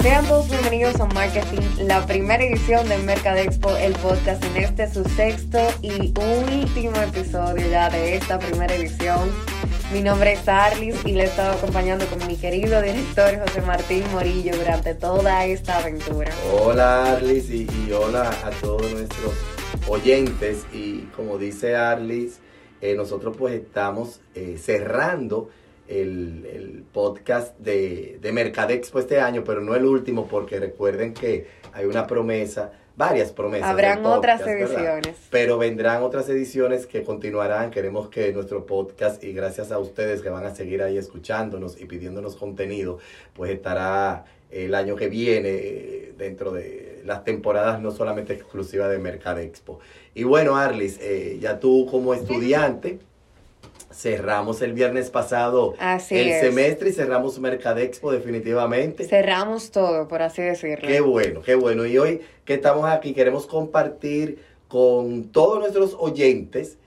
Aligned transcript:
Sean 0.00 0.26
todos 0.26 0.48
bienvenidos 0.48 0.98
a 1.00 1.04
Marketing, 1.08 1.60
la 1.80 2.06
primera 2.06 2.42
edición 2.42 2.88
de 2.88 2.96
Mercadexpo, 2.96 3.76
el 3.76 3.92
podcast 3.96 4.42
en 4.42 4.56
este 4.56 4.90
su 4.90 5.04
sexto 5.04 5.58
y 5.82 6.14
último 6.18 6.96
episodio 7.02 7.68
ya 7.68 7.90
de 7.90 8.16
esta 8.16 8.38
primera 8.38 8.74
edición. 8.74 9.30
Mi 9.92 10.00
nombre 10.00 10.32
es 10.32 10.48
Arlis 10.48 10.96
y 11.04 11.12
le 11.12 11.24
he 11.24 11.26
estado 11.26 11.58
acompañando 11.58 12.06
con 12.06 12.26
mi 12.26 12.36
querido 12.36 12.80
director 12.80 13.38
José 13.40 13.60
Martín 13.60 14.02
Morillo 14.12 14.56
durante 14.56 14.94
toda 14.94 15.44
esta 15.44 15.76
aventura. 15.76 16.32
Hola 16.58 17.16
Arlis 17.16 17.50
y, 17.50 17.68
y 17.86 17.92
hola 17.92 18.30
a 18.42 18.50
todos 18.62 18.90
nuestros 18.92 19.34
oyentes 19.88 20.64
y 20.72 21.00
como 21.14 21.36
dice 21.36 21.76
Arlis, 21.76 22.40
eh, 22.90 22.94
nosotros 22.94 23.36
pues 23.36 23.54
estamos 23.54 24.20
eh, 24.34 24.56
cerrando 24.58 25.50
el, 25.88 26.46
el 26.52 26.84
podcast 26.92 27.58
de, 27.58 28.18
de 28.20 28.32
Mercadexpo 28.32 28.98
este 28.98 29.20
año, 29.20 29.44
pero 29.44 29.60
no 29.60 29.74
el 29.74 29.84
último 29.84 30.26
porque 30.26 30.58
recuerden 30.58 31.14
que 31.14 31.46
hay 31.72 31.84
una 31.84 32.06
promesa, 32.06 32.72
varias 32.96 33.32
promesas. 33.32 33.68
Habrán 33.68 34.02
podcast, 34.02 34.18
otras 34.18 34.44
¿verdad? 34.44 34.72
ediciones. 34.72 35.16
Pero 35.30 35.58
vendrán 35.58 36.02
otras 36.02 36.28
ediciones 36.28 36.86
que 36.86 37.02
continuarán. 37.02 37.70
Queremos 37.70 38.08
que 38.08 38.32
nuestro 38.32 38.66
podcast, 38.66 39.22
y 39.22 39.32
gracias 39.32 39.70
a 39.72 39.78
ustedes 39.78 40.22
que 40.22 40.30
van 40.30 40.44
a 40.44 40.54
seguir 40.54 40.82
ahí 40.82 40.96
escuchándonos 40.96 41.80
y 41.80 41.84
pidiéndonos 41.84 42.36
contenido, 42.36 42.98
pues 43.34 43.50
estará 43.50 44.24
el 44.50 44.74
año 44.74 44.96
que 44.96 45.08
viene 45.08 45.48
eh, 45.48 46.14
dentro 46.16 46.52
de 46.52 47.02
las 47.04 47.24
temporadas 47.24 47.80
no 47.80 47.90
solamente 47.90 48.32
exclusivas 48.32 48.90
de 48.90 48.98
Mercadexpo. 48.98 49.80
Y 50.16 50.24
bueno, 50.24 50.56
Arlis, 50.56 50.98
eh, 51.02 51.36
ya 51.42 51.60
tú 51.60 51.86
como 51.90 52.14
estudiante, 52.14 53.00
cerramos 53.92 54.62
el 54.62 54.72
viernes 54.72 55.10
pasado 55.10 55.74
Así 55.78 56.16
el 56.16 56.28
es. 56.28 56.40
semestre 56.40 56.88
y 56.88 56.92
cerramos 56.92 57.38
Mercadexpo 57.38 58.10
definitivamente. 58.12 59.04
Cerramos 59.04 59.70
todo, 59.70 60.08
por 60.08 60.22
así 60.22 60.40
decirlo. 60.40 60.88
Qué 60.88 61.02
bueno, 61.02 61.42
qué 61.42 61.54
bueno. 61.54 61.84
Y 61.84 61.98
hoy 61.98 62.22
que 62.46 62.54
estamos 62.54 62.86
aquí 62.86 63.12
queremos 63.12 63.46
compartir 63.46 64.38
con 64.68 65.24
todos 65.24 65.58
nuestros 65.58 65.94
oyentes 65.98 66.78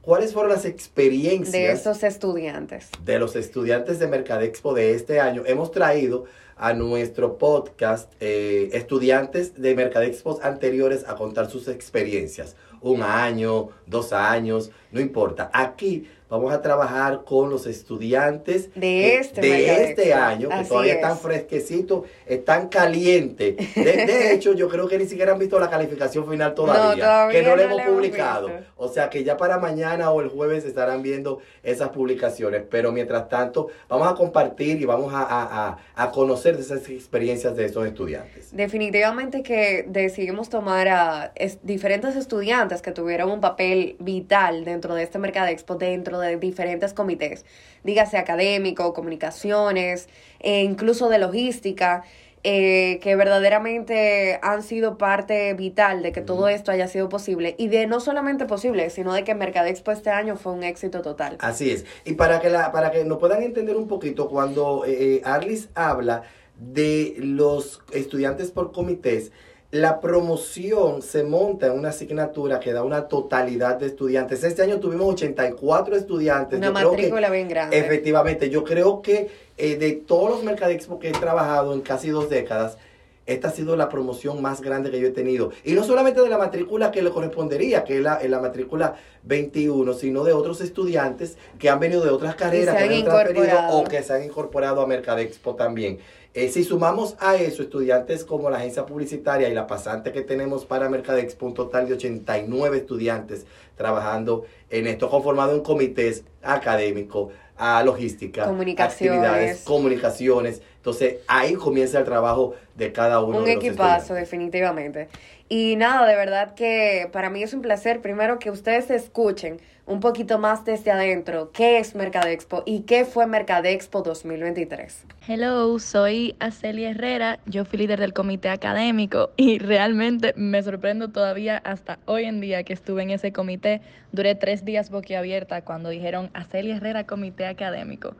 cuáles 0.00 0.32
fueron 0.32 0.50
las 0.50 0.64
experiencias 0.64 1.52
de 1.52 1.70
estos 1.72 2.02
estudiantes. 2.02 2.88
de 3.04 3.18
los 3.18 3.36
estudiantes 3.36 3.98
de 3.98 4.06
Mercadexpo 4.06 4.72
de 4.72 4.94
este 4.94 5.20
año. 5.20 5.42
Hemos 5.44 5.70
traído 5.70 6.24
a 6.56 6.72
nuestro 6.72 7.36
podcast 7.36 8.10
eh, 8.20 8.70
estudiantes 8.72 9.60
de 9.60 9.74
Mercadexpos 9.74 10.42
anteriores 10.42 11.04
a 11.06 11.14
contar 11.14 11.50
sus 11.50 11.68
experiencias. 11.68 12.56
Un 12.82 13.02
año, 13.02 13.68
dos 13.86 14.12
años, 14.12 14.70
no 14.90 15.00
importa. 15.00 15.50
Aquí 15.52 16.08
vamos 16.30 16.52
a 16.52 16.62
trabajar 16.62 17.24
con 17.24 17.50
los 17.50 17.66
estudiantes 17.66 18.70
De 18.74 19.16
este 19.16 19.40
de 19.40 19.84
este 19.90 20.14
año, 20.14 20.48
que 20.48 20.54
Así 20.54 20.68
todavía 20.68 20.92
es. 20.92 20.98
están 20.98 21.18
fresquecitos, 21.18 22.04
están 22.26 22.68
calientes. 22.68 23.56
De, 23.74 23.82
de 24.06 24.32
hecho, 24.32 24.52
yo 24.54 24.68
creo 24.68 24.88
que 24.88 24.98
ni 24.98 25.06
siquiera 25.06 25.32
han 25.32 25.38
visto 25.38 25.58
la 25.58 25.68
calificación 25.68 26.28
final 26.28 26.54
todavía, 26.54 27.04
todavía 27.04 27.40
que 27.40 27.42
no, 27.46 27.50
no 27.50 27.56
la 27.56 27.62
hemos 27.64 27.82
publicado. 27.82 28.46
visto. 28.48 28.62
O 28.76 28.88
sea 28.88 29.10
que 29.10 29.24
ya 29.24 29.36
para 29.36 29.58
mañana 29.58 30.10
o 30.10 30.20
el 30.20 30.28
jueves 30.28 30.64
estarán 30.64 31.02
viendo 31.02 31.40
esas 31.62 31.88
publicaciones. 31.90 32.62
Pero 32.70 32.92
mientras 32.92 33.28
tanto, 33.28 33.66
vamos 33.88 34.08
a 34.08 34.14
compartir 34.14 34.80
y 34.80 34.84
vamos 34.84 35.12
a, 35.12 35.22
a- 35.22 35.68
a- 35.68 35.78
a 35.96 36.10
conocer 36.12 36.56
de 36.56 36.62
esas 36.62 36.88
experiencias 36.88 37.56
de 37.56 37.64
esos 37.66 37.84
estudiantes. 37.86 38.54
Definitivamente 38.56 39.42
que 39.42 39.84
decidimos 39.88 40.48
tomar 40.48 40.88
a 40.88 41.32
es- 41.34 41.58
diferentes 41.62 42.14
estudiantes 42.16 42.82
que 42.82 42.92
tuvieron 42.92 43.30
un 43.30 43.40
papel 43.40 43.96
vital 43.98 44.64
dentro 44.64 44.94
de 44.94 45.02
este 45.02 45.18
Mercadexpo, 45.18 45.74
dentro 45.74 46.19
de 46.20 46.36
diferentes 46.36 46.92
comités, 46.92 47.44
dígase 47.84 48.18
académico, 48.18 48.92
comunicaciones, 48.92 50.08
e 50.38 50.62
incluso 50.62 51.08
de 51.08 51.18
logística, 51.18 52.04
eh, 52.42 53.00
que 53.02 53.16
verdaderamente 53.16 54.38
han 54.42 54.62
sido 54.62 54.96
parte 54.96 55.52
vital 55.52 56.02
de 56.02 56.10
que 56.10 56.22
todo 56.22 56.48
esto 56.48 56.72
haya 56.72 56.88
sido 56.88 57.10
posible 57.10 57.54
y 57.58 57.68
de 57.68 57.86
no 57.86 58.00
solamente 58.00 58.46
posible, 58.46 58.88
sino 58.88 59.12
de 59.12 59.24
que 59.24 59.34
Mercadexpo 59.34 59.92
este 59.92 60.08
año 60.08 60.36
fue 60.36 60.52
un 60.52 60.62
éxito 60.62 61.02
total. 61.02 61.36
Así 61.40 61.70
es. 61.70 61.84
Y 62.06 62.14
para 62.14 62.40
que, 62.40 62.48
la, 62.48 62.72
para 62.72 62.92
que 62.92 63.04
nos 63.04 63.18
puedan 63.18 63.42
entender 63.42 63.76
un 63.76 63.88
poquito, 63.88 64.30
cuando 64.30 64.86
eh, 64.86 65.16
eh, 65.16 65.22
Arlis 65.24 65.68
habla 65.74 66.22
de 66.56 67.14
los 67.18 67.82
estudiantes 67.92 68.50
por 68.50 68.72
comités, 68.72 69.32
la 69.70 70.00
promoción 70.00 71.00
se 71.00 71.22
monta 71.22 71.66
en 71.66 71.72
una 71.72 71.90
asignatura 71.90 72.58
que 72.58 72.72
da 72.72 72.82
una 72.82 73.06
totalidad 73.06 73.76
de 73.76 73.86
estudiantes. 73.86 74.42
Este 74.42 74.62
año 74.62 74.80
tuvimos 74.80 75.12
84 75.14 75.94
estudiantes. 75.96 76.58
Una 76.58 76.68
Yo 76.68 76.72
creo 76.74 76.90
que- 76.90 76.96
matrícula 76.96 77.30
bien 77.30 77.48
grande. 77.48 77.78
Efectivamente, 77.78 78.50
yo 78.50 78.64
creo 78.64 79.00
que 79.00 79.30
eh, 79.56 79.76
de 79.76 79.92
todos 79.92 80.30
los 80.30 80.42
Mercadexpo 80.42 80.98
que 80.98 81.10
he 81.10 81.12
trabajado 81.12 81.72
en 81.72 81.82
casi 81.82 82.08
dos 82.08 82.28
décadas, 82.28 82.78
esta 83.26 83.48
ha 83.48 83.50
sido 83.52 83.76
la 83.76 83.88
promoción 83.88 84.42
más 84.42 84.60
grande 84.60 84.90
que 84.90 84.98
yo 84.98 85.06
he 85.06 85.12
tenido. 85.12 85.52
Y 85.64 85.74
no 85.74 85.84
solamente 85.84 86.20
de 86.20 86.28
la 86.28 86.38
matrícula 86.38 86.90
que 86.90 87.00
le 87.02 87.10
correspondería, 87.10 87.84
que 87.84 87.98
es 87.98 88.02
la, 88.02 88.20
la 88.24 88.40
matrícula 88.40 88.96
21, 89.22 89.92
sino 89.94 90.24
de 90.24 90.32
otros 90.32 90.60
estudiantes 90.62 91.36
que 91.60 91.68
han 91.68 91.78
venido 91.78 92.02
de 92.02 92.10
otras 92.10 92.34
carreras, 92.34 92.74
que 92.76 92.82
han 92.82 93.70
o 93.70 93.84
que 93.84 94.02
se 94.02 94.12
han 94.14 94.24
incorporado 94.24 94.80
a 94.80 94.86
Mercadexpo 94.88 95.54
también. 95.54 95.98
Eh, 96.32 96.48
si 96.48 96.62
sumamos 96.62 97.16
a 97.18 97.34
eso 97.34 97.62
estudiantes 97.62 98.24
como 98.24 98.50
la 98.50 98.58
agencia 98.58 98.86
publicitaria 98.86 99.48
y 99.48 99.54
la 99.54 99.66
pasante 99.66 100.12
que 100.12 100.22
tenemos 100.22 100.64
para 100.64 100.88
Mercadexpo, 100.88 101.46
un 101.46 101.54
total 101.54 101.88
de 101.88 101.94
89 101.94 102.76
estudiantes 102.78 103.46
trabajando 103.76 104.44
en 104.70 104.86
esto, 104.86 105.10
conformado 105.10 105.56
en 105.56 105.62
comités 105.62 106.24
académicos, 106.42 107.32
a 107.56 107.82
logística, 107.82 108.46
Comunicaciones. 108.46 109.18
actividades, 109.18 109.60
comunicaciones. 109.64 110.62
Entonces 110.76 111.16
ahí 111.26 111.54
comienza 111.54 111.98
el 111.98 112.04
trabajo 112.04 112.54
de 112.76 112.92
cada 112.92 113.20
uno 113.20 113.38
Un 113.38 113.44
de 113.44 113.56
los 113.56 113.64
equipazo, 113.64 114.14
definitivamente. 114.14 115.08
Y 115.48 115.74
nada, 115.76 116.06
de 116.06 116.14
verdad 116.14 116.54
que 116.54 117.08
para 117.12 117.28
mí 117.28 117.42
es 117.42 117.52
un 117.52 117.60
placer, 117.60 118.00
primero, 118.00 118.38
que 118.38 118.50
ustedes 118.50 118.88
escuchen 118.90 119.60
un 119.90 119.98
poquito 119.98 120.38
más 120.38 120.64
desde 120.64 120.92
adentro 120.92 121.50
qué 121.52 121.80
es 121.80 121.96
Mercadexpo 121.96 122.62
y 122.64 122.82
qué 122.82 123.04
fue 123.04 123.26
Mercadexpo 123.26 124.02
2023. 124.02 125.04
Hello, 125.26 125.76
soy 125.80 126.36
Acelia 126.38 126.90
Herrera, 126.90 127.40
yo 127.46 127.64
fui 127.64 127.80
líder 127.80 127.98
del 127.98 128.12
comité 128.12 128.50
académico 128.50 129.30
y 129.36 129.58
realmente 129.58 130.32
me 130.36 130.62
sorprendo 130.62 131.08
todavía 131.08 131.58
hasta 131.58 131.98
hoy 132.06 132.22
en 132.26 132.40
día 132.40 132.62
que 132.62 132.72
estuve 132.72 133.02
en 133.02 133.10
ese 133.10 133.32
comité. 133.32 133.80
Duré 134.12 134.36
tres 134.36 134.64
días 134.64 134.90
boquiabierta 134.90 135.62
cuando 135.62 135.88
dijeron 135.88 136.30
Acelia 136.34 136.76
Herrera, 136.76 137.04
comité 137.04 137.46
académico. 137.46 138.14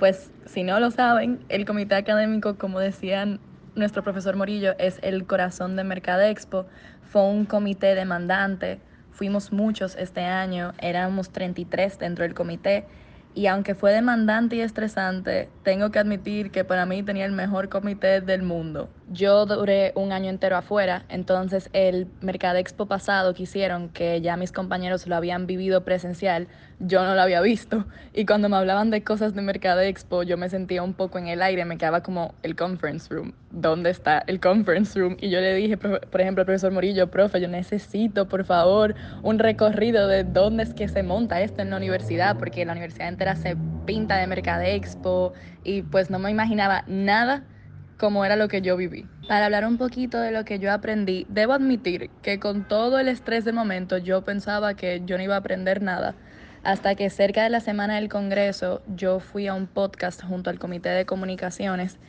Pues 0.00 0.32
si 0.46 0.64
no 0.64 0.80
lo 0.80 0.90
saben, 0.90 1.38
el 1.50 1.64
comité 1.66 1.94
académico, 1.94 2.58
como 2.58 2.80
decían 2.80 3.38
nuestro 3.76 4.02
profesor 4.02 4.34
Morillo, 4.34 4.74
es 4.78 4.98
el 5.02 5.24
corazón 5.24 5.76
de 5.76 5.84
Mercadexpo. 5.84 6.66
Fue 7.04 7.22
un 7.22 7.44
comité 7.44 7.94
demandante, 7.94 8.80
fuimos 9.12 9.52
muchos 9.52 9.96
este 9.96 10.20
año, 10.22 10.72
éramos 10.78 11.30
33 11.30 11.98
dentro 11.98 12.24
del 12.24 12.34
comité. 12.34 12.84
Y 13.34 13.46
aunque 13.46 13.74
fue 13.74 13.92
demandante 13.92 14.56
y 14.56 14.60
estresante, 14.60 15.48
tengo 15.62 15.90
que 15.90 15.98
admitir 15.98 16.50
que 16.50 16.64
para 16.64 16.84
mí 16.84 17.02
tenía 17.02 17.24
el 17.24 17.32
mejor 17.32 17.70
comité 17.70 18.20
del 18.20 18.42
mundo. 18.42 18.90
Yo 19.12 19.44
duré 19.44 19.92
un 19.94 20.10
año 20.10 20.30
entero 20.30 20.56
afuera, 20.56 21.04
entonces 21.10 21.68
el 21.74 22.06
Mercadexpo 22.22 22.86
pasado 22.86 23.34
que 23.34 23.42
hicieron, 23.42 23.90
que 23.90 24.22
ya 24.22 24.38
mis 24.38 24.52
compañeros 24.52 25.06
lo 25.06 25.16
habían 25.16 25.46
vivido 25.46 25.84
presencial, 25.84 26.48
yo 26.78 27.04
no 27.04 27.14
lo 27.14 27.20
había 27.20 27.42
visto. 27.42 27.84
Y 28.14 28.24
cuando 28.24 28.48
me 28.48 28.56
hablaban 28.56 28.88
de 28.88 29.04
cosas 29.04 29.34
de 29.34 29.42
Mercadexpo, 29.42 30.22
yo 30.22 30.38
me 30.38 30.48
sentía 30.48 30.82
un 30.82 30.94
poco 30.94 31.18
en 31.18 31.28
el 31.28 31.42
aire, 31.42 31.66
me 31.66 31.76
quedaba 31.76 32.02
como 32.02 32.34
el 32.42 32.56
conference 32.56 33.12
room. 33.12 33.34
¿Dónde 33.50 33.90
está 33.90 34.24
el 34.26 34.40
conference 34.40 34.98
room? 34.98 35.18
Y 35.20 35.28
yo 35.28 35.40
le 35.40 35.54
dije, 35.56 35.76
por 35.76 36.20
ejemplo, 36.20 36.40
al 36.40 36.46
profesor 36.46 36.72
Morillo, 36.72 37.10
profe, 37.10 37.38
yo 37.38 37.48
necesito, 37.48 38.28
por 38.28 38.46
favor, 38.46 38.94
un 39.22 39.38
recorrido 39.38 40.08
de 40.08 40.24
dónde 40.24 40.62
es 40.62 40.72
que 40.72 40.88
se 40.88 41.02
monta 41.02 41.42
esto 41.42 41.60
en 41.60 41.68
la 41.68 41.76
universidad, 41.76 42.38
porque 42.38 42.64
la 42.64 42.72
universidad 42.72 43.08
entera 43.08 43.36
se 43.36 43.58
pinta 43.84 44.16
de 44.16 44.26
Mercadexpo 44.26 45.34
y 45.64 45.82
pues 45.82 46.08
no 46.08 46.18
me 46.18 46.30
imaginaba 46.30 46.84
nada 46.86 47.44
como 48.02 48.24
era 48.24 48.34
lo 48.34 48.48
que 48.48 48.62
yo 48.62 48.76
viví. 48.76 49.06
Para 49.28 49.44
hablar 49.44 49.64
un 49.64 49.78
poquito 49.78 50.18
de 50.18 50.32
lo 50.32 50.44
que 50.44 50.58
yo 50.58 50.72
aprendí, 50.72 51.24
debo 51.28 51.52
admitir 51.52 52.10
que 52.20 52.40
con 52.40 52.66
todo 52.66 52.98
el 52.98 53.06
estrés 53.06 53.44
de 53.44 53.52
momento 53.52 53.96
yo 53.96 54.22
pensaba 54.22 54.74
que 54.74 55.02
yo 55.06 55.16
no 55.16 55.22
iba 55.22 55.36
a 55.36 55.38
aprender 55.38 55.82
nada. 55.82 56.16
Hasta 56.64 56.96
que 56.96 57.10
cerca 57.10 57.44
de 57.44 57.50
la 57.50 57.60
semana 57.60 57.94
del 57.94 58.08
Congreso 58.08 58.82
yo 58.88 59.20
fui 59.20 59.46
a 59.46 59.54
un 59.54 59.68
podcast 59.68 60.20
junto 60.24 60.50
al 60.50 60.58
Comité 60.58 60.88
de 60.88 61.06
Comunicaciones 61.06 62.00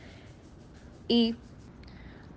y 1.06 1.36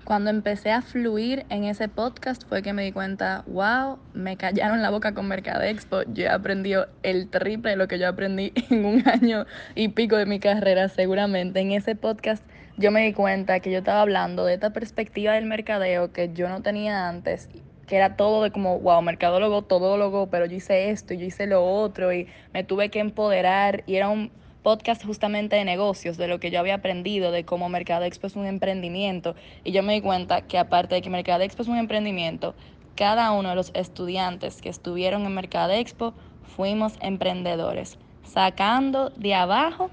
cuando 0.04 0.30
empecé 0.30 0.72
a 0.72 0.84
fluir 0.84 1.48
en 1.50 1.64
ese 1.64 1.90
podcast 1.90 2.48
fue 2.48 2.62
que 2.62 2.74
me 2.74 2.84
di 2.84 2.92
cuenta, 2.92 3.44
wow, 3.48 3.98
me 4.14 4.38
callaron 4.38 4.84
la 4.84 4.92
boca 4.92 5.16
con 5.16 5.28
Mercadexpo. 5.28 6.04
Yo 6.14 6.26
he 6.26 6.30
aprendido 6.30 6.90
el 7.02 7.28
triple 7.28 7.72
de 7.72 7.76
lo 7.76 7.88
que 7.88 7.98
yo 7.98 8.08
aprendí 8.08 8.54
en 8.70 8.86
un 8.86 9.10
año 9.10 9.48
y 9.74 9.88
pico 9.88 10.16
de 10.16 10.28
mi 10.28 10.40
carrera, 10.40 10.90
seguramente. 10.90 11.60
En 11.60 11.72
ese 11.72 11.96
podcast 11.96 12.44
yo 12.78 12.92
me 12.92 13.02
di 13.02 13.14
cuenta 13.14 13.60
que 13.60 13.72
yo 13.72 13.80
estaba 13.80 14.02
hablando 14.02 14.46
de 14.46 14.54
esta 14.54 14.72
perspectiva 14.72 15.34
del 15.34 15.46
mercadeo 15.46 16.14
que 16.14 16.32
yo 16.34 16.48
no 16.48 16.62
tenía 16.62 17.10
antes 17.10 17.50
que 17.88 17.96
era 17.96 18.18
todo 18.18 18.44
de 18.44 18.52
como, 18.52 18.80
wow, 18.80 19.02
mercadólogo, 19.02 19.64
todólogo, 19.64 20.28
pero 20.30 20.46
yo 20.46 20.58
hice 20.58 20.90
esto 20.90 21.14
y 21.14 21.18
yo 21.18 21.26
hice 21.26 21.48
lo 21.48 21.66
otro 21.66 22.14
y 22.14 22.28
me 22.54 22.64
tuve 22.64 22.90
que 22.90 23.00
empoderar 23.00 23.84
y 23.88 23.96
era 23.96 24.10
un 24.10 24.30
podcast 24.62 25.06
justamente 25.06 25.56
de 25.56 25.64
negocios, 25.64 26.18
de 26.18 26.28
lo 26.28 26.42
que 26.42 26.52
yo 26.52 26.60
había 26.60 26.76
aprendido, 26.76 27.32
de 27.32 27.46
cómo 27.46 27.70
Mercado 27.70 28.04
Expo 28.04 28.28
es 28.28 28.36
un 28.36 28.46
emprendimiento. 28.46 29.36
Y 29.64 29.72
yo 29.72 29.84
me 29.84 29.94
di 29.94 30.02
cuenta 30.02 30.42
que 30.42 30.58
aparte 30.58 30.96
de 30.96 31.02
que 31.02 31.10
Mercado 31.10 31.44
Expo 31.44 31.62
es 31.62 31.70
un 31.70 31.78
emprendimiento, 31.78 32.56
cada 32.96 33.32
uno 33.32 33.50
de 33.50 33.56
los 33.56 33.72
estudiantes 33.74 34.62
que 34.62 34.68
estuvieron 34.68 35.26
en 35.26 35.34
Mercado 35.34 35.72
Expo 35.72 36.14
fuimos 36.44 36.96
emprendedores, 37.00 37.98
sacando 38.24 39.12
de 39.12 39.34
abajo 39.34 39.90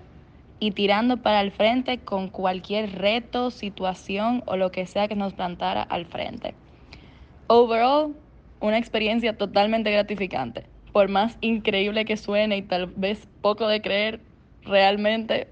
y 0.61 0.71
tirando 0.73 1.19
para 1.19 1.41
el 1.41 1.51
frente 1.51 1.99
con 1.99 2.29
cualquier 2.29 2.99
reto, 2.99 3.51
situación 3.51 4.43
o 4.47 4.56
lo 4.56 4.71
que 4.71 4.87
sea 4.87 5.09
que 5.09 5.17
nos 5.17 5.35
plantara 5.35 5.83
al 5.83 6.06
frente. 6.06 6.55
Overall, 7.47 8.15
una 8.61 8.79
experiencia 8.79 9.37
totalmente 9.37 9.91
gratificante. 9.91 10.67
Por 10.93 11.09
más 11.09 11.37
increíble 11.41 12.05
que 12.05 12.17
suene 12.17 12.56
y 12.56 12.62
tal 12.62 12.87
vez 12.87 13.29
poco 13.43 13.69
de 13.69 13.83
creer, 13.83 14.21
realmente 14.62 15.49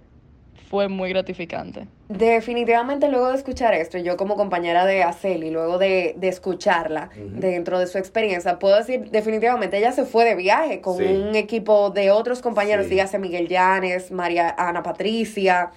fue 0.69 0.89
muy 0.89 1.11
gratificante. 1.11 1.87
Definitivamente 2.19 3.09
luego 3.09 3.29
de 3.29 3.37
escuchar 3.37 3.73
esto, 3.75 3.97
yo 3.97 4.17
como 4.19 4.37
compañera 4.37 4.85
de 4.85 5.03
Aceli, 5.03 5.51
luego 5.51 5.79
de, 5.79 6.15
de 6.19 6.29
escucharla 6.29 7.09
dentro 7.15 7.79
de 7.79 7.87
su 7.87 7.97
experiencia, 7.97 8.59
puedo 8.59 8.77
decir 8.77 9.09
definitivamente 9.11 9.79
ella 9.79 9.93
se 9.93 10.05
fue 10.05 10.25
de 10.27 10.35
viaje 10.35 10.83
con 10.83 11.03
un 11.03 11.35
equipo 11.37 11.91
de 11.91 12.11
otros 12.11 12.43
compañeros, 12.43 12.89
dígase 12.89 13.19
Miguel 13.19 13.49
Llanes, 13.49 14.11
María 14.11 14.55
Ana 14.59 14.83
Patricia, 14.83 15.71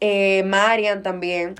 eh, 0.00 0.42
Marian 0.44 1.02
también. 1.02 1.56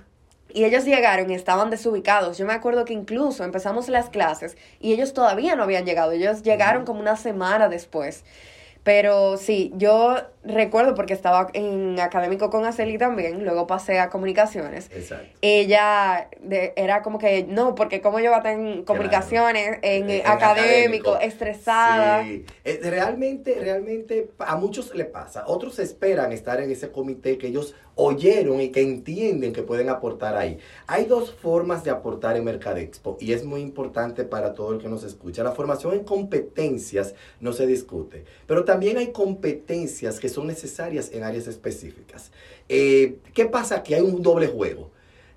Y 0.54 0.64
ellos 0.64 0.84
llegaron 0.84 1.30
y 1.30 1.34
estaban 1.34 1.70
desubicados. 1.70 2.38
Yo 2.38 2.46
me 2.46 2.52
acuerdo 2.52 2.84
que 2.84 2.92
incluso 2.92 3.44
empezamos 3.44 3.88
las 3.88 4.10
clases 4.10 4.56
y 4.80 4.92
ellos 4.92 5.14
todavía 5.14 5.56
no 5.56 5.62
habían 5.62 5.84
llegado. 5.84 6.12
Ellos 6.12 6.42
llegaron 6.42 6.84
como 6.84 7.00
una 7.00 7.16
semana 7.16 7.68
después. 7.68 8.24
Pero 8.84 9.36
sí, 9.36 9.72
yo 9.76 10.16
recuerdo 10.42 10.96
porque 10.96 11.14
estaba 11.14 11.48
en 11.52 12.00
académico 12.00 12.50
con 12.50 12.64
Aceli 12.64 12.98
también, 12.98 13.44
luego 13.44 13.68
pasé 13.68 14.00
a 14.00 14.10
comunicaciones. 14.10 14.90
Exacto. 14.92 15.28
Ella 15.40 16.28
era 16.74 17.02
como 17.02 17.18
que, 17.18 17.44
no, 17.44 17.76
porque 17.76 18.00
como 18.00 18.18
yo 18.18 18.32
va 18.32 18.42
en 18.50 18.82
comunicaciones, 18.84 19.78
en, 19.82 20.26
académico, 20.26 21.16
estresada. 21.20 22.24
Sí. 22.24 22.44
Eh, 22.64 22.80
realmente, 22.82 23.56
realmente 23.60 24.30
a 24.38 24.56
muchos 24.56 24.92
le 24.96 25.04
pasa. 25.04 25.44
Otros 25.46 25.78
esperan 25.78 26.32
estar 26.32 26.60
en 26.60 26.70
ese 26.70 26.90
comité 26.90 27.38
que 27.38 27.46
ellos 27.46 27.76
oyeron 27.94 28.60
y 28.60 28.70
que 28.70 28.82
entienden 28.82 29.52
que 29.52 29.62
pueden 29.62 29.88
aportar 29.88 30.36
ahí. 30.36 30.58
Hay 30.86 31.04
dos 31.04 31.32
formas 31.32 31.84
de 31.84 31.90
aportar 31.90 32.36
en 32.36 32.44
Mercadexpo 32.44 33.16
y 33.20 33.32
es 33.32 33.44
muy 33.44 33.60
importante 33.60 34.24
para 34.24 34.54
todo 34.54 34.72
el 34.72 34.80
que 34.80 34.88
nos 34.88 35.04
escucha. 35.04 35.42
La 35.42 35.52
formación 35.52 35.94
en 35.94 36.04
competencias 36.04 37.14
no 37.40 37.52
se 37.52 37.66
discute, 37.66 38.24
pero 38.46 38.64
también 38.64 38.96
hay 38.98 39.12
competencias 39.12 40.20
que 40.20 40.28
son 40.28 40.46
necesarias 40.46 41.10
en 41.12 41.24
áreas 41.24 41.46
específicas. 41.46 42.32
Eh, 42.68 43.18
¿Qué 43.34 43.46
pasa? 43.46 43.76
aquí? 43.76 43.94
hay 43.94 44.02
un 44.02 44.22
doble 44.22 44.46
juego. 44.46 44.90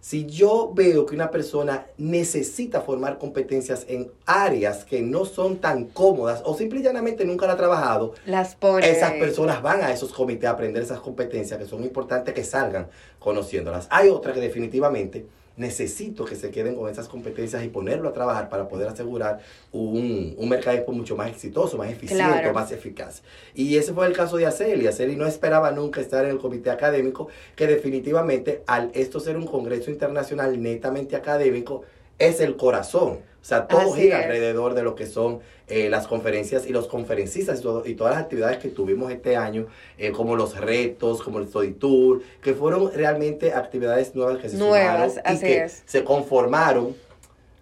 Si 0.05 0.27
yo 0.27 0.71
veo 0.71 1.07
que 1.07 1.15
una 1.15 1.31
persona 1.31 1.87
necesita 1.97 2.81
formar 2.81 3.17
competencias 3.17 3.87
en 3.89 4.11
áreas 4.27 4.85
que 4.85 5.01
no 5.01 5.25
son 5.25 5.57
tan 5.57 5.85
cómodas 5.85 6.43
o 6.45 6.55
simple 6.55 6.79
y 6.79 6.83
llanamente 6.83 7.25
nunca 7.25 7.47
la 7.47 7.53
ha 7.53 7.57
trabajado, 7.57 8.13
Las 8.27 8.55
esas 8.83 9.13
personas 9.13 9.63
van 9.63 9.81
a 9.81 9.91
esos 9.91 10.13
comités 10.13 10.47
a 10.47 10.51
aprender 10.51 10.83
esas 10.83 10.99
competencias 10.99 11.59
que 11.59 11.65
son 11.65 11.83
importantes 11.83 12.35
que 12.35 12.43
salgan 12.43 12.87
conociéndolas. 13.17 13.87
Hay 13.89 14.09
otras 14.09 14.35
que 14.35 14.41
definitivamente 14.41 15.25
necesito 15.57 16.25
que 16.25 16.35
se 16.35 16.51
queden 16.51 16.75
con 16.75 16.89
esas 16.89 17.07
competencias 17.07 17.63
y 17.63 17.69
ponerlo 17.69 18.09
a 18.09 18.13
trabajar 18.13 18.49
para 18.49 18.67
poder 18.67 18.87
asegurar 18.87 19.39
un, 19.71 20.35
un 20.37 20.49
mercado 20.49 20.75
mucho 20.91 21.15
más 21.15 21.29
exitoso, 21.29 21.77
más 21.77 21.89
eficiente, 21.89 22.51
más 22.51 22.71
eficaz. 22.71 23.21
Y 23.53 23.77
ese 23.77 23.93
fue 23.93 24.07
el 24.07 24.13
caso 24.13 24.37
de 24.37 24.45
Aceli. 24.45 24.87
Aceli 24.87 25.15
no 25.15 25.25
esperaba 25.25 25.71
nunca 25.71 26.01
estar 26.01 26.25
en 26.25 26.31
el 26.31 26.37
comité 26.37 26.69
académico, 26.69 27.29
que 27.55 27.67
definitivamente 27.67 28.63
al 28.67 28.91
esto 28.93 29.19
ser 29.19 29.37
un 29.37 29.45
congreso 29.45 29.91
internacional 29.91 30.61
netamente 30.61 31.15
académico, 31.15 31.83
es 32.19 32.39
el 32.39 32.55
corazón. 32.55 33.19
O 33.45 33.47
sea, 33.47 33.67
todo 33.67 33.93
gira 33.93 34.23
alrededor 34.23 34.73
de 34.73 34.81
lo 34.81 34.95
que 34.95 35.05
son 35.05 35.39
eh, 35.67 35.87
las 35.89 36.07
conferencias 36.07 36.65
y 36.65 36.69
los 36.71 36.87
conferencistas 36.87 37.59
y, 37.85 37.93
todas 37.93 38.15
las 38.15 38.23
actividades 38.23 38.57
que 38.57 38.69
tuvimos 38.69 39.11
este 39.11 39.35
año, 39.35 39.67
eh, 39.99 40.11
como 40.11 40.35
los 40.35 40.59
retos, 40.59 41.21
como 41.21 41.37
el 41.37 41.47
Study 41.47 41.73
Tour, 41.73 42.23
que 42.41 42.55
fueron 42.55 42.91
realmente 42.91 43.53
actividades 43.53 44.15
nuevas 44.15 44.39
que 44.39 44.49
se 44.49 44.57
nuevas, 44.57 45.21
y 45.31 45.39
que 45.39 45.69
se 45.69 46.03
conformaron 46.03 46.95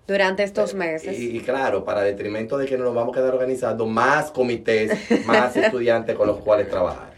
durante 0.07 0.43
estos 0.43 0.73
eh, 0.73 0.77
meses. 0.77 1.19
Y, 1.19 1.39
claro, 1.41 1.83
para 1.83 2.01
detrimento 2.01 2.57
de 2.57 2.65
que 2.65 2.77
nos 2.77 2.95
vamos 2.95 3.13
a 3.13 3.19
quedar 3.19 3.33
organizando 3.33 3.85
más 3.85 4.31
comités, 4.31 4.97
más 5.25 5.53
estudiantes 5.57 6.15
con 6.15 6.27
los 6.27 6.39
cuales 6.39 6.69
trabajar. 6.69 7.11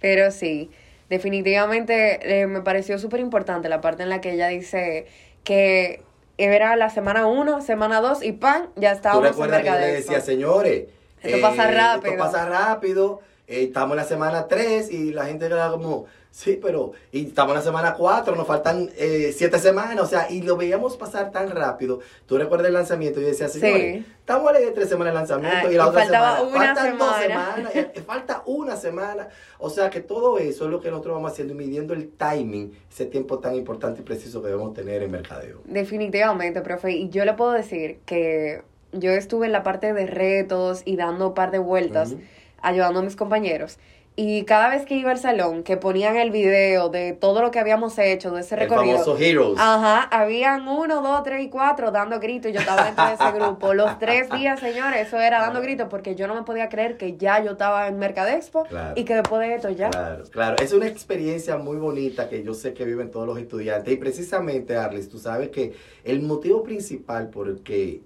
Pero 0.00 0.30
sí, 0.30 0.70
definitivamente 1.08 2.46
me 2.46 2.60
pareció 2.60 3.00
súper 3.00 3.18
importante 3.18 3.68
la 3.68 3.80
parte 3.80 4.04
en 4.04 4.10
la 4.10 4.20
que 4.20 4.34
ella 4.34 4.46
dice 4.46 5.06
que 5.42 6.05
era 6.38 6.76
la 6.76 6.90
semana 6.90 7.26
1, 7.26 7.62
semana 7.62 8.00
2 8.00 8.22
y 8.22 8.32
pan, 8.32 8.68
ya 8.76 8.92
estábamos 8.92 9.22
¿Tú 9.24 9.28
recuerdas 9.30 9.62
que 9.62 9.68
yo 9.68 9.74
le 9.74 9.86
decía, 9.86 10.20
señores, 10.20 10.84
esto 11.22 11.40
pasa 11.40 11.70
eh, 11.70 11.74
rápido. 11.74 12.12
Esto 12.12 12.24
pasa 12.24 12.46
rápido, 12.46 13.20
eh, 13.46 13.64
estamos 13.64 13.92
en 13.92 13.96
la 13.96 14.04
semana 14.04 14.46
3 14.46 14.90
y 14.90 15.12
la 15.12 15.26
gente 15.26 15.48
queda 15.48 15.70
como, 15.70 16.06
sí, 16.36 16.58
pero 16.60 16.92
y 17.12 17.28
estamos 17.28 17.52
en 17.52 17.56
la 17.56 17.62
semana 17.62 17.94
4, 17.94 18.36
nos 18.36 18.46
faltan 18.46 18.90
7 18.94 18.98
eh, 18.98 19.58
semanas, 19.58 19.98
o 20.00 20.06
sea, 20.06 20.30
y 20.30 20.42
lo 20.42 20.58
veíamos 20.58 20.98
pasar 20.98 21.32
tan 21.32 21.48
rápido. 21.50 22.00
Tú 22.26 22.36
recuerdas 22.36 22.66
el 22.68 22.74
lanzamiento 22.74 23.22
y 23.22 23.24
decías, 23.24 23.52
señores, 23.52 24.04
sí. 24.04 24.12
estamos 24.18 24.52
de 24.52 24.70
3 24.70 24.86
semanas 24.86 25.12
el 25.12 25.14
lanzamiento 25.14 25.66
ah, 25.68 25.72
y 25.72 25.74
la 25.76 25.88
otra 25.88 26.04
semana, 26.04 26.42
una 26.42 26.58
faltan 26.58 26.84
semana. 26.84 26.98
dos 26.98 27.22
semanas, 27.22 27.72
falta 28.06 28.42
una 28.44 28.76
semana. 28.76 29.28
O 29.58 29.70
sea, 29.70 29.88
que 29.88 30.00
todo 30.00 30.38
eso 30.38 30.66
es 30.66 30.70
lo 30.70 30.78
que 30.78 30.90
nosotros 30.90 31.14
vamos 31.14 31.32
haciendo 31.32 31.54
y 31.54 31.56
midiendo 31.56 31.94
el 31.94 32.10
timing, 32.10 32.76
ese 32.92 33.06
tiempo 33.06 33.38
tan 33.38 33.54
importante 33.54 34.02
y 34.02 34.04
preciso 34.04 34.42
que 34.42 34.48
debemos 34.48 34.74
tener 34.74 35.02
en 35.02 35.10
mercadeo. 35.10 35.62
Definitivamente, 35.64 36.60
profe, 36.60 36.92
y 36.92 37.08
yo 37.08 37.24
le 37.24 37.32
puedo 37.32 37.52
decir 37.52 38.00
que 38.04 38.62
yo 38.92 39.12
estuve 39.12 39.46
en 39.46 39.52
la 39.52 39.62
parte 39.62 39.94
de 39.94 40.06
retos 40.06 40.82
y 40.84 40.96
dando 40.96 41.28
un 41.28 41.34
par 41.34 41.50
de 41.50 41.58
vueltas 41.58 42.14
ayudando 42.60 43.00
a 43.00 43.02
mis 43.02 43.16
compañeros. 43.16 43.78
Y 44.18 44.44
cada 44.44 44.70
vez 44.70 44.86
que 44.86 44.94
iba 44.94 45.10
al 45.10 45.18
salón, 45.18 45.62
que 45.62 45.76
ponían 45.76 46.16
el 46.16 46.30
video 46.30 46.88
de 46.88 47.12
todo 47.12 47.42
lo 47.42 47.50
que 47.50 47.58
habíamos 47.58 47.98
hecho, 47.98 48.30
de 48.30 48.40
ese 48.40 48.54
el 48.54 48.62
recorrido. 48.62 48.98
Famoso 48.98 49.18
Heroes. 49.18 49.58
Ajá, 49.60 50.04
habían 50.04 50.66
uno, 50.66 51.02
dos, 51.02 51.22
tres 51.22 51.44
y 51.44 51.50
cuatro 51.50 51.90
dando 51.90 52.18
gritos. 52.18 52.50
Yo 52.50 52.60
estaba 52.60 52.84
dentro 52.84 53.06
de 53.06 53.12
ese 53.12 53.32
grupo. 53.32 53.74
Los 53.74 53.98
tres 53.98 54.30
días, 54.30 54.58
señores, 54.58 55.06
eso 55.06 55.20
era 55.20 55.40
dando 55.40 55.60
gritos 55.60 55.88
porque 55.90 56.14
yo 56.14 56.26
no 56.28 56.34
me 56.34 56.44
podía 56.44 56.70
creer 56.70 56.96
que 56.96 57.18
ya 57.18 57.44
yo 57.44 57.52
estaba 57.52 57.88
en 57.88 57.98
Mercadexpo 57.98 58.64
y 58.94 59.04
que 59.04 59.16
después 59.16 59.46
de 59.46 59.54
esto 59.54 59.68
ya. 59.68 59.90
Claro, 59.90 60.24
claro. 60.30 60.56
Es 60.62 60.72
una 60.72 60.86
experiencia 60.86 61.58
muy 61.58 61.76
bonita 61.76 62.30
que 62.30 62.42
yo 62.42 62.54
sé 62.54 62.72
que 62.72 62.86
viven 62.86 63.10
todos 63.10 63.26
los 63.26 63.38
estudiantes. 63.38 63.92
Y 63.92 63.98
precisamente, 63.98 64.78
Arlis, 64.78 65.10
tú 65.10 65.18
sabes 65.18 65.50
que 65.50 65.74
el 66.04 66.22
motivo 66.22 66.62
principal 66.62 67.28
por 67.28 67.48
el 67.48 67.62
que 67.62 68.00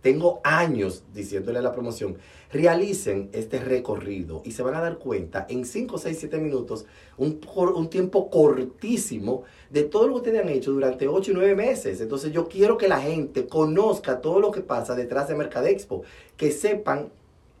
tengo 0.00 0.40
años 0.42 1.04
diciéndole 1.14 1.60
a 1.60 1.62
la 1.62 1.72
promoción, 1.72 2.18
realicen 2.52 3.30
este 3.32 3.58
recorrido 3.58 4.42
y 4.44 4.52
se 4.52 4.62
van 4.62 4.74
a 4.74 4.80
dar 4.80 4.98
cuenta 4.98 5.46
en 5.48 5.64
5, 5.64 5.96
6, 5.96 6.16
7 6.20 6.38
minutos, 6.38 6.84
un, 7.16 7.40
un 7.74 7.88
tiempo 7.88 8.28
cortísimo 8.28 9.44
de 9.70 9.84
todo 9.84 10.06
lo 10.06 10.14
que 10.14 10.18
ustedes 10.18 10.42
han 10.42 10.50
hecho 10.50 10.72
durante 10.72 11.08
8 11.08 11.30
y 11.30 11.34
9 11.34 11.54
meses. 11.56 12.00
Entonces 12.00 12.30
yo 12.32 12.48
quiero 12.48 12.76
que 12.76 12.88
la 12.88 13.00
gente 13.00 13.46
conozca 13.46 14.20
todo 14.20 14.38
lo 14.38 14.50
que 14.50 14.60
pasa 14.60 14.94
detrás 14.94 15.28
de 15.28 15.34
Mercadexpo, 15.34 16.02
que 16.36 16.50
sepan 16.50 17.10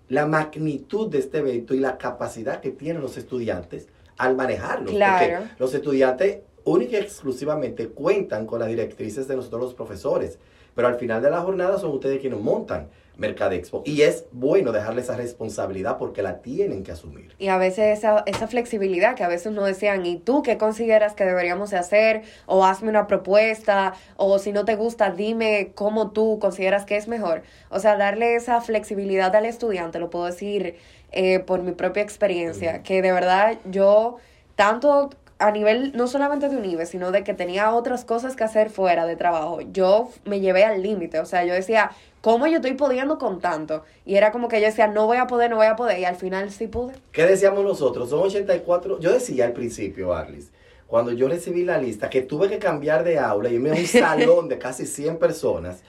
la 0.08 0.26
magnitud 0.26 1.08
de 1.08 1.18
este 1.18 1.38
evento 1.38 1.72
y 1.72 1.78
la 1.78 1.96
capacidad 1.96 2.60
que 2.60 2.70
tienen 2.70 3.00
los 3.00 3.16
estudiantes 3.16 3.88
al 4.18 4.36
manejarlo. 4.36 4.90
Claro. 4.90 5.38
Porque 5.38 5.54
los 5.58 5.72
estudiantes 5.72 6.40
única 6.64 6.98
y 6.98 7.00
exclusivamente 7.00 7.88
cuentan 7.88 8.46
con 8.46 8.60
las 8.60 8.68
directrices 8.68 9.28
de 9.28 9.36
nosotros 9.36 9.62
los 9.62 9.74
profesores. 9.74 10.38
Pero 10.74 10.88
al 10.88 10.96
final 10.96 11.22
de 11.22 11.30
la 11.30 11.40
jornada 11.40 11.78
son 11.78 11.90
ustedes 11.90 12.20
quienes 12.20 12.40
montan 12.40 12.88
Mercadexpo. 13.16 13.82
Y 13.84 14.02
es 14.02 14.24
bueno 14.32 14.72
dejarle 14.72 15.02
esa 15.02 15.16
responsabilidad 15.16 15.98
porque 15.98 16.22
la 16.22 16.40
tienen 16.40 16.82
que 16.82 16.92
asumir. 16.92 17.34
Y 17.38 17.48
a 17.48 17.58
veces 17.58 17.98
esa, 17.98 18.22
esa 18.26 18.48
flexibilidad 18.48 19.14
que 19.14 19.22
a 19.22 19.28
veces 19.28 19.52
nos 19.52 19.66
decían, 19.66 20.06
¿y 20.06 20.16
tú 20.16 20.42
qué 20.42 20.56
consideras 20.56 21.14
que 21.14 21.24
deberíamos 21.24 21.74
hacer? 21.74 22.22
O 22.46 22.64
hazme 22.64 22.88
una 22.88 23.06
propuesta, 23.06 23.94
o 24.16 24.38
si 24.38 24.52
no 24.52 24.64
te 24.64 24.76
gusta, 24.76 25.10
dime 25.10 25.72
cómo 25.74 26.10
tú 26.12 26.38
consideras 26.40 26.86
que 26.86 26.96
es 26.96 27.06
mejor. 27.06 27.42
O 27.70 27.80
sea, 27.80 27.96
darle 27.96 28.34
esa 28.34 28.60
flexibilidad 28.60 29.34
al 29.36 29.44
estudiante, 29.44 29.98
lo 29.98 30.08
puedo 30.08 30.26
decir 30.26 30.76
eh, 31.12 31.38
por 31.40 31.62
mi 31.62 31.72
propia 31.72 32.02
experiencia, 32.02 32.82
que 32.82 33.02
de 33.02 33.12
verdad 33.12 33.58
yo 33.66 34.16
tanto 34.56 35.10
a 35.42 35.50
nivel 35.50 35.92
no 35.94 36.06
solamente 36.06 36.48
de 36.48 36.56
Unive, 36.56 36.86
sino 36.86 37.10
de 37.10 37.24
que 37.24 37.34
tenía 37.34 37.74
otras 37.74 38.04
cosas 38.04 38.36
que 38.36 38.44
hacer 38.44 38.70
fuera 38.70 39.06
de 39.06 39.16
trabajo. 39.16 39.60
Yo 39.72 40.08
me 40.24 40.40
llevé 40.40 40.64
al 40.64 40.82
límite, 40.82 41.18
o 41.18 41.26
sea, 41.26 41.44
yo 41.44 41.52
decía, 41.52 41.90
¿cómo 42.20 42.46
yo 42.46 42.56
estoy 42.56 42.74
pudiendo 42.74 43.18
con 43.18 43.40
tanto? 43.40 43.82
Y 44.06 44.14
era 44.14 44.30
como 44.30 44.48
que 44.48 44.60
yo 44.60 44.66
decía, 44.66 44.86
no 44.86 45.06
voy 45.06 45.18
a 45.18 45.26
poder, 45.26 45.50
no 45.50 45.56
voy 45.56 45.66
a 45.66 45.76
poder, 45.76 45.98
y 45.98 46.04
al 46.04 46.16
final 46.16 46.50
sí 46.50 46.68
pude. 46.68 46.94
¿Qué 47.10 47.26
decíamos 47.26 47.64
nosotros? 47.64 48.10
Son 48.10 48.20
84, 48.20 49.00
yo 49.00 49.12
decía 49.12 49.46
al 49.46 49.52
principio, 49.52 50.14
Arlis, 50.14 50.52
cuando 50.86 51.12
yo 51.12 51.28
recibí 51.28 51.64
la 51.64 51.78
lista, 51.78 52.08
que 52.08 52.22
tuve 52.22 52.48
que 52.48 52.58
cambiar 52.58 53.02
de 53.02 53.18
aula 53.18 53.48
y 53.48 53.54
irme 53.54 53.70
a 53.70 53.74
un 53.74 53.86
salón 53.86 54.48
de 54.48 54.58
casi 54.58 54.86
100 54.86 55.18
personas, 55.18 55.82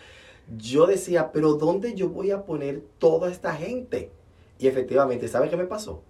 yo 0.57 0.87
decía, 0.87 1.31
pero 1.31 1.53
¿dónde 1.53 1.93
yo 1.93 2.09
voy 2.09 2.31
a 2.31 2.43
poner 2.43 2.81
toda 2.97 3.31
esta 3.31 3.53
gente? 3.53 4.11
Y 4.59 4.67
efectivamente, 4.67 5.27
¿sabe 5.27 5.49
qué 5.49 5.57
me 5.57 5.65
pasó? 5.65 6.03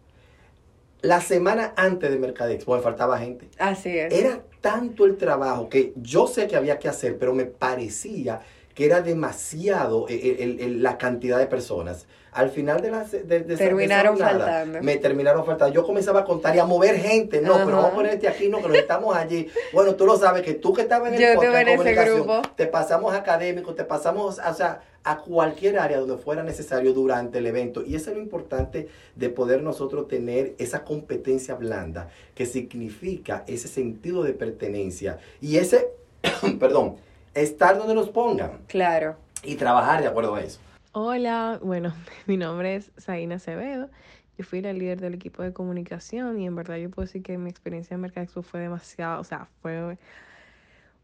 La 1.04 1.20
semana 1.20 1.74
antes 1.76 2.10
de 2.10 2.18
Mercadexpo 2.18 2.78
me 2.78 2.82
faltaba 2.82 3.20
gente. 3.20 3.50
Así 3.60 3.90
es. 3.90 4.14
Era 4.14 4.42
tanto 4.62 5.06
el 5.06 5.18
trabajo 5.18 5.68
que 5.68 5.92
yo 5.98 6.28
sé 6.28 6.48
que 6.48 6.56
había 6.56 6.80
que 6.80 6.88
hacer, 6.88 7.18
pero 7.20 7.34
me 7.34 7.44
parecía 7.44 8.40
que 8.74 8.86
era 8.86 9.02
demasiado 9.02 10.08
eh, 10.08 10.38
eh, 10.40 10.70
la 10.70 10.98
cantidad 10.98 11.38
de 11.38 11.48
personas. 11.48 12.08
Al 12.34 12.50
final 12.50 12.82
de 12.82 12.92
la 12.92 13.04
de, 13.04 13.42
terminaron 13.42 14.18
faltando. 14.18 14.82
Me 14.82 14.98
terminaron 14.98 15.46
faltando. 15.46 15.74
Yo 15.74 15.86
comenzaba 15.86 16.22
a 16.22 16.26
contar 16.26 16.56
y 16.56 16.60
a 16.60 16.66
mover 16.66 16.98
gente. 16.98 17.42
No, 17.42 17.54
pero 17.54 17.78
vamos 17.78 17.92
a 17.92 17.96
ponerte 17.96 18.28
aquí, 18.28 18.50
no, 18.50 18.62
que 18.62 18.68
nos 18.70 18.78
estamos 18.78 19.16
allí. 19.16 19.48
Bueno, 19.72 19.96
tú 19.96 20.06
lo 20.06 20.18
sabes 20.18 20.42
que 20.42 20.56
tú 20.56 20.74
que 20.74 20.82
estabas 20.82 21.10
en 21.10 21.16
el 21.16 21.22
Yo 21.22 21.36
podcast, 21.36 21.68
en 21.68 21.88
ese 21.88 22.12
grupo. 22.12 22.42
te 22.56 22.68
pasamos 22.68 23.14
académico, 23.14 23.74
te 23.74 23.84
pasamos, 23.84 24.40
o 24.40 24.54
sea, 24.54 24.82
a 25.04 25.18
cualquier 25.18 25.78
área 25.80 26.00
donde 26.00 26.18
fuera 26.18 26.44
necesario 26.44 26.94
durante 26.94 27.40
el 27.40 27.46
evento. 27.46 27.84
Y 27.86 27.96
eso 27.96 28.10
es 28.10 28.18
lo 28.18 28.22
importante 28.24 28.88
de 29.16 29.30
poder 29.30 29.62
nosotros 29.62 30.08
tener 30.08 30.56
esa 30.58 30.84
competencia 30.84 31.56
blanda, 31.56 32.10
que 32.36 32.46
significa 32.46 33.44
ese 33.48 33.68
sentido 33.68 34.24
de 34.24 34.34
pertenencia 34.34 35.20
y 35.42 35.58
ese, 35.58 35.90
perdón, 36.60 36.98
estar 37.34 37.78
donde 37.78 37.94
nos 37.94 38.10
pongan. 38.10 38.62
Claro. 38.68 39.16
Y 39.44 39.56
trabajar 39.56 40.02
de 40.02 40.08
acuerdo 40.08 40.36
a 40.36 40.42
eso. 40.42 40.60
Hola, 40.96 41.60
bueno, 41.64 41.92
mi 42.28 42.38
nombre 42.38 42.76
es 42.76 42.92
Zaina 43.00 43.36
Acevedo. 43.36 43.90
Yo 44.38 44.46
fui 44.46 44.62
la 44.62 44.74
líder 44.74 45.02
del 45.02 45.16
equipo 45.16 45.42
de 45.42 45.52
comunicación 45.52 46.40
y 46.40 46.46
en 46.46 46.56
verdad 46.56 46.78
yo 46.78 46.92
puedo 46.92 47.08
decir 47.08 47.24
que 47.24 47.36
mi 47.40 47.50
experiencia 47.50 47.96
en 47.96 48.02
Mercadexpo 48.02 48.44
fue 48.44 48.60
demasiado, 48.60 49.20
o 49.20 49.24
sea, 49.24 49.48
fue 49.64 49.98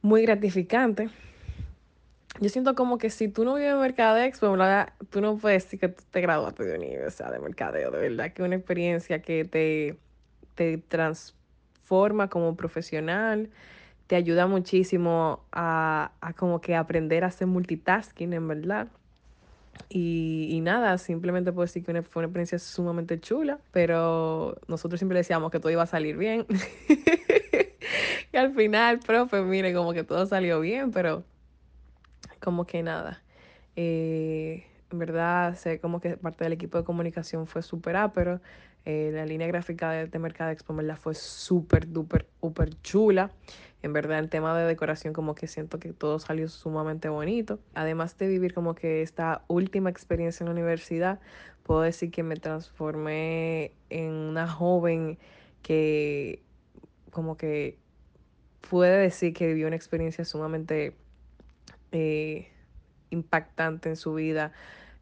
muy 0.04 0.22
gratificante. 0.22 1.10
Yo 2.40 2.50
siento 2.50 2.76
como 2.76 3.00
que 3.00 3.10
si 3.10 3.30
tú 3.30 3.44
no 3.44 3.56
vives 3.56 3.72
en 3.72 3.80
Mercadexpo, 3.80 4.56
tú 5.10 5.22
no 5.22 5.38
puedes 5.38 5.64
decir 5.64 5.80
que 5.80 5.90
tú 5.90 6.04
te 6.12 6.22
graduaste 6.22 6.66
de 6.66 6.78
universidad 6.78 7.32
de 7.32 7.40
mercadeo. 7.40 7.90
De 7.90 7.98
verdad 8.10 8.32
que 8.32 8.44
es 8.44 8.46
una 8.46 8.58
experiencia 8.58 9.24
que 9.24 9.44
te, 9.44 9.98
te 10.54 10.78
transforma 10.78 12.30
como 12.30 12.56
profesional, 12.56 13.50
te 14.06 14.16
ayuda 14.16 14.46
muchísimo 14.46 15.44
a, 15.52 16.12
como 16.38 16.62
que 16.62 16.76
aprender 16.76 17.24
a 17.24 17.28
hacer 17.28 17.48
multitasking, 17.48 18.34
en 18.34 18.48
verdad. 18.48 18.88
Y, 19.88 20.60
nada, 20.62 20.98
simplemente 20.98 21.52
puedo 21.52 21.66
decir 21.66 21.84
que 21.84 22.02
fue 22.04 22.22
una 22.22 22.28
experiencia 22.28 22.60
sumamente 22.60 23.20
chula, 23.20 23.60
pero 23.72 24.58
nosotros 24.68 25.00
siempre 25.00 25.18
decíamos 25.18 25.52
que 25.52 25.60
todo 25.60 25.72
iba 25.72 25.84
a 25.84 25.88
salir 25.88 26.18
bien. 26.18 26.46
y 28.34 28.38
al 28.38 28.54
final, 28.54 29.00
profe, 29.00 29.42
mire, 29.42 29.74
como 29.74 29.94
que 29.94 30.04
todo 30.04 30.26
salió 30.26 30.60
bien, 30.60 30.92
pero 30.92 31.24
como 32.40 32.66
que 32.66 32.84
nada. 32.84 33.24
Eh, 33.76 34.66
en 34.92 35.00
verdad, 35.00 35.56
sé 35.56 35.80
como 35.80 36.00
que 36.02 36.18
parte 36.18 36.44
del 36.44 36.54
equipo 36.54 36.78
de 36.78 36.84
comunicación 36.84 37.48
fue 37.48 37.62
súper 37.62 37.96
pero 38.14 38.42
eh, 38.86 39.12
la 39.14 39.26
línea 39.26 39.48
gráfica 39.48 39.92
de, 39.92 40.08
de 40.08 40.20
Mercado 40.20 40.52
Expo, 40.52 40.74
¿verdad? 40.76 40.98
Fue 40.98 41.16
súper, 41.16 41.92
duper, 41.92 42.28
súper 42.42 42.80
chula. 42.82 43.32
En 43.82 43.94
verdad, 43.94 44.20
el 44.20 44.30
tema 44.30 44.58
de 44.58 44.66
decoración, 44.66 45.14
como 45.14 45.36
que 45.36 45.48
siento 45.48 45.80
que 45.80 45.94
todo 45.94 46.20
salió 46.20 46.50
sumamente 46.50 47.08
bonito. 47.08 47.60
Además 47.74 48.18
de 48.18 48.28
vivir 48.28 48.54
como 48.54 48.76
que 48.76 49.02
esta 49.02 49.44
última 49.48 49.90
experiencia 49.90 50.44
en 50.44 50.50
la 50.50 50.52
universidad, 50.52 51.20
puedo 51.64 51.82
decir 51.82 52.12
que 52.12 52.24
me 52.24 52.36
transformé 52.36 53.72
en 53.90 54.12
una 54.12 54.48
joven 54.48 55.18
que, 55.62 56.42
como 57.12 57.38
que 57.38 57.78
puede 58.70 58.98
decir 58.98 59.34
que 59.34 59.48
vivió 59.48 59.68
una 59.68 59.78
experiencia 59.78 60.26
sumamente 60.26 60.96
eh, 61.92 62.52
impactante 63.12 63.90
en 63.90 63.96
su 63.96 64.14
vida 64.14 64.52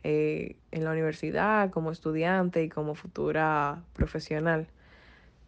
eh, 0.03 0.55
en 0.71 0.83
la 0.83 0.91
universidad, 0.91 1.71
como 1.71 1.91
estudiante 1.91 2.63
y 2.63 2.69
como 2.69 2.93
futura 2.93 3.83
profesional. 3.93 4.67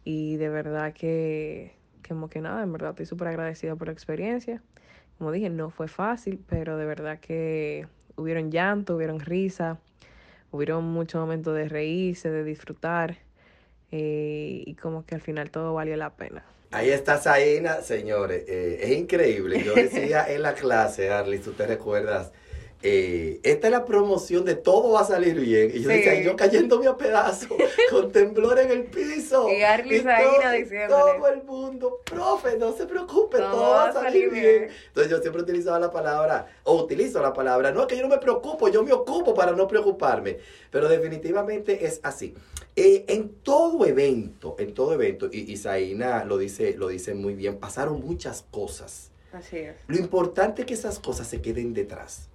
Y 0.04 0.36
de 0.36 0.48
verdad 0.48 0.92
que 0.92 1.79
como 2.06 2.28
que 2.28 2.40
nada, 2.40 2.62
en 2.62 2.72
verdad 2.72 2.90
estoy 2.90 3.06
súper 3.06 3.28
agradecida 3.28 3.76
por 3.76 3.88
la 3.88 3.92
experiencia. 3.92 4.62
Como 5.18 5.32
dije, 5.32 5.50
no 5.50 5.70
fue 5.70 5.88
fácil, 5.88 6.40
pero 6.48 6.76
de 6.76 6.86
verdad 6.86 7.18
que 7.20 7.86
hubieron 8.16 8.50
llanto, 8.50 8.96
hubieron 8.96 9.20
risa, 9.20 9.78
hubieron 10.50 10.84
muchos 10.84 11.20
momentos 11.20 11.54
de 11.54 11.68
reírse, 11.68 12.30
de 12.30 12.44
disfrutar. 12.44 13.18
Eh, 13.92 14.62
y 14.66 14.74
como 14.74 15.04
que 15.04 15.14
al 15.14 15.20
final 15.20 15.50
todo 15.50 15.74
valió 15.74 15.96
la 15.96 16.10
pena. 16.10 16.44
Ahí 16.70 16.90
está 16.90 17.18
Zaina, 17.18 17.82
señores. 17.82 18.44
Eh, 18.46 18.78
es 18.82 18.90
increíble. 18.92 19.62
Yo 19.64 19.74
decía 19.76 20.30
en 20.32 20.42
la 20.42 20.54
clase, 20.54 21.10
Arly, 21.10 21.38
tú 21.40 21.52
te 21.52 21.66
recuerdas, 21.66 22.32
eh, 22.82 23.40
esta 23.42 23.66
es 23.66 23.72
la 23.72 23.84
promoción 23.84 24.46
de 24.46 24.54
todo 24.54 24.92
va 24.92 25.02
a 25.02 25.04
salir 25.04 25.38
bien. 25.38 25.70
Y 25.74 25.82
yo 25.82 25.90
decía, 25.90 26.18
yo 26.22 26.34
cayéndome 26.34 26.86
a 26.86 26.96
pedazos, 26.96 27.48
con 27.90 28.10
temblor 28.10 28.58
en 28.58 28.70
el 28.70 28.84
piso. 28.84 29.50
Y 29.50 29.62
Arlis 29.62 30.06
ahí 30.06 30.62
diciendo. 30.62 30.96
Todo 30.96 31.28
el 31.28 31.42
mundo, 31.42 32.00
profe, 32.04 32.56
no 32.56 32.72
se 32.72 32.86
preocupe, 32.86 33.36
todo, 33.38 33.70
va 33.70 33.90
a 33.90 33.92
salir, 33.92 34.30
bien. 34.30 34.68
Entonces 34.88 35.10
yo 35.10 35.20
siempre 35.20 35.42
utilizaba 35.42 35.78
la 35.78 35.90
palabra, 35.90 36.46
o 36.64 36.74
utilizo 36.82 37.20
la 37.20 37.34
palabra, 37.34 37.70
no 37.70 37.82
es 37.82 37.86
que 37.86 37.96
yo 37.96 38.02
no 38.02 38.08
me 38.08 38.18
preocupo, 38.18 38.68
yo 38.68 38.82
me 38.82 38.92
ocupo 38.92 39.34
para 39.34 39.52
no 39.52 39.68
preocuparme. 39.68 40.38
Pero 40.70 40.88
definitivamente 40.88 41.84
es 41.84 42.00
así. 42.02 42.34
Eh, 42.76 43.04
en 43.08 43.28
todo 43.42 43.84
evento, 43.84 44.56
en 44.58 44.72
todo 44.72 44.94
evento, 44.94 45.28
y, 45.30 45.52
y 45.52 45.94
lo 46.24 46.38
dice, 46.38 46.74
lo 46.78 46.88
dice 46.88 47.12
muy 47.12 47.34
bien, 47.34 47.58
pasaron 47.58 48.00
muchas 48.00 48.46
cosas. 48.50 49.10
Así 49.32 49.58
es. 49.58 49.76
Lo 49.86 49.96
importante 49.96 50.62
es 50.62 50.66
que 50.66 50.74
esas 50.74 50.98
cosas 50.98 51.26
se 51.26 51.42
queden 51.42 51.74
detrás 51.74 52.29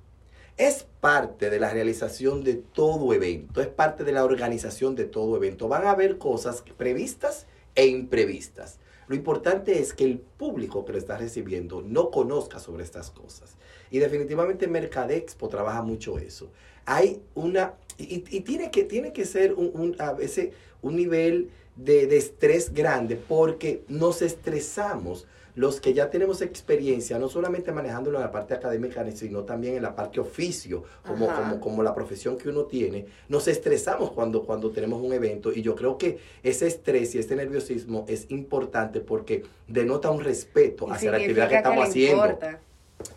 es 0.57 0.85
parte 1.01 1.49
de 1.49 1.59
la 1.59 1.69
realización 1.69 2.43
de 2.43 2.55
todo 2.55 3.13
evento, 3.13 3.61
es 3.61 3.67
parte 3.67 4.03
de 4.03 4.13
la 4.13 4.23
organización 4.23 4.95
de 4.95 5.05
todo 5.05 5.35
evento. 5.35 5.67
Van 5.67 5.85
a 5.85 5.91
haber 5.91 6.17
cosas 6.17 6.63
previstas 6.77 7.45
e 7.75 7.87
imprevistas. 7.87 8.79
Lo 9.07 9.15
importante 9.15 9.79
es 9.79 9.93
que 9.93 10.05
el 10.05 10.19
público 10.19 10.85
que 10.85 10.93
lo 10.93 10.97
está 10.97 11.17
recibiendo 11.17 11.81
no 11.81 12.09
conozca 12.09 12.59
sobre 12.59 12.83
estas 12.83 13.11
cosas. 13.11 13.55
Y 13.91 13.99
definitivamente 13.99 14.67
Mercadexpo 14.67 15.47
trabaja 15.47 15.81
mucho 15.83 16.17
eso. 16.17 16.49
Hay 16.85 17.21
una, 17.35 17.75
y, 17.97 18.19
tiene, 18.19 18.71
que, 18.71 18.83
tiene 18.83 19.13
que 19.13 19.25
ser 19.25 19.53
un, 19.53 19.95
a 19.99 20.13
veces 20.13 20.53
un 20.81 20.95
nivel 20.95 21.51
de, 21.75 22.07
de 22.07 22.17
estrés 22.17 22.73
grande 22.73 23.15
porque 23.15 23.83
nos 23.87 24.21
estresamos 24.21 25.27
los 25.55 25.79
que 25.79 25.93
ya 25.93 26.09
tenemos 26.09 26.41
experiencia, 26.41 27.17
no 27.17 27.29
solamente 27.29 27.71
manejándolo 27.71 28.17
en 28.17 28.25
la 28.25 28.31
parte 28.31 28.53
académica, 28.53 29.05
sino 29.11 29.43
también 29.43 29.75
en 29.75 29.83
la 29.83 29.95
parte 29.95 30.19
oficio, 30.19 30.83
como, 31.05 31.27
como, 31.27 31.59
como, 31.59 31.83
la 31.83 31.95
profesión 31.95 32.37
que 32.37 32.49
uno 32.49 32.65
tiene, 32.65 33.05
nos 33.29 33.47
estresamos 33.47 34.11
cuando, 34.11 34.43
cuando 34.43 34.71
tenemos 34.71 35.01
un 35.01 35.13
evento. 35.13 35.51
Y 35.53 35.61
yo 35.61 35.75
creo 35.75 35.97
que 35.97 36.19
ese 36.43 36.67
estrés 36.67 37.15
y 37.15 37.19
este 37.19 37.35
nerviosismo 37.35 38.05
es 38.07 38.29
importante 38.29 38.99
porque 38.99 39.43
denota 39.67 40.09
un 40.11 40.21
respeto 40.21 40.91
hacia 40.91 41.11
la 41.11 41.17
actividad 41.17 41.49
que 41.49 41.55
estamos 41.55 41.87
haciendo. 41.87 42.37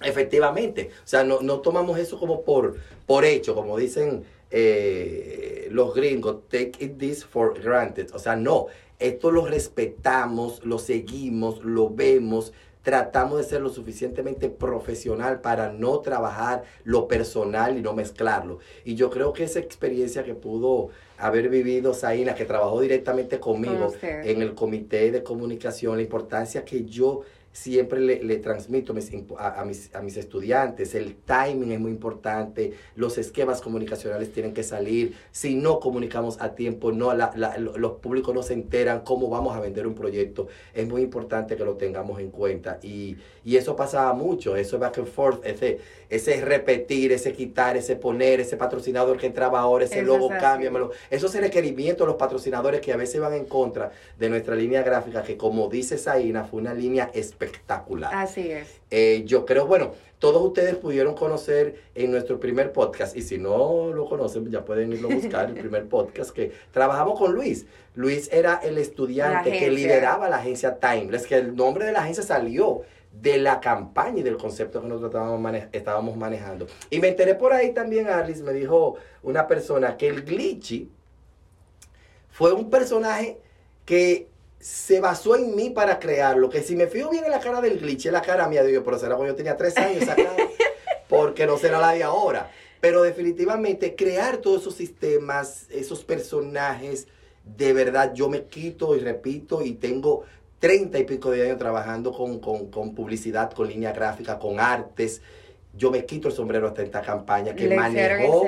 Efectivamente, 0.02 0.90
o 1.04 1.07
sea, 1.07 1.25
no, 1.25 1.40
no 1.40 1.61
tomamos 1.61 1.99
eso 1.99 2.18
como 2.18 2.42
por, 2.42 2.76
por 3.07 3.25
hecho, 3.25 3.54
como 3.54 3.76
dicen 3.76 4.25
eh, 4.50 5.68
los 5.71 5.95
gringos, 5.95 6.49
take 6.49 6.73
it 6.80 6.99
this 6.99 7.25
for 7.25 7.59
granted, 7.61 8.09
o 8.14 8.18
sea, 8.18 8.35
no, 8.35 8.66
esto 8.99 9.31
lo 9.31 9.47
respetamos, 9.47 10.64
lo 10.64 10.78
seguimos, 10.78 11.64
lo 11.64 11.90
vemos, 11.90 12.52
tratamos 12.83 13.38
de 13.38 13.45
ser 13.45 13.61
lo 13.61 13.69
suficientemente 13.69 14.49
profesional 14.49 15.40
para 15.40 15.71
no 15.73 16.00
trabajar 16.00 16.64
lo 16.85 17.07
personal 17.07 17.76
y 17.76 17.83
no 17.83 17.93
mezclarlo. 17.93 18.61
Y 18.85 18.95
yo 18.95 19.11
creo 19.11 19.33
que 19.33 19.45
esa 19.45 19.59
experiencia 19.59 20.25
que 20.25 20.35
pudo 20.35 20.88
haber 21.19 21.49
vivido 21.49 21.93
Zaina, 21.93 22.35
que 22.35 22.45
trabajó 22.45 22.81
directamente 22.81 23.40
conmigo 23.40 23.93
en 24.02 24.40
el 24.43 24.55
comité 24.55 25.11
de 25.11 25.23
comunicación, 25.23 25.97
la 25.97 26.02
importancia 26.02 26.64
que 26.64 26.85
yo 26.85 27.23
siempre 27.58 28.00
le, 28.00 28.36
transmito 28.36 28.94
a, 29.36 29.64
mis, 29.64 29.94
a 29.94 30.00
mis 30.00 30.16
estudiantes. 30.16 30.94
El 30.94 31.16
timing 31.16 31.72
es 31.72 31.80
muy 31.80 31.90
importante, 31.90 32.74
los 32.94 33.18
esquemas 33.18 33.60
comunicacionales 33.60 34.32
tienen 34.32 34.54
que 34.54 34.62
salir. 34.62 35.16
Si 35.32 35.56
no 35.56 35.80
comunicamos 35.80 36.40
a 36.40 36.54
tiempo, 36.54 36.92
no 36.92 37.12
los 37.14 37.92
públicos 37.94 38.32
no 38.32 38.44
se 38.44 38.54
enteran 38.54 39.00
cómo 39.00 39.28
vamos 39.28 39.56
a 39.56 39.60
vender 39.60 39.88
un 39.88 39.94
proyecto. 39.94 40.46
Es 40.72 40.86
muy 40.86 41.02
importante 41.02 41.56
que 41.56 41.64
lo 41.64 41.74
tengamos 41.74 42.20
en 42.20 42.30
cuenta. 42.30 42.78
Y, 42.80 43.16
y 43.44 43.56
eso 43.56 43.74
pasaba 43.74 44.12
mucho, 44.12 44.54
eso 44.54 44.78
back 44.78 44.98
and 44.98 45.08
forth, 45.08 45.44
ese, 45.44 45.80
ese 46.08 46.40
repetir, 46.42 47.10
ese 47.10 47.32
quitar, 47.32 47.76
ese 47.76 47.96
poner, 47.96 48.40
ese 48.40 48.56
patrocinador 48.56 49.18
que 49.18 49.26
entraba 49.26 49.58
ahora, 49.60 49.84
ese 49.84 50.02
logo, 50.02 50.28
cámbiamelo. 50.28 50.92
Esos 51.10 51.34
requerimientos 51.34 52.06
de 52.06 52.12
los 52.12 52.16
patrocinadores 52.16 52.80
que 52.80 52.92
a 52.92 52.96
veces 52.96 53.20
van 53.20 53.34
en 53.34 53.46
contra 53.46 53.90
de 54.16 54.28
nuestra 54.28 54.54
línea 54.54 54.82
gráfica, 54.82 55.24
que 55.24 55.36
como 55.36 55.68
dice 55.68 55.98
Zaina, 55.98 56.44
fue 56.44 56.60
una 56.60 56.72
línea 56.72 57.10
espectacular. 57.12 57.48
Así 58.11 58.50
es. 58.50 58.81
Eh, 58.90 59.23
yo 59.26 59.45
creo, 59.45 59.67
bueno, 59.67 59.93
todos 60.19 60.43
ustedes 60.43 60.75
pudieron 60.75 61.14
conocer 61.14 61.83
en 61.95 62.11
nuestro 62.11 62.40
primer 62.40 62.73
podcast, 62.73 63.17
y 63.17 63.23
si 63.23 63.38
no 63.38 63.93
lo 63.93 64.07
conocen, 64.09 64.50
ya 64.50 64.64
pueden 64.64 64.93
irlo 64.93 65.11
a 65.11 65.14
buscar, 65.14 65.49
el 65.50 65.55
primer 65.61 65.87
podcast 65.87 66.31
que 66.31 66.52
trabajamos 66.73 67.19
con 67.19 67.33
Luis. 67.33 67.67
Luis 67.95 68.28
era 68.33 68.57
el 68.62 68.78
estudiante 68.78 69.50
que 69.52 69.71
lideraba 69.71 70.28
la 70.28 70.37
agencia 70.37 70.78
Timeless, 70.78 71.26
que 71.26 71.37
el 71.37 71.55
nombre 71.55 71.85
de 71.85 71.93
la 71.93 72.00
agencia 72.00 72.23
salió 72.23 72.83
de 73.12 73.38
la 73.38 73.61
campaña 73.61 74.21
y 74.21 74.23
del 74.23 74.37
concepto 74.37 74.81
que 74.81 74.88
nosotros 74.88 75.11
estábamos, 75.11 75.62
estábamos 75.73 76.17
manejando. 76.17 76.67
Y 76.90 77.00
me 77.00 77.09
enteré 77.09 77.35
por 77.35 77.52
ahí 77.52 77.73
también, 77.73 78.09
Alice, 78.09 78.43
me 78.43 78.52
dijo 78.52 78.97
una 79.23 79.47
persona 79.47 79.97
que 79.97 80.09
el 80.09 80.25
glitchy 80.25 80.90
fue 82.31 82.52
un 82.52 82.71
personaje 82.71 83.38
que 83.85 84.27
se 84.60 85.00
basó 85.00 85.36
en 85.36 85.54
mí 85.54 85.70
para 85.70 85.98
crearlo. 85.98 86.50
Que 86.50 86.62
si 86.62 86.76
me 86.76 86.86
fijo 86.86 87.10
bien 87.10 87.24
en 87.24 87.30
la 87.30 87.40
cara 87.40 87.60
del 87.60 87.78
glitch, 87.78 88.06
en 88.06 88.12
la 88.12 88.22
cara 88.22 88.48
mía, 88.48 88.62
digo, 88.62 88.82
pero 88.84 88.98
será 88.98 89.14
cuando 89.16 89.32
yo 89.32 89.36
tenía 89.36 89.56
tres 89.56 89.76
años 89.76 90.02
esa 90.02 90.16
cara, 90.16 90.36
porque 91.08 91.46
no 91.46 91.58
será 91.58 91.78
la 91.78 91.92
de 91.92 92.02
ahora. 92.02 92.50
Pero 92.80 93.02
definitivamente 93.02 93.96
crear 93.96 94.38
todos 94.38 94.62
esos 94.62 94.74
sistemas, 94.74 95.66
esos 95.70 96.04
personajes, 96.04 97.08
de 97.56 97.72
verdad 97.72 98.12
yo 98.14 98.28
me 98.28 98.44
quito 98.44 98.94
y 98.94 99.00
repito 99.00 99.62
y 99.62 99.72
tengo 99.72 100.24
treinta 100.58 100.98
y 100.98 101.04
pico 101.04 101.30
de 101.30 101.44
años 101.44 101.58
trabajando 101.58 102.12
con, 102.12 102.94
publicidad, 102.94 103.52
con 103.52 103.68
línea 103.68 103.92
gráfica, 103.92 104.38
con 104.38 104.60
artes. 104.60 105.22
Yo 105.78 105.92
me 105.92 106.04
quito 106.04 106.28
el 106.28 106.35
sombrero 106.35 106.66
hasta 106.66 106.82
esta 106.82 107.00
campaña 107.00 107.54
que 107.54 107.75
manejó 107.75 108.47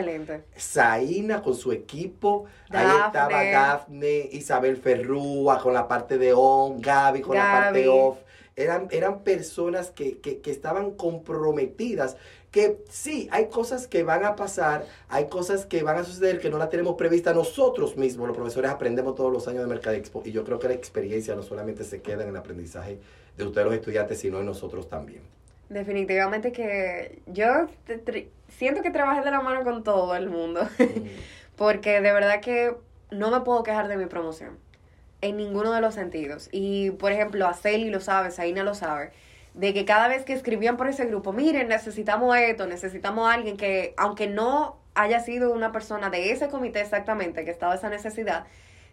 Zaina 0.58 1.40
con 1.40 1.54
su 1.54 1.70
equipo. 1.70 2.46
Ahí 2.68 2.88
estaba 3.06 3.44
Dafne, 3.44 4.28
Isabel 4.32 4.76
Ferrúa 4.76 5.60
con 5.60 5.72
la 5.72 5.86
parte 5.86 6.18
de 6.18 6.32
on, 6.34 6.80
Gaby 6.80 7.20
con 7.20 7.36
la 7.36 7.52
parte 7.52 7.88
off. 7.88 8.18
Eran, 8.56 8.88
eran 8.90 9.20
personas 9.20 9.90
que, 9.90 10.18
que, 10.18 10.40
que 10.40 10.50
estaban 10.50 10.90
comprometidas 10.90 12.16
que 12.50 12.82
sí, 12.90 13.28
hay 13.30 13.46
cosas 13.46 13.86
que 13.86 14.02
van 14.02 14.24
a 14.24 14.34
pasar, 14.34 14.84
hay 15.08 15.28
cosas 15.28 15.66
que 15.66 15.84
van 15.84 15.98
a 15.98 16.04
suceder 16.04 16.40
que 16.40 16.50
no 16.50 16.58
la 16.58 16.68
tenemos 16.68 16.96
prevista 16.96 17.32
nosotros 17.32 17.96
mismos. 17.96 18.26
Los 18.26 18.36
profesores 18.36 18.70
aprendemos 18.70 19.14
todos 19.14 19.32
los 19.32 19.46
años 19.46 19.62
de 19.62 19.68
Mercadexpo 19.68 20.22
y 20.24 20.32
yo 20.32 20.44
creo 20.44 20.58
que 20.58 20.66
la 20.66 20.74
experiencia 20.74 21.36
no 21.36 21.42
solamente 21.42 21.84
se 21.84 22.02
queda 22.02 22.24
en 22.24 22.30
el 22.30 22.36
aprendizaje 22.36 22.98
de 23.36 23.44
ustedes 23.44 23.66
los 23.66 23.74
estudiantes, 23.74 24.18
sino 24.18 24.40
en 24.40 24.46
nosotros 24.46 24.88
también. 24.88 25.22
Definitivamente 25.70 26.50
que 26.50 27.22
yo 27.26 27.68
siento 28.48 28.82
que 28.82 28.90
trabajé 28.90 29.22
de 29.22 29.30
la 29.30 29.40
mano 29.40 29.62
con 29.62 29.84
todo 29.84 30.16
el 30.16 30.28
mundo, 30.28 30.68
porque 31.56 32.00
de 32.00 32.12
verdad 32.12 32.40
que 32.40 32.74
no 33.12 33.30
me 33.30 33.40
puedo 33.42 33.62
quejar 33.62 33.86
de 33.86 33.96
mi 33.96 34.06
promoción 34.06 34.58
en 35.20 35.36
ninguno 35.36 35.72
de 35.72 35.80
los 35.80 35.94
sentidos. 35.94 36.48
Y 36.50 36.90
por 36.90 37.12
ejemplo, 37.12 37.46
a 37.46 37.54
Celi 37.54 37.88
lo 37.88 38.00
sabe, 38.00 38.32
Saina 38.32 38.64
lo 38.64 38.74
sabe 38.74 39.12
de 39.54 39.72
que 39.72 39.84
cada 39.84 40.08
vez 40.08 40.24
que 40.24 40.32
escribían 40.32 40.76
por 40.76 40.88
ese 40.88 41.04
grupo, 41.06 41.32
miren, 41.32 41.68
necesitamos 41.68 42.36
esto, 42.36 42.66
necesitamos 42.66 43.28
a 43.28 43.34
alguien 43.34 43.56
que, 43.56 43.94
aunque 43.96 44.26
no 44.26 44.76
haya 44.94 45.20
sido 45.20 45.52
una 45.52 45.70
persona 45.70 46.10
de 46.10 46.32
ese 46.32 46.48
comité 46.48 46.80
exactamente 46.80 47.44
que 47.44 47.50
estaba 47.52 47.76
esa 47.76 47.88
necesidad, 47.90 48.44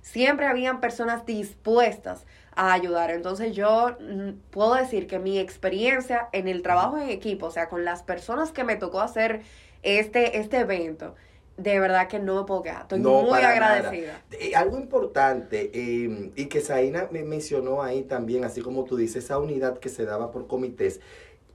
siempre 0.01 0.46
habían 0.46 0.79
personas 0.79 1.25
dispuestas 1.25 2.25
a 2.58 2.74
ayudar. 2.74 3.12
Entonces 3.12 3.56
yo 3.56 3.96
mm, 4.00 4.32
puedo 4.50 4.74
decir 4.74 5.08
que 5.08 5.20
mi 5.20 5.40
experiencia 5.40 6.28
en 6.34 6.48
el 6.48 6.64
trabajo 6.64 6.98
en 6.98 7.10
equipo, 7.10 7.46
o 7.46 7.52
sea, 7.52 7.70
con 7.70 7.86
las 7.86 8.04
personas 8.04 8.52
que 8.52 8.64
me 8.64 8.76
tocó 8.76 9.00
hacer 9.00 9.42
este, 9.84 10.40
este 10.40 10.58
evento, 10.58 11.16
de 11.56 11.80
verdad 11.80 12.08
que 12.08 12.20
no 12.20 12.36
me 12.36 12.48
puedo 12.48 12.64
quedar. 12.64 12.82
Estoy 12.82 13.00
muy 13.00 13.40
agradecida. 13.40 14.24
Eh, 14.32 14.56
algo 14.56 14.78
importante, 14.78 15.72
em, 15.74 16.32
y 16.36 16.48
que 16.48 16.62
Zaina 16.62 17.08
me 17.12 17.24
mencionó 17.24 17.82
ahí 17.82 18.04
también, 18.04 18.44
así 18.44 18.62
como 18.62 18.84
tú 18.84 18.98
dices, 18.98 19.26
esa 19.26 19.40
unidad 19.40 19.78
que 19.78 19.90
se 19.90 20.06
daba 20.06 20.32
por 20.32 20.48
comités. 20.48 21.00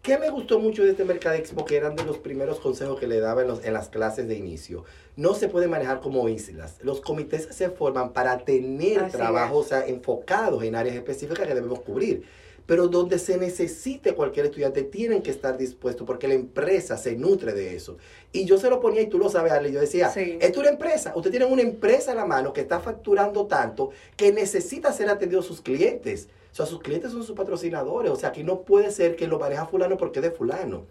¿Qué 0.03 0.19
me 0.19 0.31
gustó 0.31 0.59
mucho 0.59 0.85
de 0.85 0.91
este 0.91 1.05
Mercadexpo? 1.05 1.65
Que 1.65 1.77
eran 1.77 1.95
de 1.95 2.05
los 2.05 2.19
primeros 2.19 2.59
consejos 2.59 2.99
que 2.99 3.07
le 3.07 3.21
daba 3.21 3.43
en, 3.43 3.49
los, 3.49 3.65
en 3.65 3.73
las 3.73 3.89
clases 3.89 4.27
de 4.27 4.35
inicio. 4.35 4.85
No 5.17 5.35
se 5.35 5.49
puede 5.49 5.69
manejar 5.69 6.01
como 6.01 6.29
islas. 6.29 6.77
Los 6.83 7.01
comités 7.01 7.49
se 7.51 7.69
forman 7.71 8.13
para 8.13 8.39
tener 8.39 9.11
trabajo, 9.11 9.59
o 9.59 9.65
sea, 9.65 9.87
enfocados 9.87 10.63
en 10.65 10.75
áreas 10.75 10.97
específicas 10.97 11.47
que 11.47 11.55
debemos 11.55 11.81
cubrir 11.81 12.25
pero 12.67 12.89
donde 12.89 13.19
se 13.19 13.37
necesite 13.39 14.15
cualquier 14.15 14.47
estudiante 14.47 14.83
tienen 14.83 15.23
que 15.23 15.31
estar 15.31 15.59
dispuestos 15.59 16.07
porque 16.07 16.29
la 16.29 16.35
empresa 16.35 16.97
se 16.97 17.17
nutre 17.17 17.53
de 17.53 17.75
eso. 17.75 17.97
Y 18.33 18.45
yo 18.45 18.59
se 18.59 18.71
lo 18.71 18.81
ponía 18.81 19.03
y 19.03 19.09
tú 19.09 19.19
lo 19.19 19.29
sabes, 19.29 19.53
Ale, 19.53 19.73
yo 19.73 19.81
decía, 19.81 20.13
es 20.15 20.57
una 20.57 20.69
empresa, 20.69 21.13
usted 21.15 21.31
tiene 21.31 21.47
una 21.47 21.63
empresa 21.63 22.13
en 22.13 22.19
la 22.19 22.25
mano 22.25 22.53
que 22.53 22.61
está 22.61 22.81
facturando 22.81 23.47
tanto 23.47 23.91
que 24.17 24.33
necesita 24.33 24.93
ser 24.93 25.09
atendido 25.09 25.41
a 25.41 25.45
sus 25.45 25.61
clientes. 25.61 26.29
O 26.53 26.55
sea, 26.55 26.67
sus 26.67 26.81
clientes 26.81 27.13
son 27.13 27.25
sus 27.25 27.35
patrocinadores, 27.35 28.13
o 28.13 28.17
sea, 28.17 28.31
que 28.31 28.45
no 28.45 28.61
puede 28.61 28.91
ser 28.91 29.17
que 29.17 29.27
lo 29.27 29.39
maneja 29.39 29.67
fulano 29.67 29.97
porque 29.97 30.21
es 30.21 30.23
de 30.23 30.31
fulano. 30.31 30.85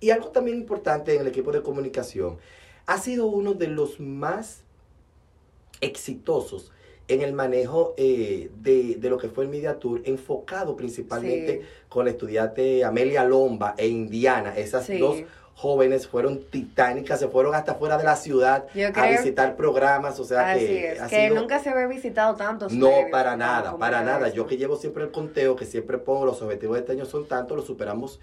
Y 0.00 0.10
algo 0.10 0.28
también 0.30 0.56
importante 0.56 1.14
en 1.14 1.20
el 1.20 1.28
equipo 1.28 1.52
de 1.52 1.62
comunicación, 1.62 2.38
ha 2.92 2.98
sido 2.98 3.26
uno 3.26 3.54
de 3.54 3.68
los 3.68 4.00
más 4.00 4.64
exitosos 5.80 6.70
en 7.08 7.22
el 7.22 7.32
manejo 7.32 7.94
eh, 7.96 8.50
de, 8.60 8.98
lo 9.08 9.16
que 9.16 9.28
fue 9.28 9.44
el 9.44 9.50
Media 9.50 9.78
Tour, 9.78 10.02
enfocado 10.04 10.76
principalmente 10.76 11.62
con 11.88 12.04
la 12.04 12.10
estudiante 12.10 12.84
Amelia 12.84 13.24
Lomba 13.24 13.74
e 13.78 13.88
Indiana. 13.88 14.54
Esas 14.58 14.86
dos 14.98 15.22
jóvenes 15.54 16.06
fueron 16.06 16.42
titánicas, 16.44 17.18
se 17.18 17.28
fueron 17.28 17.54
hasta 17.54 17.76
fuera 17.76 17.96
de 17.96 18.04
la 18.04 18.16
ciudad 18.16 18.66
a 18.94 19.06
visitar 19.06 19.56
programas, 19.56 20.20
o 20.20 20.24
sea 20.24 20.54
que... 20.54 20.98
que 21.08 21.30
nunca 21.30 21.60
se 21.60 21.70
había 21.70 21.86
visitado 21.86 22.36
tantos. 22.36 22.74
No, 22.74 22.90
para 23.10 23.36
nada, 23.38 23.76
para 23.78 24.02
nada. 24.02 24.28
Yo 24.28 24.46
que 24.46 24.58
llevo 24.58 24.76
siempre 24.76 25.04
el 25.04 25.10
conteo, 25.10 25.56
que 25.56 25.64
siempre 25.64 25.96
pongo 25.96 26.26
los 26.26 26.42
objetivos 26.42 26.74
de 26.74 26.80
este 26.80 26.92
año 26.92 27.06
son 27.06 27.26
tantos, 27.26 27.56
los 27.56 27.66
superamos 27.66 28.20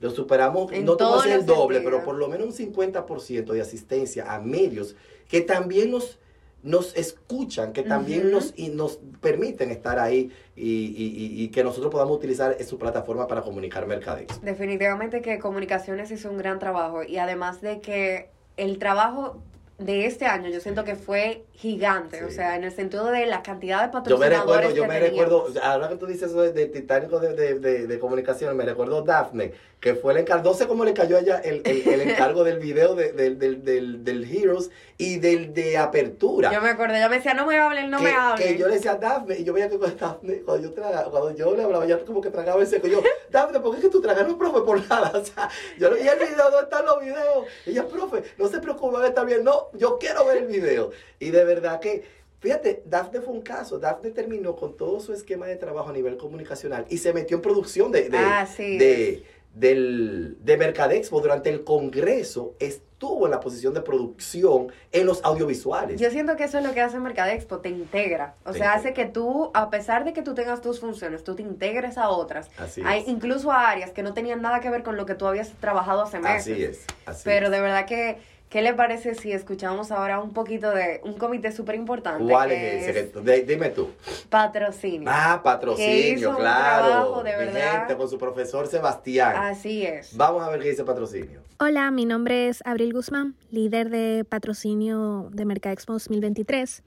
lo 0.00 0.10
superamos, 0.10 0.72
no 0.72 0.96
todo 0.96 1.24
el 1.24 1.46
doble, 1.46 1.80
pero 1.80 2.04
por 2.04 2.16
lo 2.16 2.28
menos 2.28 2.46
un 2.58 2.72
50% 2.72 3.52
de 3.52 3.60
asistencia 3.60 4.32
a 4.32 4.40
medios 4.40 4.94
que 5.28 5.40
también 5.40 5.90
nos 5.90 6.18
nos 6.66 6.96
escuchan, 6.96 7.72
que 7.72 7.82
también 7.82 8.32
nos, 8.32 8.52
y 8.56 8.70
nos 8.70 8.98
permiten 9.20 9.70
estar 9.70 10.00
ahí 10.00 10.32
y, 10.56 11.48
que 11.48 11.62
nosotros 11.62 11.92
podamos 11.92 12.16
utilizar 12.16 12.60
su 12.64 12.76
plataforma 12.76 13.28
para 13.28 13.42
comunicar 13.42 13.86
mercaderes. 13.86 14.40
Definitivamente 14.42 15.22
que 15.22 15.38
Comunicaciones 15.38 16.10
hizo 16.10 16.28
un 16.28 16.38
gran 16.38 16.58
trabajo 16.58 17.04
y 17.04 17.18
además 17.18 17.60
de 17.60 17.80
que 17.80 18.30
el 18.56 18.78
trabajo 18.78 19.40
de 19.78 20.06
este 20.06 20.24
año 20.24 20.48
yo 20.48 20.60
siento 20.60 20.84
que 20.84 20.96
fue 20.96 21.44
gigante, 21.52 22.24
o 22.24 22.30
sea, 22.30 22.56
en 22.56 22.64
el 22.64 22.72
sentido 22.72 23.06
de 23.06 23.26
la 23.26 23.42
cantidad 23.42 23.82
de 23.82 23.88
patrocinadores 23.88 24.74
Yo 24.74 24.86
me 24.86 24.98
recuerdo, 24.98 25.16
yo 25.16 25.26
me 25.26 25.46
recuerdo, 25.46 25.62
ahora 25.62 25.88
que 25.88 25.96
tú 25.96 26.06
dices 26.06 26.30
eso 26.30 26.42
de, 26.42 26.52
de 26.52 26.66
Titánico 26.66 27.18
de, 27.18 27.34
de, 27.58 27.86
de, 27.86 27.98
comunicación, 27.98 28.56
me 28.56 28.64
recuerdo 28.64 29.02
Daphne, 29.02 29.52
que 29.80 29.94
fue 29.94 30.12
el 30.12 30.20
encargo, 30.20 30.50
no 30.50 30.54
sé 30.54 30.66
cómo 30.66 30.84
le 30.84 30.94
cayó 30.94 31.16
a 31.16 31.20
ella 31.20 31.38
el, 31.38 31.62
el, 31.64 32.00
encargo 32.02 32.44
del 32.44 32.58
video 32.58 32.94
de, 32.94 33.12
del, 33.12 33.38
del, 33.38 34.04
del, 34.04 34.24
Heroes 34.24 34.70
y 34.98 35.18
del 35.18 35.54
de 35.54 35.76
apertura. 35.76 36.52
Yo 36.52 36.60
me 36.60 36.70
acuerdo, 36.70 36.94
ella 36.94 37.08
me 37.08 37.16
decía, 37.16 37.34
no 37.34 37.46
me 37.46 37.58
hablen, 37.58 37.90
no 37.90 38.00
me 38.00 38.12
hablen. 38.12 38.48
Que 38.48 38.58
yo 38.58 38.68
le 38.68 38.74
decía 38.74 38.92
a 38.92 38.96
Daphne, 38.96 39.38
y 39.38 39.44
yo 39.44 39.52
veía 39.52 39.68
que 39.68 39.78
con 39.78 39.96
Daphne, 39.96 40.40
cuando 40.40 40.68
yo, 40.68 40.74
traga, 40.74 41.04
cuando 41.04 41.34
yo 41.36 41.54
le 41.54 41.62
hablaba, 41.62 41.86
ya 41.86 41.98
como 42.04 42.20
que 42.20 42.30
tragaba 42.30 42.62
ese 42.62 42.76
seco. 42.76 42.88
Yo, 42.88 43.02
Daphne, 43.30 43.60
¿por 43.60 43.72
qué 43.72 43.78
es 43.78 43.84
que 43.84 43.90
tú 43.90 44.00
tragas? 44.00 44.26
No, 44.26 44.36
profe, 44.38 44.60
por 44.60 44.86
nada. 44.88 45.12
O 45.16 45.24
sea, 45.24 45.48
yo 45.78 45.90
le 45.90 45.96
dije 45.96 46.10
el 46.12 46.18
video, 46.18 46.50
¿dónde 46.50 46.64
están 46.64 46.84
los 46.84 47.00
videos? 47.00 47.46
Y 47.64 47.70
ella, 47.70 47.86
profe, 47.86 48.22
no 48.36 48.48
se 48.48 48.60
preocupe, 48.60 48.96
va 48.98 49.04
a 49.04 49.08
estar 49.08 49.24
bien. 49.24 49.42
No, 49.44 49.65
yo 49.74 49.98
quiero 49.98 50.24
ver 50.26 50.38
el 50.38 50.46
video. 50.46 50.90
Y 51.18 51.30
de 51.30 51.44
verdad 51.44 51.80
que 51.80 52.04
Fíjate, 52.38 52.82
Dafne 52.84 53.20
fue 53.20 53.32
un 53.32 53.40
caso. 53.40 53.78
Dafne 53.78 54.10
terminó 54.10 54.54
con 54.56 54.76
todo 54.76 55.00
su 55.00 55.12
esquema 55.12 55.46
de 55.46 55.56
trabajo 55.56 55.90
a 55.90 55.92
nivel 55.92 56.16
comunicacional 56.16 56.84
y 56.88 56.98
se 56.98 57.12
metió 57.12 57.38
en 57.38 57.42
producción 57.42 57.90
de, 57.90 58.08
de, 58.10 58.18
ah, 58.18 58.46
de, 58.56 59.24
del, 59.54 60.36
de 60.42 60.56
Mercadexpo 60.56 61.20
durante 61.20 61.48
el 61.48 61.64
Congreso. 61.64 62.54
Estuvo 62.58 63.24
en 63.24 63.30
la 63.30 63.40
posición 63.40 63.72
de 63.72 63.80
producción 63.80 64.70
en 64.92 65.06
los 65.06 65.24
audiovisuales. 65.24 65.98
Yo 65.98 66.10
siento 66.10 66.36
que 66.36 66.44
eso 66.44 66.58
es 66.58 66.64
lo 66.64 66.74
que 66.74 66.82
hace 66.82 67.00
Mercadexpo, 67.00 67.58
te 67.58 67.70
integra. 67.70 68.34
O 68.44 68.52
sea, 68.52 68.74
hace 68.74 68.92
que 68.92 69.06
tú, 69.06 69.50
a 69.54 69.70
pesar 69.70 70.04
de 70.04 70.12
que 70.12 70.22
tú 70.22 70.34
tengas 70.34 70.60
tus 70.60 70.78
funciones, 70.78 71.24
tú 71.24 71.34
te 71.34 71.42
integres 71.42 71.96
a 71.96 72.10
otras. 72.10 72.50
Así 72.58 72.82
Hay 72.84 73.02
incluso 73.06 73.50
a 73.50 73.70
áreas 73.70 73.92
que 73.92 74.02
no 74.02 74.12
tenían 74.12 74.42
nada 74.42 74.60
que 74.60 74.68
ver 74.68 74.82
con 74.82 74.96
lo 74.96 75.06
que 75.06 75.14
tú 75.14 75.26
habías 75.26 75.52
trabajado 75.54 76.02
hace 76.02 76.20
meses. 76.20 76.52
Así 76.52 76.64
es. 76.64 76.84
Así 77.06 77.22
Pero 77.24 77.48
de 77.48 77.60
verdad 77.60 77.86
que 77.86 78.18
¿Qué 78.48 78.62
le 78.62 78.74
parece 78.74 79.16
si 79.16 79.32
escuchamos 79.32 79.90
ahora 79.90 80.20
un 80.20 80.32
poquito 80.32 80.70
de 80.70 81.00
un 81.02 81.14
comité 81.14 81.50
súper 81.50 81.74
importante? 81.74 82.30
¿Cuál 82.30 82.52
es 82.52 82.86
ese? 82.86 83.42
dime 83.42 83.70
tú. 83.70 83.90
Patrocinio. 84.30 85.08
Ah, 85.12 85.40
patrocinio, 85.42 86.36
claro. 86.36 87.24
de 87.24 87.36
verdad. 87.36 87.96
con 87.96 88.08
su 88.08 88.18
profesor 88.18 88.68
Sebastián. 88.68 89.34
Así 89.36 89.84
es. 89.84 90.16
Vamos 90.16 90.44
a 90.44 90.50
ver 90.50 90.60
qué 90.60 90.70
dice 90.70 90.84
patrocinio. 90.84 91.40
Hola, 91.58 91.90
mi 91.90 92.04
nombre 92.04 92.48
es 92.48 92.62
Abril 92.64 92.92
Guzmán, 92.92 93.34
líder 93.50 93.90
de 93.90 94.24
patrocinio 94.24 95.28
de 95.32 95.44
Mercadexpo 95.44 95.94
2023. 95.94 96.84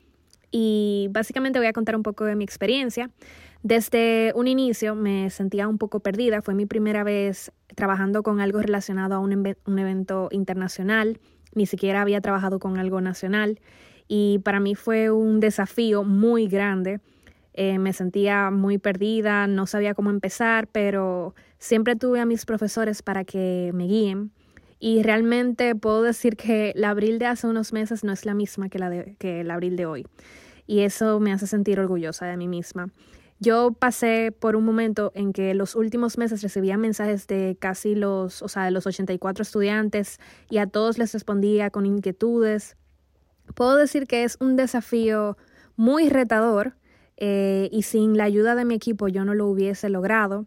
Y 0.51 1.09
básicamente 1.11 1.59
voy 1.59 1.67
a 1.67 1.73
contar 1.73 1.97
un 1.97 2.03
poco 2.03 2.23
de 2.23 2.35
mi 2.35 2.45
experiencia. 2.45 3.09
Desde 3.63 4.31
un 4.33 4.47
inicio 4.47 4.95
me 4.95 5.29
sentía 5.29 5.67
un 5.67 5.77
poco 5.77 5.99
perdida. 5.99 6.41
Fue 6.41 6.55
mi 6.55 6.65
primera 6.65 7.03
vez 7.03 7.51
trabajando 7.75 8.23
con 8.23 8.39
algo 8.39 8.59
relacionado 8.59 9.15
a 9.15 9.19
un, 9.19 9.55
un 9.65 9.79
evento 9.79 10.29
internacional 10.31 11.19
ni 11.53 11.65
siquiera 11.65 12.01
había 12.01 12.21
trabajado 12.21 12.59
con 12.59 12.77
algo 12.77 13.01
nacional 13.01 13.59
y 14.09 14.39
para 14.39 14.59
mí 14.59 14.75
fue 14.75 15.11
un 15.11 15.39
desafío 15.39 16.03
muy 16.03 16.47
grande. 16.47 16.99
Eh, 17.53 17.77
me 17.77 17.93
sentía 17.93 18.49
muy 18.49 18.79
perdida, 18.79 19.45
no 19.47 19.67
sabía 19.67 19.93
cómo 19.93 20.09
empezar, 20.09 20.67
pero 20.67 21.35
siempre 21.59 21.95
tuve 21.95 22.19
a 22.19 22.25
mis 22.25 22.45
profesores 22.45 23.03
para 23.03 23.23
que 23.23 23.71
me 23.73 23.85
guíen. 23.85 24.31
Y 24.79 25.03
realmente 25.03 25.75
puedo 25.75 26.01
decir 26.01 26.37
que 26.37 26.73
la 26.75 26.89
abril 26.89 27.19
de 27.19 27.27
hace 27.27 27.45
unos 27.47 27.71
meses 27.71 28.03
no 28.03 28.11
es 28.11 28.25
la 28.25 28.33
misma 28.33 28.69
que 28.69 28.79
la, 28.79 28.89
de, 28.89 29.15
que 29.19 29.41
el 29.41 29.51
abril 29.51 29.75
de 29.75 29.85
hoy. 29.85 30.07
Y 30.65 30.79
eso 30.79 31.19
me 31.19 31.31
hace 31.31 31.45
sentir 31.45 31.79
orgullosa 31.79 32.25
de 32.25 32.37
mí 32.37 32.47
misma. 32.47 32.89
Yo 33.39 33.71
pasé 33.71 34.33
por 34.37 34.57
un 34.57 34.65
momento 34.65 35.13
en 35.15 35.31
que 35.31 35.53
los 35.53 35.75
últimos 35.75 36.17
meses 36.17 36.41
recibía 36.41 36.77
mensajes 36.77 37.25
de 37.27 37.55
casi 37.57 37.95
los, 37.95 38.41
o 38.41 38.49
sea, 38.49 38.65
de 38.65 38.71
los 38.71 38.85
84 38.85 39.43
estudiantes 39.43 40.19
y 40.49 40.57
a 40.57 40.67
todos 40.67 40.97
les 40.97 41.13
respondía 41.13 41.69
con 41.69 41.85
inquietudes. 41.85 42.75
Puedo 43.55 43.77
decir 43.77 44.07
que 44.07 44.25
es 44.25 44.35
un 44.41 44.57
desafío 44.57 45.37
muy 45.77 46.09
retador 46.09 46.75
eh, 47.15 47.69
y 47.71 47.83
sin 47.83 48.17
la 48.17 48.25
ayuda 48.25 48.55
de 48.55 48.65
mi 48.65 48.75
equipo 48.75 49.07
yo 49.07 49.23
no 49.23 49.33
lo 49.33 49.47
hubiese 49.47 49.87
logrado. 49.87 50.45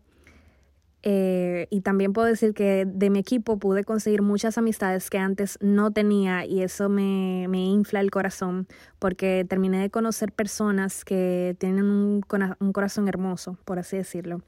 Eh, 1.04 1.66
y 1.70 1.80
también 1.80 2.12
puedo 2.12 2.28
decir 2.28 2.54
que 2.54 2.84
de 2.86 3.10
mi 3.10 3.18
equipo 3.18 3.58
pude 3.58 3.82
conseguir 3.82 4.22
muchas 4.22 4.56
amistades 4.56 5.10
que 5.10 5.18
antes 5.18 5.58
no 5.60 5.90
tenía 5.90 6.46
y 6.46 6.62
eso 6.62 6.88
me, 6.88 7.46
me 7.48 7.64
infla 7.64 8.00
el 8.00 8.12
corazón 8.12 8.68
porque 9.00 9.44
terminé 9.48 9.80
de 9.80 9.90
conocer 9.90 10.30
personas 10.30 11.04
que 11.04 11.56
tienen 11.58 11.86
un, 11.86 12.20
corazón 12.20 13.08
hermoso, 13.08 13.58
por 13.64 13.80
así 13.80 13.96
decirlo. 13.96 14.42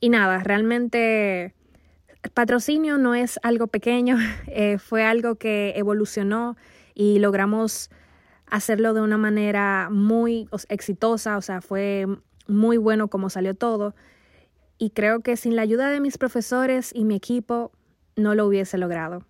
Y 0.00 0.08
nada, 0.08 0.38
realmente 0.38 1.54
patrocinio 2.32 2.96
no 2.96 3.14
es 3.14 3.38
algo 3.42 3.66
pequeño, 3.66 4.16
eh, 4.46 4.78
fue 4.78 5.04
algo 5.04 5.34
que 5.34 5.74
evolucionó 5.76 6.56
y 6.94 7.18
logramos 7.18 7.90
hacerlo 8.46 8.94
de 8.94 9.02
una 9.02 9.18
manera 9.18 9.88
muy 9.90 10.48
exitosa, 10.70 11.36
o 11.36 11.42
sea, 11.42 11.60
fue 11.60 12.06
muy 12.46 12.78
bueno 12.78 13.08
como 13.08 13.28
salió 13.28 13.54
todo 13.54 13.94
y 14.82 14.90
creo 14.90 15.20
que 15.20 15.36
sin 15.36 15.54
la 15.54 15.62
ayuda 15.62 15.92
de 15.92 16.00
mis 16.00 16.18
profesores 16.18 16.90
y 16.92 17.04
mi 17.04 17.14
equipo 17.14 17.70
no 18.16 18.34
lo 18.34 18.48
hubiese 18.48 18.78
logrado. 18.78 19.24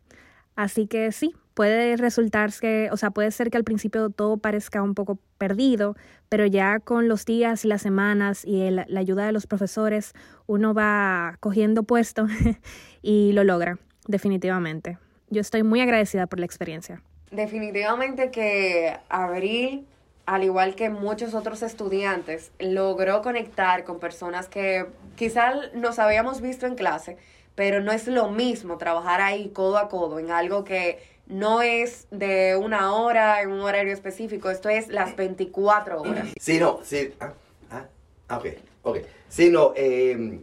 Así 0.56 0.86
que 0.86 1.12
sí, 1.12 1.34
puede 1.52 1.94
resultar 1.98 2.50
que, 2.58 2.88
o 2.90 2.96
sea, 2.96 3.10
puede 3.10 3.30
ser 3.32 3.50
que 3.50 3.58
al 3.58 3.62
principio 3.62 4.08
todo 4.08 4.38
parezca 4.38 4.82
un 4.82 4.94
poco 4.94 5.18
perdido, 5.36 5.94
pero 6.30 6.46
ya 6.46 6.80
con 6.80 7.06
los 7.06 7.26
días 7.26 7.66
y 7.66 7.68
las 7.68 7.82
semanas 7.82 8.46
y 8.46 8.70
la 8.70 8.86
ayuda 8.98 9.26
de 9.26 9.32
los 9.32 9.46
profesores, 9.46 10.14
uno 10.46 10.72
va 10.72 11.36
cogiendo 11.40 11.82
puesto 11.82 12.26
y 13.02 13.32
lo 13.32 13.44
logra, 13.44 13.78
definitivamente. 14.08 14.96
Yo 15.28 15.42
estoy 15.42 15.64
muy 15.64 15.82
agradecida 15.82 16.26
por 16.28 16.40
la 16.40 16.46
experiencia. 16.46 17.02
Definitivamente 17.30 18.30
que 18.30 18.96
Abril 19.10 19.86
al 20.32 20.44
igual 20.44 20.74
que 20.74 20.88
muchos 20.88 21.34
otros 21.34 21.62
estudiantes, 21.62 22.52
logró 22.58 23.20
conectar 23.20 23.84
con 23.84 23.98
personas 23.98 24.48
que 24.48 24.86
quizás 25.14 25.74
nos 25.74 25.98
habíamos 25.98 26.40
visto 26.40 26.66
en 26.66 26.74
clase, 26.74 27.18
pero 27.54 27.82
no 27.82 27.92
es 27.92 28.06
lo 28.06 28.30
mismo 28.30 28.78
trabajar 28.78 29.20
ahí 29.20 29.50
codo 29.50 29.76
a 29.76 29.90
codo 29.90 30.18
en 30.18 30.30
algo 30.30 30.64
que 30.64 31.02
no 31.26 31.60
es 31.60 32.06
de 32.10 32.56
una 32.56 32.94
hora 32.94 33.42
en 33.42 33.52
un 33.52 33.60
horario 33.60 33.92
específico, 33.92 34.48
esto 34.48 34.70
es 34.70 34.88
las 34.88 35.16
24 35.16 36.00
horas. 36.00 36.28
Sí, 36.40 36.58
no, 36.58 36.80
sí, 36.82 37.12
ah, 37.20 37.34
ah, 37.70 38.38
ok, 38.38 38.46
ok. 38.84 38.98
Sí, 39.28 39.50
no, 39.50 39.74
eh, 39.76 40.40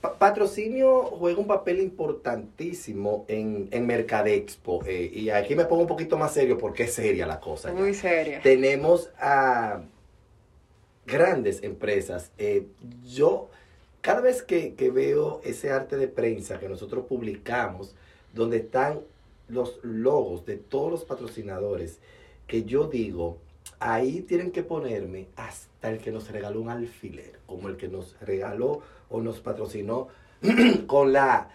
patrocinio 0.00 1.02
juega 1.04 1.40
un 1.40 1.46
papel 1.46 1.80
importantísimo 1.80 3.24
en, 3.28 3.68
en 3.70 3.86
Mercadexpo. 3.86 4.84
Eh, 4.86 5.10
y 5.12 5.30
aquí 5.30 5.54
me 5.54 5.64
pongo 5.64 5.82
un 5.82 5.88
poquito 5.88 6.16
más 6.16 6.32
serio 6.32 6.56
porque 6.58 6.84
es 6.84 6.94
seria 6.94 7.26
la 7.26 7.40
cosa. 7.40 7.72
Muy 7.72 7.94
seria. 7.94 8.40
Tenemos 8.40 9.10
a 9.18 9.82
grandes 11.06 11.62
empresas. 11.62 12.30
Eh, 12.38 12.66
yo, 13.04 13.50
cada 14.00 14.20
vez 14.20 14.42
que, 14.42 14.74
que, 14.74 14.90
veo 14.90 15.40
ese 15.44 15.70
arte 15.70 15.96
de 15.96 16.06
prensa 16.06 16.60
que 16.60 16.68
nosotros 16.68 17.06
publicamos, 17.06 17.94
donde 18.34 18.58
están 18.58 19.00
los 19.48 19.80
logos 19.82 20.46
de 20.46 20.56
todos 20.56 20.90
los 20.90 21.04
patrocinadores, 21.04 21.98
que 22.46 22.64
yo 22.64 22.86
digo, 22.86 23.38
ahí 23.80 24.20
tienen 24.20 24.52
que 24.52 24.62
ponerme 24.62 25.26
hasta 25.36 25.67
el 25.82 25.98
que 25.98 26.10
nos 26.10 26.30
regaló 26.30 26.60
un 26.60 26.70
alfiler, 26.70 27.40
como 27.46 27.68
el 27.68 27.76
que 27.76 27.88
nos 27.88 28.18
regaló 28.20 28.82
o 29.08 29.20
nos 29.20 29.40
patrocinó 29.40 30.08
con, 30.86 31.12
la, 31.12 31.50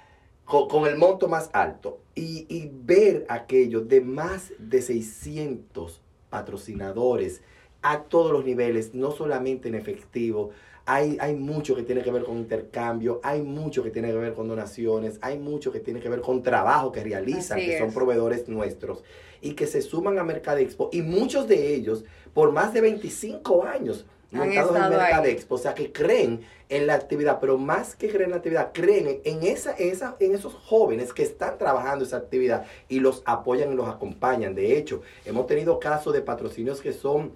con, 0.46 0.86
el 0.88 0.98
monto 0.98 1.28
más 1.28 1.50
alto. 1.54 2.00
Y, 2.16 2.46
y, 2.50 2.70
ver 2.72 3.26
aquello 3.28 3.82
de 3.82 4.02
más 4.02 4.54
de 4.60 4.82
600 4.82 6.02
patrocinadores 6.30 7.42
a 7.82 8.04
todos 8.04 8.32
los 8.32 8.46
niveles, 8.46 8.94
no 8.94 9.12
solamente 9.12 9.68
en 9.68 9.76
efectivo, 9.76 10.52
hay, 10.86 11.18
hay, 11.20 11.36
mucho 11.36 11.76
que 11.76 11.84
tiene 11.84 12.02
que 12.02 12.12
ver 12.12 12.24
con 12.24 12.38
intercambio, 12.38 13.22
hay 13.24 13.42
mucho 13.42 13.84
que 13.84 13.90
tiene 13.90 14.10
que 14.10 14.18
ver 14.18 14.34
con 14.34 14.48
donaciones, 14.48 15.18
hay 15.22 15.40
mucho 15.40 15.72
que 15.72 15.80
tiene 15.80 16.00
que 16.00 16.10
ver 16.10 16.22
con 16.22 16.44
trabajo 16.44 16.92
que 16.92 17.04
realizan, 17.04 17.58
que 17.58 17.80
son 17.80 17.94
proveedores 17.94 18.48
nuestros 18.50 19.04
y 19.42 19.54
que 19.54 19.68
se 19.68 19.82
suman 19.82 20.20
a 20.20 20.24
Mercadexpo 20.24 20.90
y 20.92 21.02
muchos 21.02 21.48
de 21.48 21.74
ellos 21.74 22.04
por 22.34 22.52
más 22.52 22.74
de 22.74 22.82
25 22.82 23.64
años 23.64 24.06
montados 24.32 24.76
en 24.76 24.90
Mercadexpo, 24.90 25.56
o 25.56 25.58
sea 25.58 25.74
que 25.74 25.92
creen 25.92 26.42
en 26.70 26.88
la 26.88 26.96
actividad, 26.96 27.40
pero 27.40 27.58
más 27.58 27.96
que 27.96 28.10
creen 28.10 28.26
en 28.26 28.30
la 28.32 28.38
actividad, 28.38 28.72
creen 28.74 29.22
en, 29.24 29.44
esa, 29.44 29.74
esa, 29.74 30.16
en 30.20 30.34
esos 30.34 30.54
jóvenes 30.54 31.14
que 31.14 31.24
están 31.24 31.58
trabajando 31.58 32.04
esa 32.04 32.18
actividad 32.18 32.66
y 32.90 33.00
los 33.00 33.22
apoyan 33.26 33.74
y 33.74 33.76
los 33.76 33.88
acompañan. 33.88 34.56
De 34.56 34.78
hecho, 34.78 35.02
hemos 35.26 35.46
tenido 35.46 35.80
casos 35.80 36.14
de 36.14 36.22
patrocinios 36.22 36.82
que 36.82 36.94
son 36.94 37.32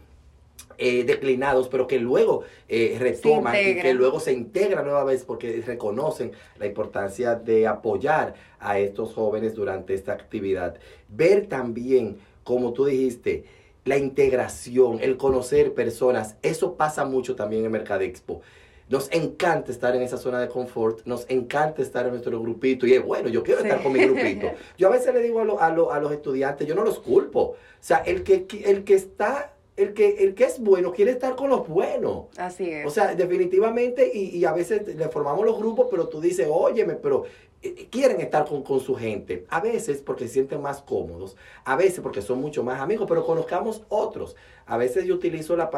eh, 0.77 1.03
declinados, 1.03 1.69
pero 1.69 1.87
que 1.87 1.99
luego 1.99 2.43
eh, 2.67 2.97
retoman 2.99 3.55
y 3.55 3.81
que 3.81 3.93
luego 3.93 4.19
se 4.19 4.31
integran 4.31 4.85
nueva 4.85 5.03
vez 5.03 5.23
porque 5.23 5.63
reconocen 5.65 6.31
la 6.59 6.67
importancia 6.67 7.35
de 7.35 7.65
apoyar 7.65 8.35
a 8.59 8.77
estos 8.79 9.13
jóvenes 9.13 9.55
durante 9.55 9.93
esta 9.93 10.13
actividad. 10.13 10.77
Ver 11.09 11.47
también, 11.47 12.17
como 12.43 12.73
tú 12.73 12.85
dijiste, 12.85 13.45
la 13.85 13.97
integración, 13.97 14.99
el 15.01 15.17
conocer 15.17 15.73
personas, 15.73 16.35
eso 16.41 16.75
pasa 16.75 17.05
mucho 17.05 17.35
también 17.35 17.65
en 17.65 17.71
Mercadexpo. 17.71 18.41
Nos 18.89 19.11
encanta 19.11 19.71
estar 19.71 19.95
en 19.95 20.01
esa 20.01 20.17
zona 20.17 20.39
de 20.39 20.47
confort, 20.47 21.05
nos 21.05 21.25
encanta 21.29 21.81
estar 21.81 22.05
en 22.05 22.11
nuestro 22.11 22.39
grupito 22.39 22.87
y 22.87 22.93
es 22.93 23.03
bueno, 23.03 23.27
yo 23.27 23.43
quiero 23.43 23.61
estar 23.61 23.81
con 23.81 23.91
mi 23.91 23.99
grupito. 23.99 24.51
Yo 24.77 24.87
a 24.87 24.91
veces 24.91 25.13
le 25.13 25.21
digo 25.21 25.39
a, 25.39 25.65
a, 25.65 25.99
los 25.99 26.11
estudiantes, 26.11 26.67
yo 26.67 26.75
no 26.75 26.83
los 26.83 26.99
culpo. 26.99 27.39
O 27.39 27.55
sea, 27.81 27.97
el 27.97 28.23
que, 28.23 28.45
el 28.63 28.83
que 28.85 28.93
está 28.93 29.56
el 29.77 29.93
que, 29.93 30.23
el 30.23 30.33
que 30.33 30.43
es 30.43 30.59
bueno 30.59 30.91
quiere 30.91 31.11
estar 31.11 31.35
con 31.35 31.49
los 31.49 31.67
buenos. 31.67 32.25
Así 32.37 32.69
es. 32.69 32.85
O 32.85 32.89
sea, 32.89 33.13
definitivamente, 33.15 34.11
y, 34.11 34.35
y, 34.35 34.43
a 34.43 34.51
veces 34.51 34.95
le 34.95 35.07
formamos 35.09 35.45
los 35.45 35.57
grupos, 35.57 35.87
pero 35.89 36.07
tú 36.07 36.19
dices, 36.19 36.47
óyeme, 36.49 36.95
pero 36.95 37.25
eh, 37.61 37.87
quieren 37.89 38.19
estar 38.19 38.45
con, 38.45 38.63
con, 38.63 38.79
su 38.79 38.95
gente. 38.95 39.45
A 39.49 39.61
veces 39.61 40.01
porque 40.01 40.27
se 40.27 40.33
sienten 40.33 40.61
más 40.61 40.81
cómodos, 40.81 41.37
a 41.63 41.75
veces 41.75 41.99
porque 42.01 42.21
son 42.21 42.41
mucho 42.41 42.63
más 42.63 42.81
amigos, 42.81 43.07
pero 43.07 43.25
conozcamos 43.25 43.83
otros. 43.89 44.35
A 44.65 44.77
veces 44.77 45.05
yo 45.05 45.15
utilizo 45.15 45.55
la, 45.55 45.69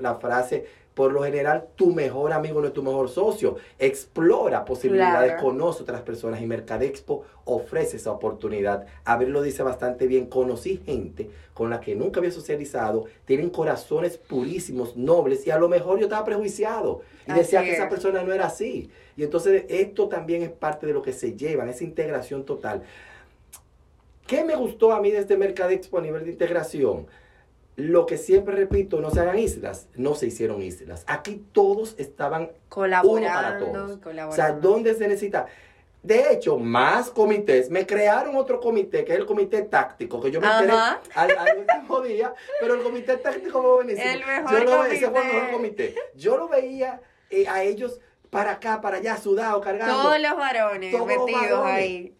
la 0.00 0.14
frase, 0.16 0.66
por 0.94 1.12
lo 1.12 1.22
general, 1.22 1.68
tu 1.74 1.94
mejor 1.94 2.32
amigo 2.32 2.60
no 2.60 2.66
es 2.66 2.72
tu 2.72 2.82
mejor 2.82 3.08
socio. 3.08 3.56
Explora 3.78 4.64
posibilidades, 4.64 5.40
conoce 5.40 5.82
otras 5.82 6.02
personas 6.02 6.42
y 6.42 6.46
Mercadexpo 6.46 7.24
ofrece 7.44 7.96
esa 7.96 8.12
oportunidad. 8.12 8.86
Abril 9.04 9.30
lo 9.30 9.42
dice 9.42 9.62
bastante 9.62 10.06
bien. 10.06 10.26
Conocí 10.26 10.82
gente 10.84 11.30
con 11.54 11.70
la 11.70 11.80
que 11.80 11.94
nunca 11.94 12.20
había 12.20 12.30
socializado, 12.30 13.04
tienen 13.24 13.50
corazones 13.50 14.16
purísimos, 14.16 14.96
nobles 14.96 15.46
y 15.46 15.50
a 15.50 15.58
lo 15.58 15.68
mejor 15.68 15.98
yo 15.98 16.06
estaba 16.06 16.24
prejuiciado 16.24 17.02
y 17.26 17.32
decía 17.32 17.62
que 17.62 17.72
esa 17.72 17.88
persona 17.88 18.22
no 18.22 18.32
era 18.32 18.46
así. 18.46 18.90
Y 19.16 19.22
entonces 19.22 19.64
esto 19.68 20.08
también 20.08 20.42
es 20.42 20.50
parte 20.50 20.86
de 20.86 20.92
lo 20.92 21.02
que 21.02 21.12
se 21.12 21.36
llevan, 21.36 21.68
esa 21.68 21.84
integración 21.84 22.44
total. 22.44 22.82
¿Qué 24.26 24.44
me 24.44 24.56
gustó 24.56 24.92
a 24.92 25.00
mí 25.00 25.10
desde 25.10 25.36
Mercadexpo 25.36 25.98
a 25.98 26.00
nivel 26.02 26.24
de 26.24 26.30
integración? 26.30 27.06
Lo 27.82 28.06
que 28.06 28.16
siempre 28.16 28.54
repito, 28.54 29.00
no 29.00 29.10
se 29.10 29.18
hagan 29.18 29.40
islas, 29.40 29.88
no 29.96 30.14
se 30.14 30.26
hicieron 30.28 30.62
islas. 30.62 31.02
Aquí 31.08 31.44
todos 31.50 31.96
estaban 31.98 32.52
colaborando, 32.68 33.66
uno 33.66 33.98
para 33.98 33.98
todos. 33.98 34.28
O 34.28 34.32
sea, 34.32 34.52
¿dónde 34.52 34.94
se 34.94 35.08
necesita? 35.08 35.46
De 36.00 36.32
hecho, 36.32 36.58
más 36.58 37.10
comités. 37.10 37.70
Me 37.70 37.84
crearon 37.84 38.36
otro 38.36 38.60
comité, 38.60 39.04
que 39.04 39.12
es 39.14 39.18
el 39.18 39.26
comité 39.26 39.62
táctico, 39.62 40.20
que 40.20 40.30
yo 40.30 40.40
me 40.40 40.46
enteré 40.46 40.72
al, 41.14 41.58
último 41.58 42.00
día, 42.02 42.32
pero 42.60 42.74
el 42.74 42.82
comité 42.82 43.16
táctico 43.16 43.60
fue 43.60 43.74
buenísimo. 43.74 44.10
El 44.10 44.26
mejor 44.26 44.52
yo 44.52 44.64
lo, 44.64 44.76
comité. 44.76 44.96
Ese 44.96 45.10
fue 45.10 45.20
el 45.20 45.26
mejor 45.26 45.50
comité. 45.50 45.94
Yo 46.14 46.36
lo 46.36 46.48
veía 46.48 47.00
eh, 47.30 47.48
a 47.48 47.64
ellos 47.64 48.00
para 48.30 48.52
acá, 48.52 48.80
para 48.80 48.98
allá, 48.98 49.16
sudado, 49.16 49.60
cargando. 49.60 49.94
Todos 49.94 50.20
los 50.20 50.36
varones 50.36 50.94
metidos 51.04 51.66
ahí. 51.66 52.16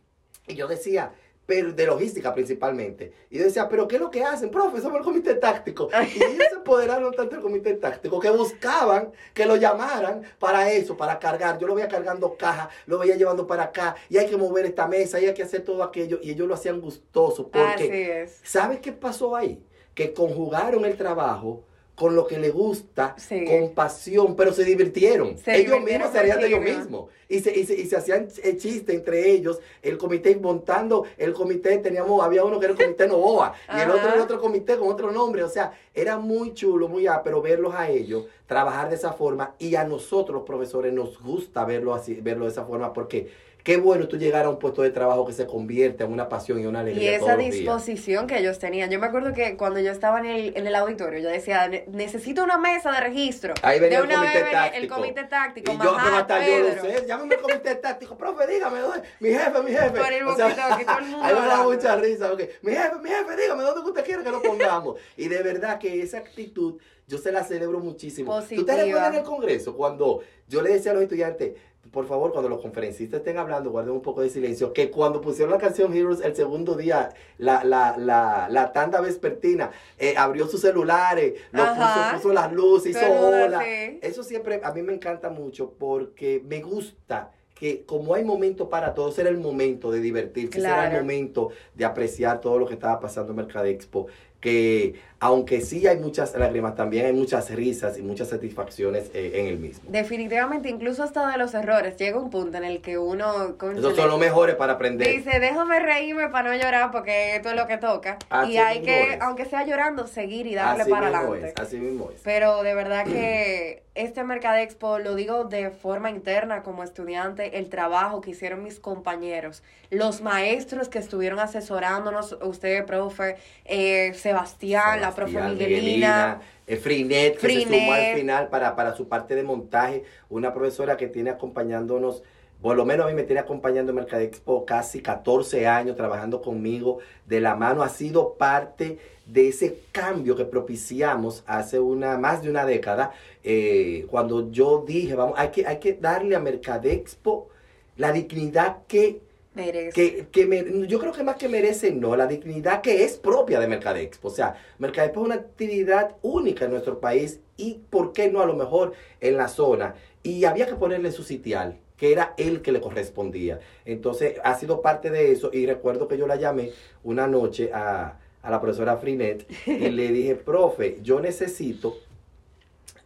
Y 0.48 0.56
yo 0.56 0.66
decía, 0.66 1.12
pero 1.46 1.72
de 1.72 1.86
logística 1.86 2.32
principalmente. 2.32 3.12
Y 3.30 3.38
yo 3.38 3.44
decía, 3.44 3.68
¿pero 3.68 3.88
qué 3.88 3.96
es 3.96 4.00
lo 4.00 4.10
que 4.10 4.22
hacen? 4.22 4.50
Profe, 4.50 4.80
somos 4.80 4.98
el 4.98 5.04
comité 5.04 5.34
táctico. 5.34 5.88
Y 5.92 6.22
ellos 6.22 6.46
se 6.48 6.54
empoderaron 6.56 7.12
tanto 7.14 7.36
el 7.36 7.42
comité 7.42 7.74
táctico 7.74 8.20
que 8.20 8.30
buscaban 8.30 9.12
que 9.34 9.44
lo 9.46 9.56
llamaran 9.56 10.22
para 10.38 10.70
eso, 10.70 10.96
para 10.96 11.18
cargar. 11.18 11.58
Yo 11.58 11.66
lo 11.66 11.74
veía 11.74 11.88
cargando 11.88 12.36
caja, 12.36 12.70
lo 12.86 12.98
veía 12.98 13.16
llevando 13.16 13.46
para 13.46 13.64
acá, 13.64 13.96
y 14.08 14.18
hay 14.18 14.28
que 14.28 14.36
mover 14.36 14.66
esta 14.66 14.86
mesa, 14.86 15.20
y 15.20 15.26
hay 15.26 15.34
que 15.34 15.42
hacer 15.42 15.62
todo 15.62 15.82
aquello. 15.82 16.18
Y 16.22 16.30
ellos 16.30 16.46
lo 16.46 16.54
hacían 16.54 16.80
gustoso. 16.80 17.48
Porque, 17.48 18.28
¿sabes 18.44 18.80
qué 18.80 18.92
pasó 18.92 19.34
ahí? 19.34 19.62
Que 19.94 20.14
conjugaron 20.14 20.84
el 20.84 20.96
trabajo 20.96 21.64
con 21.94 22.16
lo 22.16 22.26
que 22.26 22.38
le 22.38 22.50
gusta, 22.50 23.14
con 23.46 23.74
pasión, 23.74 24.34
pero 24.34 24.52
se 24.52 24.64
divirtieron. 24.64 25.36
ellos 25.46 25.80
mismos 25.82 26.10
se 26.10 26.18
harían 26.18 26.40
de 26.40 26.46
ellos 26.46 26.60
mismos. 26.60 27.10
Y 27.28 27.40
se, 27.40 27.58
y, 27.58 27.64
se, 27.64 27.74
y 27.74 27.86
se 27.86 27.96
hacían 27.96 28.28
chistes 28.28 28.94
entre 28.94 29.30
ellos, 29.30 29.58
el 29.80 29.96
comité 29.96 30.36
montando, 30.36 31.06
el 31.16 31.32
comité, 31.32 31.78
teníamos, 31.78 32.22
había 32.22 32.44
uno 32.44 32.60
que 32.60 32.66
era 32.66 32.74
el 32.74 32.78
comité 32.78 33.06
Novoa, 33.06 33.54
y 33.74 33.80
el 33.80 33.90
otro 33.90 34.08
era 34.12 34.22
otro 34.22 34.40
comité 34.40 34.76
con 34.76 34.88
otro 34.88 35.10
nombre. 35.10 35.42
O 35.42 35.48
sea, 35.48 35.72
era 35.94 36.18
muy 36.18 36.52
chulo, 36.52 36.88
muy 36.88 37.06
pero 37.24 37.40
verlos 37.40 37.74
a 37.74 37.88
ellos 37.88 38.24
trabajar 38.52 38.90
de 38.90 38.96
esa 38.96 39.12
forma 39.12 39.54
y 39.58 39.76
a 39.76 39.84
nosotros 39.84 40.34
los 40.34 40.44
profesores 40.44 40.92
nos 40.92 41.18
gusta 41.22 41.64
verlo 41.64 41.94
así, 41.94 42.14
verlo 42.20 42.44
de 42.44 42.50
esa 42.50 42.66
forma 42.66 42.92
porque 42.92 43.30
Qué 43.62 43.76
bueno 43.76 44.08
tú 44.08 44.16
llegar 44.16 44.44
a 44.44 44.50
un 44.50 44.58
puesto 44.58 44.82
de 44.82 44.90
trabajo 44.90 45.24
que 45.24 45.32
se 45.32 45.46
convierte 45.46 46.02
en 46.02 46.12
una 46.12 46.28
pasión 46.28 46.60
y 46.60 46.66
una 46.66 46.80
alegría. 46.80 47.12
Y 47.12 47.14
esa 47.14 47.36
disposición 47.36 48.26
que 48.26 48.38
ellos 48.38 48.58
tenían. 48.58 48.90
Yo 48.90 48.98
me 48.98 49.06
acuerdo 49.06 49.32
que 49.32 49.56
cuando 49.56 49.78
yo 49.78 49.92
estaba 49.92 50.18
en 50.18 50.26
el, 50.26 50.56
en 50.56 50.66
el 50.66 50.74
auditorio, 50.74 51.20
yo 51.20 51.28
decía, 51.28 51.70
necesito 51.86 52.42
una 52.42 52.58
mesa 52.58 52.90
de 52.90 53.00
registro. 53.00 53.54
Ahí 53.62 53.78
venía 53.78 54.02
de 54.02 54.08
el, 54.08 54.14
comité 54.14 54.42
vez 54.42 54.52
táctico. 54.52 54.82
el 54.82 54.88
comité 54.88 55.24
táctico. 55.24 55.72
Y 55.72 55.76
yo, 55.76 55.96
pero 56.02 56.16
hasta 56.16 56.46
yo 56.46 56.58
lo 56.58 56.82
sé. 56.82 57.06
Llámame 57.06 57.34
al 57.36 57.40
comité 57.40 57.74
táctico. 57.76 58.16
Profe, 58.16 58.46
dígame, 58.48 58.80
¿dónde? 58.80 59.02
mi 59.20 59.28
jefe, 59.28 59.62
mi 59.62 59.70
jefe. 59.70 59.90
Por 59.90 60.12
el 60.12 60.26
o 60.26 60.36
sea, 60.36 60.54
todo 60.86 60.98
el 60.98 61.04
mundo 61.06 61.24
ahí 61.24 61.34
me 61.34 61.46
da 61.46 61.62
mucha 61.62 61.96
risa. 61.96 62.32
Okay. 62.32 62.48
Mi 62.62 62.72
jefe, 62.72 62.96
mi 63.00 63.10
jefe, 63.10 63.36
dígame, 63.36 63.62
¿dónde 63.62 63.90
usted 63.90 64.04
quiere 64.04 64.24
que 64.24 64.30
lo 64.30 64.42
pongamos? 64.42 64.96
y 65.16 65.28
de 65.28 65.42
verdad 65.42 65.78
que 65.78 66.02
esa 66.02 66.18
actitud 66.18 66.80
yo 67.06 67.18
se 67.18 67.32
la 67.32 67.44
celebro 67.44 67.80
muchísimo. 67.80 68.32
Positiva. 68.32 68.60
¿Tú 68.60 68.66
te 68.66 68.76
recuerdas 68.76 69.12
en 69.12 69.18
el 69.18 69.24
Congreso 69.24 69.76
cuando 69.76 70.22
yo 70.48 70.62
le 70.62 70.70
decía 70.70 70.92
a 70.92 70.94
los 70.94 71.02
estudiantes, 71.02 71.52
por 71.90 72.06
favor, 72.06 72.32
cuando 72.32 72.48
los 72.48 72.60
conferencistas 72.60 73.18
estén 73.18 73.38
hablando, 73.38 73.70
guarden 73.70 73.92
un 73.92 74.02
poco 74.02 74.22
de 74.22 74.30
silencio. 74.30 74.72
Que 74.72 74.90
cuando 74.90 75.20
pusieron 75.20 75.52
la 75.52 75.58
canción 75.58 75.92
Heroes 75.94 76.20
el 76.20 76.34
segundo 76.36 76.74
día, 76.74 77.10
la, 77.38 77.64
la, 77.64 77.96
la, 77.98 78.48
la 78.48 78.72
tanda 78.72 79.00
vespertina, 79.00 79.70
eh, 79.98 80.14
abrió 80.16 80.46
sus 80.46 80.60
celulares, 80.60 81.34
lo 81.50 81.64
puso, 81.74 82.14
puso, 82.14 82.32
las 82.32 82.52
luces, 82.52 82.96
hizo 82.96 83.12
hola. 83.12 83.64
Eso 84.00 84.22
siempre 84.22 84.60
a 84.62 84.72
mí 84.72 84.82
me 84.82 84.94
encanta 84.94 85.28
mucho 85.28 85.72
porque 85.78 86.42
me 86.46 86.62
gusta 86.62 87.32
que 87.54 87.84
como 87.84 88.14
hay 88.14 88.24
momento 88.24 88.68
para 88.68 88.94
todos, 88.94 89.18
era 89.18 89.28
el 89.28 89.38
momento 89.38 89.90
de 89.90 90.00
divertirse, 90.00 90.60
era 90.60 90.90
el 90.90 91.02
momento 91.02 91.50
de 91.74 91.84
apreciar 91.84 92.40
todo 92.40 92.58
lo 92.58 92.66
que 92.66 92.74
estaba 92.74 92.98
pasando 93.00 93.32
en 93.32 93.36
Mercadexpo 93.36 94.06
que 94.40 94.96
aunque 95.22 95.60
sí 95.60 95.86
hay 95.86 95.98
muchas 95.98 96.34
lágrimas, 96.34 96.74
también 96.74 97.06
hay 97.06 97.12
muchas 97.12 97.48
risas 97.50 97.96
y 97.96 98.02
muchas 98.02 98.28
satisfacciones 98.28 99.08
eh, 99.14 99.30
en 99.36 99.46
el 99.46 99.56
mismo. 99.56 99.88
Definitivamente, 99.88 100.68
incluso 100.68 101.04
hasta 101.04 101.30
de 101.30 101.38
los 101.38 101.54
errores, 101.54 101.96
llega 101.96 102.18
un 102.18 102.28
punto 102.28 102.58
en 102.58 102.64
el 102.64 102.82
que 102.82 102.98
uno... 102.98 103.54
Esos 103.76 103.94
son 103.94 104.08
los 104.08 104.18
mejores 104.18 104.56
para 104.56 104.72
aprender. 104.72 105.06
Dice, 105.06 105.38
déjame 105.38 105.78
reírme 105.78 106.28
para 106.28 106.50
no 106.50 106.60
llorar 106.60 106.90
porque 106.90 107.36
esto 107.36 107.50
es 107.50 107.54
lo 107.54 107.68
que 107.68 107.78
toca. 107.78 108.18
y 108.48 108.56
hay 108.56 108.82
que, 108.82 109.18
aunque 109.20 109.44
sea 109.44 109.64
llorando, 109.64 110.08
seguir 110.08 110.48
y 110.48 110.56
darle 110.56 110.86
para 110.86 111.06
adelante. 111.06 111.54
así 111.56 111.78
mismo 111.78 112.10
es. 112.12 112.20
Pero 112.24 112.64
de 112.64 112.74
verdad 112.74 113.04
que 113.04 113.84
este 113.94 114.24
Mercadexpo, 114.24 114.98
lo 114.98 115.14
digo 115.14 115.44
de 115.44 115.70
forma 115.70 116.10
interna 116.10 116.64
como 116.64 116.82
estudiante, 116.82 117.58
el 117.58 117.68
trabajo 117.68 118.22
que 118.22 118.30
hicieron 118.30 118.64
mis 118.64 118.80
compañeros, 118.80 119.62
los 119.90 120.20
maestros 120.20 120.88
que 120.88 120.98
estuvieron 120.98 121.38
asesorándonos, 121.38 122.36
usted, 122.42 122.84
profe, 122.86 123.36
eh, 123.66 124.14
se 124.14 124.32
Sebastián, 124.32 125.02
la 125.02 125.11
profe 125.14 125.40
Miguelina. 125.40 126.40
Eh, 126.66 126.76
Frinet, 126.76 127.38
que 127.38 127.48
se 127.48 127.62
sumó 127.62 127.92
al 127.92 128.14
final 128.14 128.48
para, 128.48 128.76
para 128.76 128.94
su 128.94 129.08
parte 129.08 129.34
de 129.34 129.42
montaje, 129.42 130.04
una 130.30 130.54
profesora 130.54 130.96
que 130.96 131.08
tiene 131.08 131.30
acompañándonos 131.30 132.22
por 132.62 132.76
lo 132.76 132.84
menos 132.84 133.06
a 133.06 133.08
mí 133.08 133.14
me 133.14 133.24
tiene 133.24 133.40
acompañando 133.40 133.90
en 133.90 133.96
Mercadexpo 133.96 134.64
casi 134.64 135.02
14 135.02 135.66
años 135.66 135.96
trabajando 135.96 136.40
conmigo 136.40 137.00
de 137.26 137.40
la 137.40 137.56
mano. 137.56 137.82
Ha 137.82 137.88
sido 137.88 138.34
parte 138.34 138.98
de 139.26 139.48
ese 139.48 139.80
cambio 139.90 140.36
que 140.36 140.44
propiciamos 140.44 141.42
hace 141.48 141.80
una 141.80 142.18
más 142.18 142.40
de 142.40 142.50
una 142.50 142.64
década. 142.64 143.10
Eh, 143.42 144.06
cuando 144.08 144.52
yo 144.52 144.84
dije, 144.86 145.16
vamos, 145.16 145.34
hay 145.38 145.48
que, 145.48 145.66
hay 145.66 145.80
que 145.80 145.94
darle 145.94 146.36
a 146.36 146.40
Mercadexpo 146.40 147.48
la 147.96 148.12
dignidad 148.12 148.78
que 148.86 149.20
Merece. 149.54 150.26
Que, 150.30 150.46
me, 150.46 150.86
yo 150.86 150.98
creo 150.98 151.12
que 151.12 151.22
más 151.22 151.36
que 151.36 151.48
merece, 151.48 151.92
no, 151.92 152.16
la 152.16 152.26
dignidad 152.26 152.80
que 152.80 153.04
es 153.04 153.18
propia 153.18 153.60
de 153.60 153.68
Mercadexpo. 153.68 154.28
O 154.28 154.30
sea, 154.30 154.56
Mercadexpo 154.78 155.20
es 155.20 155.26
una 155.26 155.34
actividad 155.34 156.16
única 156.22 156.64
en 156.64 156.70
nuestro 156.70 157.00
país 157.00 157.40
y, 157.56 157.80
¿por 157.90 158.12
qué 158.12 158.30
no? 158.30 158.40
A 158.40 158.46
lo 158.46 158.54
mejor 158.54 158.94
en 159.20 159.36
la 159.36 159.48
zona. 159.48 159.94
Y 160.22 160.44
había 160.46 160.66
que 160.66 160.74
ponerle 160.74 161.12
su 161.12 161.22
sitial, 161.22 161.78
que 161.98 162.12
era 162.12 162.32
el 162.38 162.62
que 162.62 162.72
le 162.72 162.80
correspondía. 162.80 163.60
Entonces, 163.84 164.36
ha 164.42 164.58
sido 164.58 164.80
parte 164.80 165.10
de 165.10 165.32
eso. 165.32 165.50
Y 165.52 165.66
recuerdo 165.66 166.08
que 166.08 166.16
yo 166.16 166.26
la 166.26 166.36
llamé 166.36 166.70
una 167.04 167.26
noche 167.26 167.70
a, 167.74 168.18
a 168.40 168.50
la 168.50 168.60
profesora 168.60 168.96
Frinet 168.96 169.46
y 169.66 169.90
le 169.90 170.12
dije, 170.12 170.34
profe, 170.34 170.98
yo 171.02 171.20
necesito, 171.20 171.98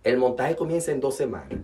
el 0.05 0.17
montaje 0.17 0.55
comienza 0.55 0.93
en 0.93 1.01
dos 1.01 1.17
semanas 1.17 1.59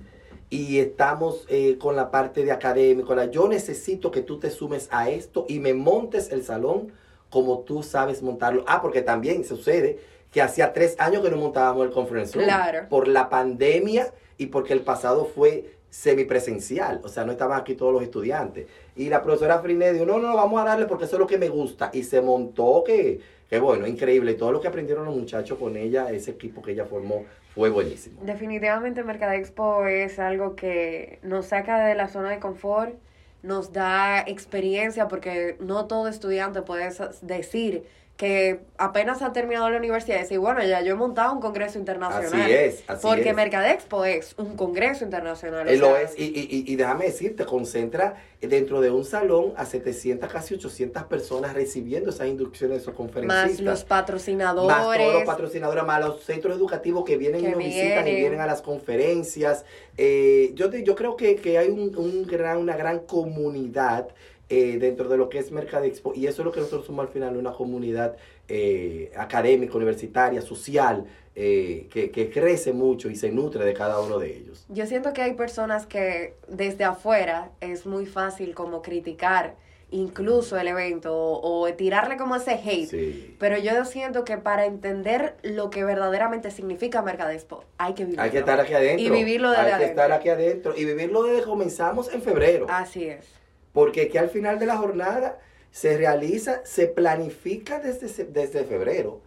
y 0.52 0.80
estamos 0.80 1.46
eh, 1.48 1.78
con 1.78 1.96
la 1.96 2.10
parte 2.10 2.44
de 2.44 2.52
académico. 2.52 3.14
yo 3.30 3.48
necesito 3.48 4.10
que 4.10 4.20
tú 4.20 4.38
te 4.38 4.50
sumes 4.50 4.86
a 4.90 5.08
esto 5.08 5.46
y 5.48 5.60
me 5.60 5.72
montes 5.72 6.30
el 6.30 6.44
salón 6.44 6.92
como 7.30 7.60
tú 7.60 7.82
sabes 7.82 8.20
montarlo. 8.20 8.62
Ah, 8.68 8.82
porque 8.82 9.00
también 9.00 9.46
sucede 9.46 9.98
que 10.30 10.42
hacía 10.42 10.74
tres 10.74 10.94
años 10.98 11.22
que 11.22 11.30
no 11.30 11.38
montábamos 11.38 11.86
el 11.86 11.90
conference 11.90 12.34
room. 12.34 12.44
Claro. 12.44 12.86
Por 12.90 13.08
la 13.08 13.30
pandemia 13.30 14.12
y 14.36 14.48
porque 14.48 14.74
el 14.74 14.82
pasado 14.82 15.24
fue 15.24 15.78
semipresencial. 15.88 17.00
O 17.02 17.08
sea, 17.08 17.24
no 17.24 17.32
estaban 17.32 17.58
aquí 17.58 17.74
todos 17.74 17.94
los 17.94 18.02
estudiantes. 18.02 18.66
Y 18.94 19.08
la 19.08 19.22
profesora 19.22 19.58
Friné 19.60 19.94
dijo, 19.94 20.04
no, 20.04 20.18
no, 20.18 20.36
vamos 20.36 20.60
a 20.60 20.66
darle 20.66 20.84
porque 20.84 21.06
eso 21.06 21.16
es 21.16 21.20
lo 21.20 21.26
que 21.26 21.38
me 21.38 21.48
gusta. 21.48 21.88
Y 21.94 22.02
se 22.02 22.20
montó 22.20 22.84
que, 22.84 23.20
que 23.48 23.58
bueno, 23.58 23.86
increíble. 23.86 24.34
Todo 24.34 24.52
lo 24.52 24.60
que 24.60 24.68
aprendieron 24.68 25.06
los 25.06 25.16
muchachos 25.16 25.58
con 25.58 25.78
ella, 25.78 26.10
ese 26.12 26.32
equipo 26.32 26.60
que 26.60 26.72
ella 26.72 26.84
formó, 26.84 27.24
fue 27.54 27.70
buenísimo. 27.70 28.20
Definitivamente 28.22 29.02
Mercadexpo 29.04 29.86
es 29.86 30.18
algo 30.18 30.56
que 30.56 31.18
nos 31.22 31.46
saca 31.46 31.84
de 31.84 31.94
la 31.94 32.08
zona 32.08 32.30
de 32.30 32.38
confort, 32.38 32.94
nos 33.42 33.72
da 33.72 34.20
experiencia 34.20 35.08
porque 35.08 35.56
no 35.60 35.86
todo 35.86 36.08
estudiante 36.08 36.62
puede 36.62 36.90
decir 37.22 37.84
que 38.22 38.60
apenas 38.78 39.20
ha 39.20 39.32
terminado 39.32 39.68
la 39.68 39.78
universidad 39.78 40.18
y 40.18 40.20
decir, 40.20 40.38
bueno, 40.38 40.62
ya 40.62 40.80
yo 40.80 40.92
he 40.92 40.94
montado 40.94 41.32
un 41.32 41.40
congreso 41.40 41.76
internacional. 41.76 42.40
Así 42.40 42.52
es, 42.52 42.84
así 42.86 43.04
Porque 43.04 43.30
es. 43.30 43.34
Mercadexpo 43.34 44.04
es 44.04 44.36
un 44.38 44.56
congreso 44.56 45.04
internacional. 45.04 45.68
Él 45.68 45.80
lo 45.80 45.96
es, 45.96 46.16
y, 46.16 46.26
y, 46.26 46.72
y, 46.72 46.76
déjame 46.76 47.06
decirte, 47.06 47.44
concentra 47.44 48.22
dentro 48.40 48.80
de 48.80 48.92
un 48.92 49.04
salón 49.04 49.54
a 49.56 49.66
700, 49.66 50.30
casi 50.30 50.54
800 50.54 51.02
personas 51.06 51.52
recibiendo 51.54 52.10
esas 52.10 52.28
inducciones, 52.28 52.82
esos 52.82 52.94
conferencistas. 52.94 53.50
Más 53.50 53.60
los 53.60 53.82
patrocinadores. 53.82 54.76
Más 54.76 54.96
todos 54.96 55.14
los 55.14 55.24
patrocinadores, 55.24 55.84
más 55.84 56.04
los 56.04 56.22
centros 56.22 56.56
educativos 56.56 57.04
que 57.04 57.16
vienen 57.16 57.44
y 57.44 57.48
nos 57.48 57.58
visitan 57.58 58.06
y 58.06 58.14
vienen 58.14 58.38
a 58.38 58.46
las 58.46 58.62
conferencias. 58.62 59.64
Eh, 59.96 60.52
yo, 60.54 60.70
yo 60.70 60.94
creo 60.94 61.16
que, 61.16 61.34
que 61.34 61.58
hay 61.58 61.70
un, 61.70 61.92
un 61.96 62.24
gran, 62.24 62.58
una 62.58 62.76
gran 62.76 63.00
comunidad 63.00 64.06
eh, 64.54 64.76
dentro 64.78 65.08
de 65.08 65.16
lo 65.16 65.30
que 65.30 65.38
es 65.38 65.50
Mercadexpo 65.50 66.12
y 66.14 66.26
eso 66.26 66.42
es 66.42 66.44
lo 66.44 66.52
que 66.52 66.60
nosotros 66.60 66.84
somos 66.84 67.06
al 67.06 67.10
final, 67.10 67.38
una 67.38 67.52
comunidad 67.52 68.18
eh, 68.48 69.10
académica, 69.16 69.74
universitaria, 69.78 70.42
social, 70.42 71.06
eh, 71.34 71.88
que, 71.90 72.10
que, 72.10 72.28
crece 72.28 72.74
mucho 72.74 73.08
y 73.08 73.16
se 73.16 73.32
nutre 73.32 73.64
de 73.64 73.72
cada 73.72 73.98
uno 74.02 74.18
de 74.18 74.36
ellos. 74.36 74.66
Yo 74.68 74.84
siento 74.84 75.14
que 75.14 75.22
hay 75.22 75.32
personas 75.32 75.86
que 75.86 76.34
desde 76.48 76.84
afuera 76.84 77.50
es 77.62 77.86
muy 77.86 78.04
fácil 78.04 78.54
como 78.54 78.82
criticar 78.82 79.56
incluso 79.90 80.58
el 80.58 80.68
evento 80.68 81.14
o, 81.16 81.72
tirarle 81.72 82.18
como 82.18 82.36
ese 82.36 82.52
hate. 82.52 83.38
Pero 83.38 83.56
yo 83.56 83.86
siento 83.86 84.26
que 84.26 84.36
para 84.36 84.66
entender 84.66 85.34
lo 85.42 85.70
que 85.70 85.82
verdaderamente 85.82 86.50
significa 86.50 87.00
Mercadexpo, 87.00 87.64
hay 87.78 87.94
que 87.94 88.04
vivirlo. 88.04 88.22
Hay 88.22 88.30
que 88.30 88.38
estar 88.40 88.60
aquí 88.60 88.74
adentro. 88.74 89.06
Y 89.06 89.08
vivirlo 89.08 89.50
desde 89.50 89.72
Hay 89.72 89.78
que 89.78 89.86
estar 89.86 90.12
aquí 90.12 90.28
adentro 90.28 90.74
y 90.76 90.84
vivirlo 90.84 91.22
desde 91.22 91.42
comenzamos 91.42 92.12
en 92.12 92.20
febrero. 92.20 92.66
Así 92.68 93.04
es. 93.04 93.41
Porque 93.72 94.08
que 94.08 94.18
al 94.18 94.28
final 94.28 94.58
de 94.58 94.66
la 94.66 94.76
jornada 94.76 95.38
se 95.70 95.96
realiza, 95.96 96.60
se 96.64 96.86
planifica 96.86 97.80
desde, 97.80 98.24
desde 98.26 98.64
febrero. 98.64 99.20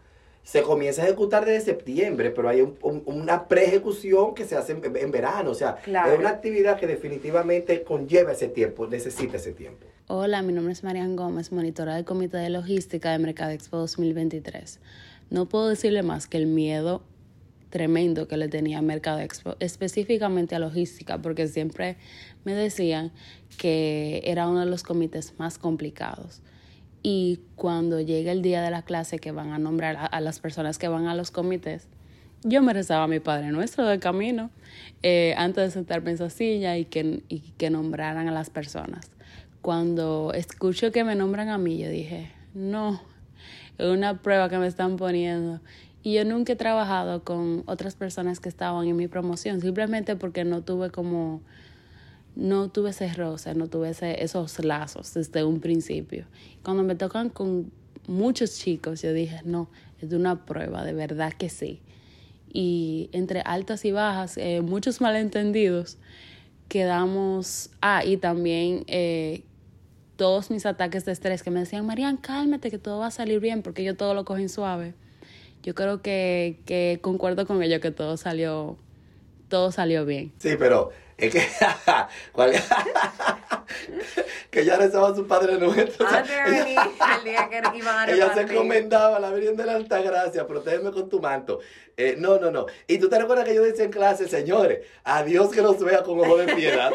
Se 0.44 0.62
comienza 0.62 1.02
a 1.02 1.06
ejecutar 1.06 1.44
desde 1.44 1.72
septiembre, 1.72 2.30
pero 2.30 2.50
hay 2.50 2.62
una 2.82 3.48
pre-ejecución 3.48 4.36
que 4.36 4.46
se 4.46 4.56
hace 4.56 4.74
en, 4.74 5.12
verano. 5.12 5.50
O 5.50 5.56
sea, 5.56 5.78
es 5.84 6.20
una 6.20 6.30
actividad 6.30 6.80
que 6.80 6.86
definitivamente 6.86 7.82
conlleva 7.82 8.34
ese 8.34 8.48
tiempo, 8.48 8.86
necesita 8.86 9.38
ese 9.38 9.54
tiempo. 9.54 9.88
Hola, 10.08 10.44
mi 10.44 10.54
nombre 10.54 10.74
es 10.74 10.84
Marian 10.84 11.16
Gómez, 11.16 11.52
monitora 11.52 11.96
del 11.96 12.06
Comité 12.06 12.38
de 12.38 12.52
Logística 12.52 13.12
de 13.12 13.18
Mercado 13.18 13.50
Expo 13.50 13.78
2023. 13.78 14.80
No 15.32 15.48
puedo 15.48 15.68
decirle 15.68 16.04
más 16.04 16.28
que 16.28 16.38
el 16.38 16.46
miedo 16.46 17.02
tremendo 17.70 18.28
que 18.28 18.38
le 18.38 18.48
tenía 18.48 18.82
Mercado 18.82 19.20
Expo, 19.20 19.56
específicamente 19.60 20.56
a 20.56 20.60
logística, 20.60 21.18
porque 21.18 21.48
siempre 21.48 21.98
me 22.44 22.54
decían 22.54 23.12
que 23.58 24.22
era 24.26 24.48
uno 24.48 24.62
de 24.62 24.66
los 24.66 24.84
comités 24.84 25.34
más 25.38 25.58
complicados. 25.58 26.42
Y 27.04 27.40
cuando 27.56 28.02
llega 28.02 28.32
el 28.32 28.42
día 28.42 28.62
de 28.62 28.72
la 28.72 28.82
clase 28.82 29.20
que 29.20 29.32
van 29.32 29.52
a 29.52 29.60
nombrar 29.60 30.10
a, 30.12 30.22
las 30.22 30.40
personas 30.40 30.80
que 30.80 30.88
van 30.88 31.08
a 31.08 31.16
los 31.16 31.30
comités, 31.30 31.88
yo 32.44 32.62
me 32.62 32.74
rezaba 32.74 33.04
a 33.04 33.08
mi 33.08 33.20
Padre 33.20 33.52
Nuestro 33.52 33.86
del 33.86 34.00
camino 34.00 34.50
eh, 35.04 35.36
antes 35.38 35.66
de 35.66 35.72
sentarme 35.72 36.12
en 36.12 36.16
esa 36.16 36.30
silla 36.30 36.78
y 36.78 36.86
que, 36.86 37.24
y 37.30 37.40
que 37.58 37.70
nombraran 37.70 38.28
a 38.28 38.32
las 38.32 38.50
personas. 38.50 39.12
Cuando 39.62 40.32
escucho 40.34 40.92
que 40.92 41.04
me 41.04 41.16
nombran 41.16 41.50
a 41.50 41.58
mí, 41.58 41.78
yo 41.78 41.90
dije, 41.90 42.32
no, 42.54 43.02
es 43.78 43.88
una 43.88 44.22
prueba 44.22 44.50
que 44.50 44.58
me 44.58 44.68
están 44.68 44.98
poniendo. 44.98 45.60
Y 46.06 46.14
yo 46.14 46.24
nunca 46.24 46.54
he 46.54 46.56
trabajado 46.56 47.24
con 47.24 47.64
otras 47.66 47.96
personas 47.96 48.40
que 48.40 48.48
estaban 48.48 48.88
en 48.88 48.96
mi 48.96 49.08
promoción, 49.08 49.60
simplemente 49.60 50.16
porque 50.16 50.46
no 50.46 50.62
tuve 50.62 50.92
como, 50.92 51.42
no 52.36 52.70
tuve 52.70 52.92
ese 52.92 53.12
roce, 53.12 53.56
no 53.56 53.70
tuve 53.70 53.90
esos 53.90 54.64
lazos 54.64 55.16
desde 55.16 55.44
un 55.44 55.60
principio. 55.62 56.28
Cuando 56.62 56.84
me 56.84 56.94
tocan 56.94 57.30
con 57.30 57.72
muchos 58.06 58.56
chicos, 58.56 59.02
yo 59.02 59.14
dije, 59.14 59.42
no, 59.46 59.68
es 60.00 60.14
una 60.14 60.46
prueba, 60.46 60.84
de 60.84 60.94
verdad 60.94 61.34
que 61.34 61.50
sí. 61.50 61.82
y 62.54 63.10
entre 63.12 63.42
altas 63.42 63.84
y 63.84 63.92
bajas, 63.92 64.38
eh, 64.38 64.62
muchos 64.62 65.02
malentendidos, 65.02 65.98
quedamos, 66.68 67.72
ah, 67.82 68.06
y 68.06 68.18
también 68.18 68.84
eh, 68.86 69.42
todos 70.18 70.52
mis 70.52 70.68
ataques 70.68 71.04
de 71.04 71.14
estrés 71.14 71.42
que 71.42 71.50
me 71.50 71.62
decían, 71.62 71.84
Marian, 71.88 72.18
cálmate, 72.18 72.70
que 72.70 72.78
todo 72.78 73.00
va 73.00 73.08
a 73.08 73.12
salir 73.12 73.40
bien, 73.40 73.64
porque 73.64 73.84
yo 73.84 73.98
todo 73.98 74.14
lo 74.14 74.24
cogí 74.24 74.48
suave. 74.50 74.94
Yo 75.66 75.74
creo 75.74 76.04
que, 76.04 76.60
que 76.68 77.00
concuerdo 77.02 77.48
con 77.48 77.64
ello, 77.64 77.82
que 77.82 77.90
todo 77.90 78.18
salió, 78.18 78.78
todo 79.50 79.72
salió 79.72 80.06
bien. 80.06 80.32
Sí, 80.38 80.58
pero 80.60 80.92
es 81.18 81.34
que, 81.34 81.42
¿cuál? 82.34 82.54
que 84.52 84.64
ya 84.64 84.78
rezaba 84.78 85.10
a 85.10 85.16
su 85.16 85.26
Padre 85.26 85.58
Nuestro. 85.58 86.06
Venir, 86.46 86.78
el 87.18 87.24
día 87.24 87.50
que 87.50 87.64
iban 87.80 88.08
a 88.08 88.12
Ella 88.12 88.32
se 88.36 88.42
encomendaba 88.42 89.18
a 89.18 89.20
la 89.20 89.32
Virgen 89.32 89.56
de 89.56 89.66
la 89.66 89.74
Alta 89.74 90.04
Gracia, 90.04 90.46
protégeme 90.46 90.92
con 90.92 91.10
tu 91.10 91.20
manto. 91.20 91.62
Eh, 91.98 92.14
no, 92.16 92.38
no, 92.38 92.52
no. 92.52 92.68
Y 92.86 93.00
tú 93.00 93.10
te 93.10 93.18
recuerdas 93.18 93.46
que 93.46 93.56
yo 93.56 93.64
decía 93.64 93.86
en 93.86 93.92
clase, 93.92 94.28
señores, 94.28 94.86
a 95.04 95.24
Dios 95.24 95.50
que 95.50 95.64
nos 95.64 95.80
vea 95.80 96.04
con 96.04 96.20
ojo 96.20 96.38
de 96.38 96.54
piedad. 96.54 96.92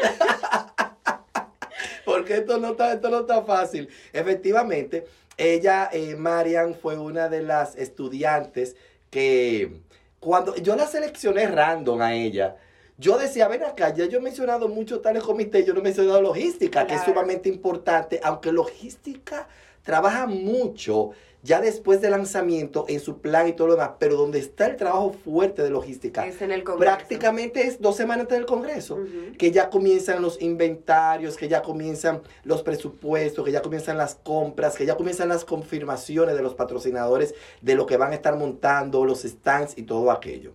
Porque 2.05 2.37
esto 2.37 2.57
no 2.57 2.71
está, 2.71 2.93
esto 2.93 3.09
no 3.09 3.19
está 3.19 3.43
fácil. 3.43 3.89
Efectivamente, 4.13 5.07
ella, 5.41 5.89
eh, 5.91 6.15
Marian, 6.15 6.75
fue 6.75 6.97
una 6.97 7.27
de 7.27 7.41
las 7.41 7.75
estudiantes 7.75 8.75
que 9.09 9.81
cuando 10.19 10.55
yo 10.55 10.75
la 10.75 10.85
seleccioné 10.85 11.47
random 11.47 12.01
a 12.01 12.13
ella, 12.13 12.57
yo 12.97 13.17
decía, 13.17 13.47
ven 13.47 13.63
acá, 13.63 13.91
ya 13.91 14.05
yo 14.05 14.19
he 14.19 14.21
mencionado 14.21 14.67
mucho 14.67 15.01
tales 15.01 15.23
comités, 15.23 15.65
yo 15.65 15.73
no 15.73 15.79
he 15.79 15.83
mencionado 15.83 16.21
logística, 16.21 16.85
que 16.85 16.93
es 16.93 17.01
sumamente 17.01 17.49
importante, 17.49 18.19
aunque 18.23 18.51
logística 18.51 19.47
trabaja 19.81 20.27
mucho 20.27 21.09
ya 21.43 21.59
después 21.59 22.01
del 22.01 22.11
lanzamiento 22.11 22.85
en 22.87 22.99
su 22.99 23.19
plan 23.19 23.47
y 23.47 23.53
todo 23.53 23.67
lo 23.67 23.73
demás, 23.73 23.91
pero 23.97 24.15
donde 24.15 24.39
está 24.39 24.67
el 24.67 24.75
trabajo 24.75 25.13
fuerte 25.23 25.63
de 25.63 25.69
logística, 25.71 26.25
Es 26.25 26.41
en 26.41 26.51
el 26.51 26.63
Congreso. 26.63 26.95
prácticamente 26.95 27.65
es 27.65 27.81
dos 27.81 27.95
semanas 27.95 28.23
antes 28.23 28.37
del 28.37 28.45
Congreso, 28.45 28.99
que 29.37 29.51
ya 29.51 29.69
comienzan 29.69 30.21
los 30.21 30.41
inventarios, 30.41 31.37
que 31.37 31.47
ya 31.47 31.61
comienzan 31.61 32.21
los 32.43 32.61
presupuestos, 32.61 33.43
que 33.43 33.51
ya 33.51 33.61
comienzan 33.61 33.97
las 33.97 34.15
compras, 34.15 34.75
que 34.75 34.85
ya 34.85 34.95
comienzan 34.95 35.29
las 35.29 35.43
confirmaciones 35.45 36.35
de 36.35 36.43
los 36.43 36.53
patrocinadores 36.53 37.33
de 37.61 37.75
lo 37.75 37.85
que 37.85 37.97
van 37.97 38.11
a 38.11 38.15
estar 38.15 38.35
montando, 38.35 39.03
los 39.05 39.21
stands 39.23 39.77
y 39.77 39.83
todo 39.83 40.11
aquello. 40.11 40.53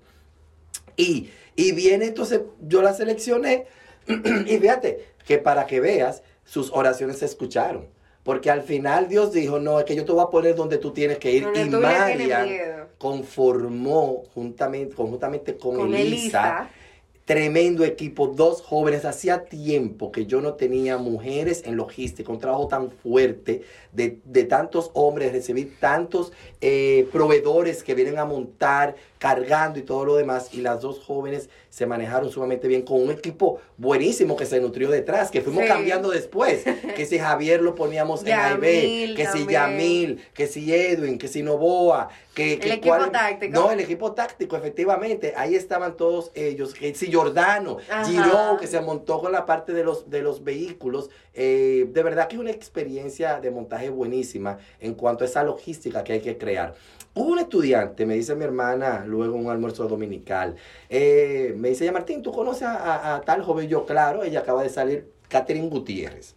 Y, 0.96 1.30
y 1.56 1.72
viene 1.72 2.06
entonces, 2.06 2.42
yo 2.60 2.80
la 2.82 2.94
seleccioné 2.94 3.66
y 4.06 4.58
fíjate 4.58 5.14
que 5.26 5.38
para 5.38 5.66
que 5.66 5.80
veas, 5.80 6.22
sus 6.44 6.70
oraciones 6.72 7.18
se 7.18 7.24
escucharon. 7.24 7.88
Porque 8.26 8.50
al 8.50 8.62
final 8.62 9.08
Dios 9.08 9.32
dijo, 9.32 9.60
no, 9.60 9.78
es 9.78 9.84
que 9.84 9.94
yo 9.94 10.04
te 10.04 10.10
voy 10.10 10.24
a 10.24 10.26
poner 10.26 10.56
donde 10.56 10.78
tú 10.78 10.90
tienes 10.90 11.18
que 11.18 11.30
ir. 11.30 11.44
Donde 11.44 11.60
y 11.62 12.26
miedo. 12.26 12.88
conformó 12.98 14.24
juntamente, 14.34 14.96
conjuntamente 14.96 15.56
con, 15.56 15.76
Con 15.76 15.94
Elisa, 15.94 16.08
Elisa. 16.08 16.70
tremendo 17.24 17.84
equipo, 17.84 18.26
dos 18.26 18.62
jóvenes. 18.62 19.04
Hacía 19.04 19.44
tiempo 19.44 20.10
que 20.10 20.26
yo 20.26 20.40
no 20.40 20.54
tenía 20.54 20.98
mujeres 20.98 21.62
en 21.66 21.76
logística, 21.76 22.32
un 22.32 22.40
trabajo 22.40 22.66
tan 22.66 22.90
fuerte 22.90 23.62
de, 23.92 24.18
de 24.24 24.42
tantos 24.42 24.90
hombres, 24.94 25.30
recibir 25.30 25.78
tantos 25.78 26.32
eh, 26.60 27.08
proveedores 27.12 27.84
que 27.84 27.94
vienen 27.94 28.18
a 28.18 28.24
montar, 28.24 28.96
cargando 29.18 29.78
y 29.78 29.82
todo 29.82 30.04
lo 30.04 30.16
demás. 30.16 30.50
Y 30.52 30.60
las 30.60 30.80
dos 30.80 30.98
jóvenes 31.00 31.48
se 31.70 31.86
manejaron 31.86 32.30
sumamente 32.30 32.68
bien 32.68 32.82
con 32.82 33.02
un 33.02 33.10
equipo 33.10 33.60
buenísimo 33.76 34.36
que 34.36 34.46
se 34.46 34.60
nutrió 34.60 34.90
detrás, 34.90 35.30
que 35.30 35.40
fuimos 35.42 35.62
Sí. 35.64 35.68
cambiando 35.68 36.10
después. 36.10 36.64
Que 36.96 37.04
si 37.06 37.18
Javier 37.18 37.60
lo 37.62 37.74
poníamos 37.74 38.22
en 38.24 38.32
AIB, 38.32 38.62
Yamil 38.62 39.16
que 39.16 39.26
si. 39.26 39.46
Yamil, 39.46 40.24
que 40.34 40.46
si 40.46 40.72
Edwin, 40.74 41.18
que 41.18 41.28
si 41.28 41.42
Novoa, 41.42 42.08
que, 42.34 42.58
que 42.58 42.66
El 42.66 42.72
equipo 42.72 42.96
cuál- 42.96 43.10
táctico. 43.12 43.52
No, 43.52 43.70
el 43.70 43.80
equipo 43.80 44.12
táctico, 44.12 44.56
efectivamente. 44.56 45.34
Ahí 45.36 45.54
estaban 45.54 45.96
todos 45.96 46.30
ellos. 46.34 46.74
Que 46.74 46.94
si 46.94 47.06
Giordano, 47.06 47.78
Ajá. 47.90 48.04
Giro, 48.04 48.56
que 48.60 48.66
se 48.66 48.80
montó 48.80 49.20
con 49.20 49.32
la 49.32 49.44
parte 49.46 49.72
de 49.72 49.84
los, 49.84 50.08
de 50.10 50.22
los 50.22 50.44
vehículos. 50.44 51.10
Eh, 51.34 51.86
de 51.90 52.02
verdad 52.02 52.28
que 52.28 52.36
es 52.36 52.40
una 52.40 52.50
experiencia 52.50 53.40
de 53.40 53.50
montaje 53.50 53.90
buenísima 53.90 54.58
en 54.80 54.94
cuanto 54.94 55.24
a 55.24 55.26
esa 55.26 55.42
logística 55.44 56.02
que 56.04 56.14
hay 56.14 56.20
que 56.20 56.38
crear. 56.38 56.74
Un 57.16 57.38
estudiante, 57.38 58.04
me 58.04 58.14
dice 58.14 58.34
mi 58.34 58.44
hermana, 58.44 59.02
luego 59.06 59.36
en 59.36 59.46
un 59.46 59.50
almuerzo 59.50 59.88
dominical, 59.88 60.54
eh, 60.90 61.54
me 61.56 61.70
dice, 61.70 61.86
ya 61.86 61.90
Martín, 61.90 62.20
¿tú 62.20 62.30
conoces 62.30 62.68
a, 62.68 63.22
tal 63.24 63.42
joven? 63.42 63.68
Yo, 63.68 63.86
claro, 63.86 64.22
ella 64.22 64.40
acaba 64.40 64.62
de 64.62 64.68
salir, 64.68 65.10
Catherine 65.26 65.70
Gutiérrez. 65.70 66.34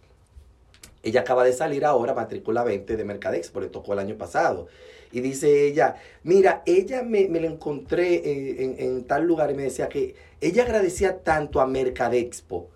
Ella 1.02 1.20
acaba 1.20 1.44
de 1.44 1.52
salir 1.52 1.84
ahora, 1.84 2.14
matrícula 2.14 2.64
20 2.64 2.96
de 2.96 3.04
Mercadexpo, 3.04 3.60
le 3.60 3.66
tocó 3.66 3.92
el 3.92 3.98
año 3.98 4.16
pasado. 4.16 4.68
Y 5.12 5.20
dice 5.20 5.66
ella, 5.66 5.96
mira, 6.22 6.62
ella 6.64 7.02
me, 7.02 7.28
me 7.28 7.40
la 7.40 7.48
encontré 7.48 8.14
eh, 8.14 8.64
en, 8.64 8.76
en 8.78 9.04
tal 9.04 9.26
lugar 9.26 9.50
y 9.50 9.54
me 9.54 9.64
decía 9.64 9.90
que 9.90 10.14
ella 10.40 10.62
agradecía 10.62 11.18
tanto 11.18 11.60
a 11.60 11.66
Mercadexpo 11.66 12.70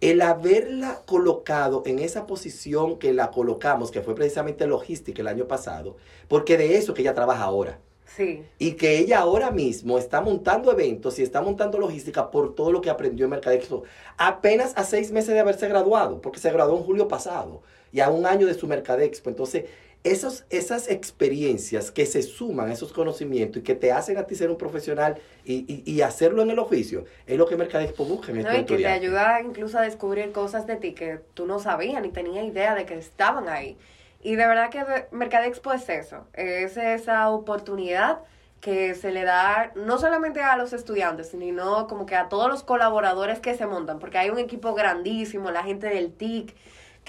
el 0.00 0.20
haberla 0.22 1.02
colocado 1.06 1.82
en 1.86 1.98
esa 1.98 2.26
posición 2.26 2.98
que 2.98 3.12
la 3.12 3.30
colocamos, 3.30 3.90
que 3.90 4.00
fue 4.00 4.14
precisamente 4.14 4.66
logística 4.66 5.22
el 5.22 5.28
año 5.28 5.48
pasado, 5.48 5.96
porque 6.28 6.56
de 6.56 6.76
eso 6.76 6.94
que 6.94 7.02
ella 7.02 7.14
trabaja 7.14 7.44
ahora. 7.44 7.80
Sí. 8.16 8.42
Y 8.58 8.72
que 8.72 8.98
ella 8.98 9.18
ahora 9.18 9.50
mismo 9.50 9.98
está 9.98 10.20
montando 10.20 10.72
eventos 10.72 11.18
y 11.18 11.22
está 11.22 11.42
montando 11.42 11.78
logística 11.78 12.30
por 12.30 12.54
todo 12.54 12.72
lo 12.72 12.80
que 12.80 12.90
aprendió 12.90 13.26
en 13.26 13.30
Mercadexpo. 13.30 13.82
Apenas 14.16 14.72
a 14.76 14.84
seis 14.84 15.12
meses 15.12 15.34
de 15.34 15.40
haberse 15.40 15.68
graduado, 15.68 16.20
porque 16.20 16.38
se 16.38 16.50
graduó 16.50 16.78
en 16.78 16.84
julio 16.84 17.06
pasado 17.06 17.62
y 17.92 18.00
a 18.00 18.08
un 18.08 18.24
año 18.26 18.46
de 18.46 18.54
su 18.54 18.66
Mercadexpo. 18.66 19.30
Entonces, 19.30 19.66
esos, 20.04 20.44
esas 20.50 20.88
experiencias 20.88 21.90
que 21.90 22.06
se 22.06 22.22
suman 22.22 22.70
a 22.70 22.72
esos 22.72 22.92
conocimientos 22.92 23.60
y 23.60 23.64
que 23.64 23.74
te 23.74 23.92
hacen 23.92 24.16
a 24.18 24.26
ti 24.26 24.34
ser 24.36 24.50
un 24.50 24.56
profesional 24.58 25.18
y, 25.44 25.64
y- 25.72 25.82
y 25.90 26.00
hacerlo 26.02 26.42
en 26.42 26.50
el 26.50 26.58
oficio, 26.58 27.04
es 27.26 27.36
lo 27.36 27.46
que 27.46 27.56
Mercadexpo 27.56 28.04
busca 28.04 28.32
en 28.32 28.42
No, 28.42 28.48
estos 28.50 28.60
y 28.60 28.64
que 28.66 28.76
te 28.78 28.86
ayuda 28.86 29.40
incluso 29.40 29.78
a 29.78 29.82
descubrir 29.82 30.32
cosas 30.32 30.66
de 30.66 30.76
ti 30.76 30.94
que 30.94 31.20
tú 31.34 31.46
no 31.46 31.58
sabías 31.58 32.00
ni 32.02 32.10
tenías 32.10 32.46
idea 32.46 32.74
de 32.74 32.86
que 32.86 32.94
estaban 32.94 33.48
ahí. 33.48 33.76
Y 34.22 34.36
de 34.36 34.46
verdad 34.46 34.70
que 34.70 34.84
de- 34.84 35.08
Mercadexpo 35.12 35.72
es 35.72 35.88
eso, 35.88 36.26
es 36.34 36.76
esa 36.76 37.30
oportunidad 37.30 38.20
que 38.60 38.94
se 38.96 39.12
le 39.12 39.22
da 39.24 39.72
no 39.76 39.98
solamente 39.98 40.40
a 40.42 40.56
los 40.56 40.72
estudiantes, 40.72 41.28
sino 41.30 41.86
como 41.86 42.06
que 42.06 42.16
a 42.16 42.28
todos 42.28 42.48
los 42.48 42.64
colaboradores 42.64 43.38
que 43.40 43.54
se 43.54 43.66
montan, 43.66 43.98
porque 44.00 44.18
hay 44.18 44.30
un 44.30 44.38
equipo 44.38 44.74
grandísimo, 44.74 45.50
la 45.52 45.62
gente 45.62 45.88
del 45.88 46.12
TIC, 46.12 46.54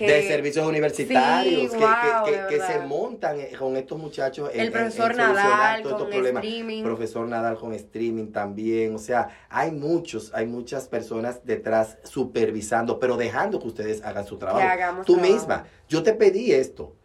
que 0.07 0.11
de 0.13 0.27
servicios 0.27 0.65
universitarios 0.67 1.71
Sí, 1.71 1.77
que, 1.77 1.83
wow, 1.85 2.25
que- 2.25 2.31
que- 2.31 2.55
que 2.57 2.61
se 2.61 2.79
montan 2.79 3.39
eh, 3.39 3.51
con 3.57 3.75
estos 3.77 3.97
muchachos 3.99 4.49
en- 4.53 4.61
El 4.61 4.71
profesor 4.71 5.11
en 5.11 5.17
Nadal 5.17 5.81
todos 5.83 5.93
estos 5.93 6.01
con 6.01 6.09
problemas. 6.11 6.43
streaming. 6.43 6.83
profesor 6.83 7.27
Nadal 7.27 7.57
con 7.57 7.73
streaming 7.73 8.31
también 8.31 8.95
o 8.95 8.99
sea 8.99 9.29
hay 9.49 9.71
muchos 9.71 10.31
hay 10.33 10.45
muchas 10.47 10.87
personas 10.87 11.45
detrás 11.45 11.97
supervisando 12.03 12.99
pero 12.99 13.17
dejando 13.17 13.59
que 13.59 13.67
ustedes 13.67 14.03
hagan 14.03 14.25
su 14.25 14.37
trabajo 14.37 15.03
tú 15.05 15.13
trabajo. 15.15 15.33
misma 15.33 15.65
yo 15.87 16.03
te 16.03 16.13
pedí 16.13 16.51
esto 16.51 16.95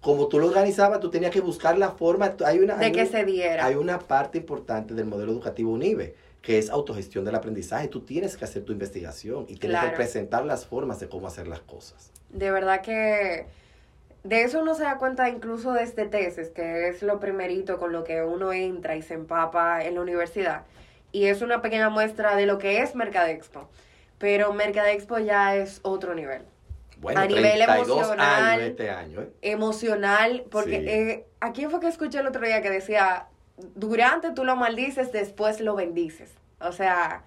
como 0.00 0.26
tú 0.28 0.38
lo 0.38 0.48
organizabas 0.48 0.98
tú 1.00 1.10
tenías 1.10 1.30
que 1.30 1.40
buscar 1.40 1.78
la 1.78 1.90
forma 1.92 2.34
hay 2.44 2.58
una 2.58 2.76
de 2.76 2.86
hay 2.86 2.92
que 2.92 3.02
un- 3.02 3.08
se 3.08 3.24
diera. 3.24 3.64
hay 3.64 3.76
una 3.76 3.98
parte 4.00 4.38
importante 4.38 4.94
del 4.94 5.06
modelo 5.06 5.30
educativo 5.30 5.70
UNIBE, 5.72 6.16
que 6.42 6.58
es 6.58 6.70
autogestión 6.70 7.24
del 7.24 7.36
aprendizaje. 7.36 7.86
Tú 7.86 8.00
tienes 8.00 8.36
que 8.36 8.44
hacer 8.44 8.64
tu 8.64 8.72
investigación 8.72 9.44
y 9.48 9.54
tienes 9.54 9.80
que 9.80 9.90
presentar 9.90 10.44
las 10.44 10.66
formas 10.66 10.98
de 10.98 11.08
cómo 11.08 11.28
hacer 11.28 11.46
las 11.46 11.60
cosas. 11.60 12.10
De 12.32 12.50
verdad 12.50 12.80
que 12.80 13.46
de 14.24 14.42
eso 14.42 14.60
uno 14.60 14.74
se 14.74 14.84
da 14.84 14.98
cuenta 14.98 15.28
incluso 15.28 15.72
desde 15.72 16.06
tesis, 16.06 16.48
que 16.48 16.88
es 16.88 17.02
lo 17.02 17.20
primerito 17.20 17.78
con 17.78 17.92
lo 17.92 18.04
que 18.04 18.22
uno 18.22 18.52
entra 18.52 18.96
y 18.96 19.02
se 19.02 19.14
empapa 19.14 19.84
en 19.84 19.94
la 19.96 20.00
universidad. 20.00 20.62
Y 21.10 21.26
es 21.26 21.42
una 21.42 21.60
pequeña 21.60 21.90
muestra 21.90 22.36
de 22.36 22.46
lo 22.46 22.58
que 22.58 22.80
es 22.80 22.94
Mercadexpo. 22.94 23.68
Pero 24.18 24.52
Mercadexpo 24.52 25.18
ya 25.18 25.56
es 25.56 25.80
otro 25.82 26.14
nivel. 26.14 26.42
Bueno, 26.98 27.20
A 27.20 27.26
nivel 27.26 27.42
32 27.64 27.88
emocional, 27.88 28.60
este 28.60 28.90
año, 28.90 29.22
¿eh? 29.22 29.30
Emocional, 29.42 30.44
porque 30.50 30.78
Sí. 30.80 30.88
eh, 30.88 31.26
¿a 31.40 31.52
quién 31.52 31.70
fue 31.70 31.80
que 31.80 31.88
escuché 31.88 32.20
el 32.20 32.28
otro 32.28 32.46
día 32.46 32.62
que 32.62 32.70
decía, 32.70 33.26
durante 33.74 34.30
tú 34.30 34.44
lo 34.44 34.54
maldices, 34.54 35.10
después 35.10 35.60
lo 35.60 35.74
bendices? 35.74 36.32
O 36.60 36.72
sea... 36.72 37.24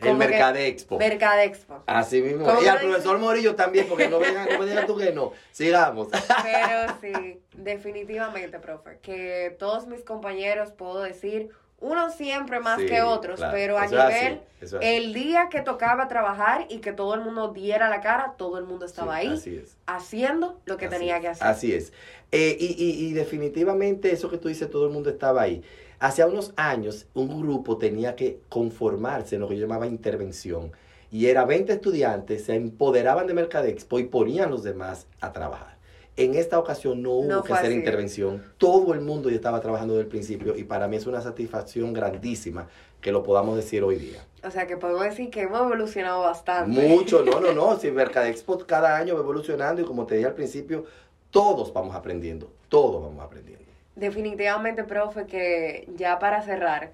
El 0.00 0.16
Mercadexpo. 0.16 0.98
Mercadexpo. 0.98 1.82
Así 1.86 2.20
mismo. 2.22 2.44
¿Cómo 2.44 2.62
Y 2.62 2.66
al 2.66 2.80
profesor 2.80 3.18
Morillo 3.18 3.54
también, 3.54 3.86
porque 3.88 4.08
no, 4.08 4.18
vengan, 4.18 4.48
no 4.50 4.58
me 4.58 4.66
digas 4.66 4.86
tú 4.86 4.96
que 4.96 5.12
no. 5.12 5.32
Sigamos. 5.52 6.08
Pero 6.42 6.94
sí, 7.00 7.40
definitivamente, 7.56 8.58
profe, 8.58 8.98
que 9.02 9.54
todos 9.58 9.86
mis 9.86 10.02
compañeros 10.02 10.72
puedo 10.72 11.00
decir, 11.02 11.50
unos 11.80 12.14
siempre 12.14 12.60
más 12.60 12.80
Sí, 12.80 12.86
que 12.86 13.02
otros, 13.02 13.36
claro. 13.38 13.52
pero 13.54 13.78
a 13.78 13.84
Eso 13.86 13.96
nivel, 13.96 14.40
es 14.60 14.74
el 14.80 15.12
día 15.12 15.48
que 15.50 15.60
tocaba 15.60 16.08
trabajar 16.08 16.66
y 16.70 16.78
que 16.78 16.92
todo 16.92 17.14
el 17.14 17.20
mundo 17.20 17.48
diera 17.52 17.88
la 17.90 18.00
cara, 18.00 18.34
todo 18.38 18.58
el 18.58 18.64
mundo 18.64 18.86
estaba 18.86 19.20
Sí, 19.20 19.26
ahí 19.28 19.34
Así 19.34 19.56
es. 19.56 19.76
haciendo 19.86 20.60
lo 20.64 20.76
que 20.76 20.86
Así 20.86 20.96
tenía 20.96 21.20
que 21.20 21.28
hacer. 21.28 21.46
Así 21.46 21.74
es. 21.74 21.92
Eh, 22.32 22.56
y, 22.58 22.66
y- 22.82 23.06
y 23.08 23.12
definitivamente 23.12 24.12
eso 24.12 24.30
que 24.30 24.38
tú 24.38 24.48
dices, 24.48 24.70
todo 24.70 24.86
el 24.86 24.92
mundo 24.92 25.10
estaba 25.10 25.42
ahí. 25.42 25.62
Hace 26.04 26.22
unos 26.22 26.52
años, 26.56 27.06
un 27.14 27.40
grupo 27.40 27.78
tenía 27.78 28.14
que 28.14 28.40
conformarse 28.50 29.36
en 29.36 29.40
lo 29.40 29.48
que 29.48 29.56
yo 29.56 29.62
llamaba 29.62 29.86
intervención. 29.86 30.70
Y 31.10 31.28
era 31.28 31.46
20 31.46 31.72
estudiantes, 31.72 32.44
se 32.44 32.54
empoderaban 32.56 33.26
de 33.26 33.32
Mercadexpo 33.32 33.98
y 33.98 34.04
ponían 34.04 34.48
a 34.48 34.50
los 34.50 34.62
demás 34.62 35.06
a 35.22 35.32
trabajar. 35.32 35.78
En 36.18 36.34
esta 36.34 36.58
ocasión 36.58 37.00
no 37.00 37.12
hubo 37.12 37.28
No 37.28 37.42
que 37.42 37.54
hacer 37.54 37.68
así. 37.68 37.74
intervención. 37.76 38.44
Todo 38.58 38.92
el 38.92 39.00
mundo 39.00 39.30
ya 39.30 39.36
estaba 39.36 39.62
trabajando 39.62 39.94
desde 39.94 40.02
el 40.02 40.08
principio 40.10 40.54
y 40.54 40.64
para 40.64 40.88
mí 40.88 40.96
es 40.96 41.06
una 41.06 41.22
satisfacción 41.22 41.94
grandísima 41.94 42.68
que 43.00 43.10
lo 43.10 43.22
podamos 43.22 43.56
decir 43.56 43.82
hoy 43.82 43.96
día. 43.96 44.22
O 44.46 44.50
sea 44.50 44.66
que 44.66 44.76
podemos 44.76 45.04
decir 45.04 45.30
que 45.30 45.40
hemos 45.40 45.62
evolucionado 45.62 46.20
bastante. 46.20 46.86
Mucho, 46.86 47.24
no, 47.24 47.40
no, 47.40 47.54
no. 47.54 47.76
Si 47.80 47.90
Mercadexpo 47.90 48.58
cada 48.66 48.94
año 48.98 49.14
va 49.14 49.20
evolucionando 49.20 49.80
y 49.80 49.86
como 49.86 50.04
te 50.04 50.16
dije 50.16 50.26
al 50.26 50.34
principio, 50.34 50.84
todos 51.30 51.72
vamos 51.72 51.96
aprendiendo. 51.96 52.52
Todos 52.68 53.02
vamos 53.02 53.24
aprendiendo. 53.24 53.63
Definitivamente, 53.96 54.84
profe, 54.84 55.26
que 55.26 55.88
ya 55.94 56.18
para 56.18 56.42
cerrar, 56.42 56.90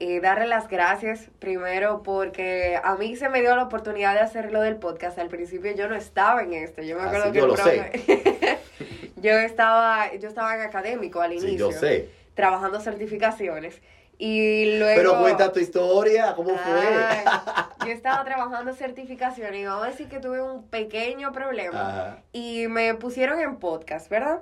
eh, 0.00 0.20
darle 0.20 0.46
las 0.46 0.68
gracias 0.68 1.30
primero 1.38 2.02
porque 2.02 2.78
a 2.82 2.96
mí 2.96 3.16
se 3.16 3.28
me 3.28 3.40
dio 3.40 3.54
la 3.56 3.62
oportunidad 3.62 4.14
de 4.14 4.20
hacer 4.20 4.52
lo 4.52 4.60
del 4.60 4.76
podcast. 4.76 5.18
Al 5.18 5.28
principio 5.28 5.72
yo 5.74 5.88
no 5.88 5.94
estaba 5.94 6.42
en 6.42 6.52
esto. 6.52 6.82
Yo 6.82 6.96
me 6.96 7.04
Así 7.04 7.16
acuerdo 7.16 7.32
que 7.32 7.38
yo 7.38 7.44
el 7.44 7.50
lo 7.50 7.56
profe- 7.56 8.58
yo 9.16 9.32
estaba, 9.38 10.12
yo 10.14 10.28
estaba 10.28 10.54
en 10.54 10.62
académico 10.62 11.20
al 11.20 11.32
inicio. 11.32 11.50
Sí, 11.50 11.56
yo 11.58 11.72
sé. 11.72 12.08
Trabajando 12.34 12.80
certificaciones. 12.80 13.80
Y 14.18 14.78
luego. 14.78 14.96
Pero 14.96 15.20
cuenta 15.20 15.52
tu 15.52 15.60
historia, 15.60 16.34
¿cómo 16.36 16.56
fue? 16.56 17.86
yo 17.86 17.92
estaba 17.92 18.22
trabajando 18.24 18.72
certificaciones 18.72 19.60
y 19.60 19.64
vamos 19.64 19.84
a 19.86 19.90
decir 19.90 20.08
que 20.08 20.20
tuve 20.20 20.40
un 20.42 20.68
pequeño 20.68 21.32
problema. 21.32 21.80
Ajá. 21.80 22.22
Y 22.32 22.68
me 22.68 22.94
pusieron 22.94 23.40
en 23.40 23.56
podcast, 23.56 24.08
¿verdad? 24.08 24.40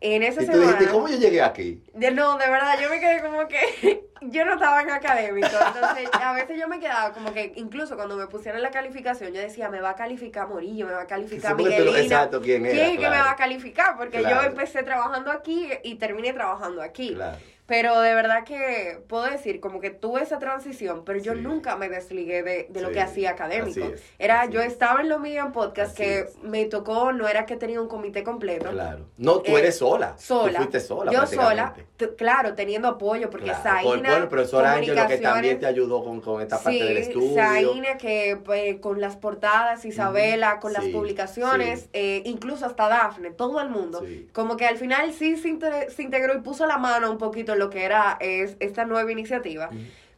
En 0.00 0.22
esa 0.22 0.42
Y 0.42 0.46
tú 0.46 0.52
semana. 0.52 0.72
dijiste, 0.72 0.92
¿cómo 0.92 1.08
yo 1.08 1.16
llegué 1.16 1.42
aquí? 1.42 1.82
De- 1.94 2.10
no, 2.10 2.38
de 2.38 2.48
verdad, 2.48 2.78
yo 2.80 2.88
me 2.88 3.00
quedé 3.00 3.20
como 3.22 3.48
que 3.48 4.04
yo 4.22 4.44
no 4.44 4.54
estaba 4.54 4.82
en 4.82 4.90
académico. 4.90 5.48
Entonces, 5.48 6.08
a 6.12 6.32
veces 6.32 6.58
yo 6.58 6.68
me 6.68 6.78
quedaba 6.80 7.12
como 7.12 7.32
que, 7.32 7.52
incluso 7.56 7.96
cuando 7.96 8.16
me 8.16 8.26
pusieron 8.26 8.62
la 8.62 8.70
calificación, 8.70 9.32
yo 9.32 9.40
decía, 9.40 9.68
me 9.68 9.80
va 9.80 9.90
a 9.90 9.94
calificar 9.96 10.48
Morillo, 10.48 10.86
me 10.86 10.92
va 10.92 11.02
a 11.02 11.06
calificar 11.06 11.56
Sí, 11.56 11.62
Miguelina. 11.64 11.98
exacto, 11.98 12.40
¿quién 12.40 12.64
era? 12.66 12.74
¿Quién 12.74 12.96
que 12.98 13.08
me 13.10 13.18
va 13.18 13.30
a 13.32 13.36
calificar? 13.36 13.96
Porque 13.96 14.18
Claro. 14.20 14.42
yo 14.42 14.48
empecé 14.48 14.82
trabajando 14.82 15.30
aquí 15.32 15.68
y 15.82 15.96
terminé 15.96 16.32
trabajando 16.32 16.80
aquí. 16.82 17.14
Claro. 17.14 17.36
Pero 17.68 18.00
de 18.00 18.14
verdad 18.14 18.44
que 18.44 18.98
puedo 19.08 19.24
decir, 19.26 19.60
como 19.60 19.78
que 19.78 19.90
tuve 19.90 20.22
esa 20.22 20.38
transición, 20.38 21.04
pero 21.04 21.18
yo 21.20 21.34
Sí. 21.34 21.40
nunca 21.42 21.76
me 21.76 21.90
desligué 21.90 22.42
de, 22.42 22.66
de 22.70 22.80
lo 22.80 22.90
que 22.90 23.00
hacía 23.00 23.30
académico. 23.30 23.84
es, 23.94 24.02
era, 24.18 24.46
yo 24.46 24.60
es. 24.62 24.72
estaba 24.72 25.02
en 25.02 25.10
lo 25.10 25.18
mío 25.18 25.44
en 25.44 25.52
podcast, 25.52 25.92
Así 25.92 26.02
que 26.02 26.18
es. 26.20 26.36
me 26.42 26.64
tocó, 26.64 27.12
no 27.12 27.28
era 27.28 27.44
que 27.44 27.56
tenía 27.56 27.78
un 27.80 27.86
comité 27.88 28.24
completo. 28.24 28.70
Claro. 28.70 29.06
No, 29.18 29.40
tú 29.40 29.54
Eh, 29.54 29.60
eres 29.60 29.76
sola. 29.78 30.14
Sola. 30.16 30.52
Tú 30.52 30.56
fuiste 30.64 30.80
sola. 30.80 31.12
Yo 31.12 31.26
sola, 31.26 31.74
claro, 32.16 32.54
teniendo 32.54 32.88
apoyo, 32.88 33.28
porque 33.28 33.46
Claro. 33.46 33.62
Zaina. 33.62 33.82
Por- 33.82 33.98
Bueno, 33.98 34.16
el 34.16 34.28
profesor 34.28 34.64
Ángelo 34.64 35.06
que 35.06 35.18
también 35.18 35.60
te 35.60 35.66
ayudó 35.66 36.02
con, 36.02 36.22
con 36.22 36.40
esta 36.40 36.56
parte 36.56 36.78
Sí, 36.78 36.84
del 36.84 36.96
estudio. 36.96 37.34
Zaina 37.34 37.98
que 37.98 38.38
pues, 38.42 38.80
con 38.80 39.00
las 39.02 39.16
portadas, 39.16 39.84
Isabela, 39.84 40.58
con 40.60 40.72
las 40.72 40.86
publicaciones, 40.86 41.90
eh, 41.92 42.22
incluso 42.24 42.64
hasta 42.64 42.88
Dafne, 42.88 43.30
todo 43.30 43.60
el 43.60 43.68
mundo. 43.68 44.00
Sí. 44.06 44.26
Como 44.32 44.56
que 44.56 44.66
al 44.66 44.78
final 44.78 45.12
sí 45.12 45.36
se, 45.36 45.90
se 45.90 46.02
integró 46.02 46.34
y 46.34 46.40
puso 46.40 46.66
la 46.66 46.78
mano 46.78 47.10
un 47.10 47.18
poquito 47.18 47.54
lo 47.58 47.70
que 47.70 47.84
era 47.84 48.16
es, 48.20 48.56
esta 48.60 48.84
nueva 48.84 49.10
iniciativa. 49.12 49.70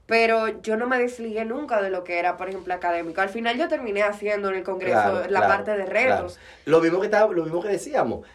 Pero 0.07 0.61
yo 0.63 0.77
no 0.77 0.89
me 0.89 0.99
desligué 0.99 1.45
nunca 1.45 1.81
de 1.81 1.89
lo 1.89 2.03
que 2.03 2.19
era, 2.19 2.37
por 2.37 2.49
ejemplo, 2.49 2.75
académico. 2.75 3.21
Al 3.21 3.29
final 3.29 3.57
yo 3.57 3.69
terminé 3.69 4.03
haciendo 4.03 4.49
en 4.51 4.57
el 4.57 4.65
Congreso 4.65 4.95
Claro, 5.01 5.21
la 5.21 5.29
claro, 5.29 5.47
parte 5.49 5.71
de 5.77 5.87
retos. 5.87 6.35
claro. 6.35 6.47
Lo 6.67 6.81
mismo 6.81 6.99
que 7.01 7.07
estaba- 7.07 7.33
lo 7.33 7.45
mismo 7.45 7.63
que 7.63 7.69
decíamos. 7.69 8.27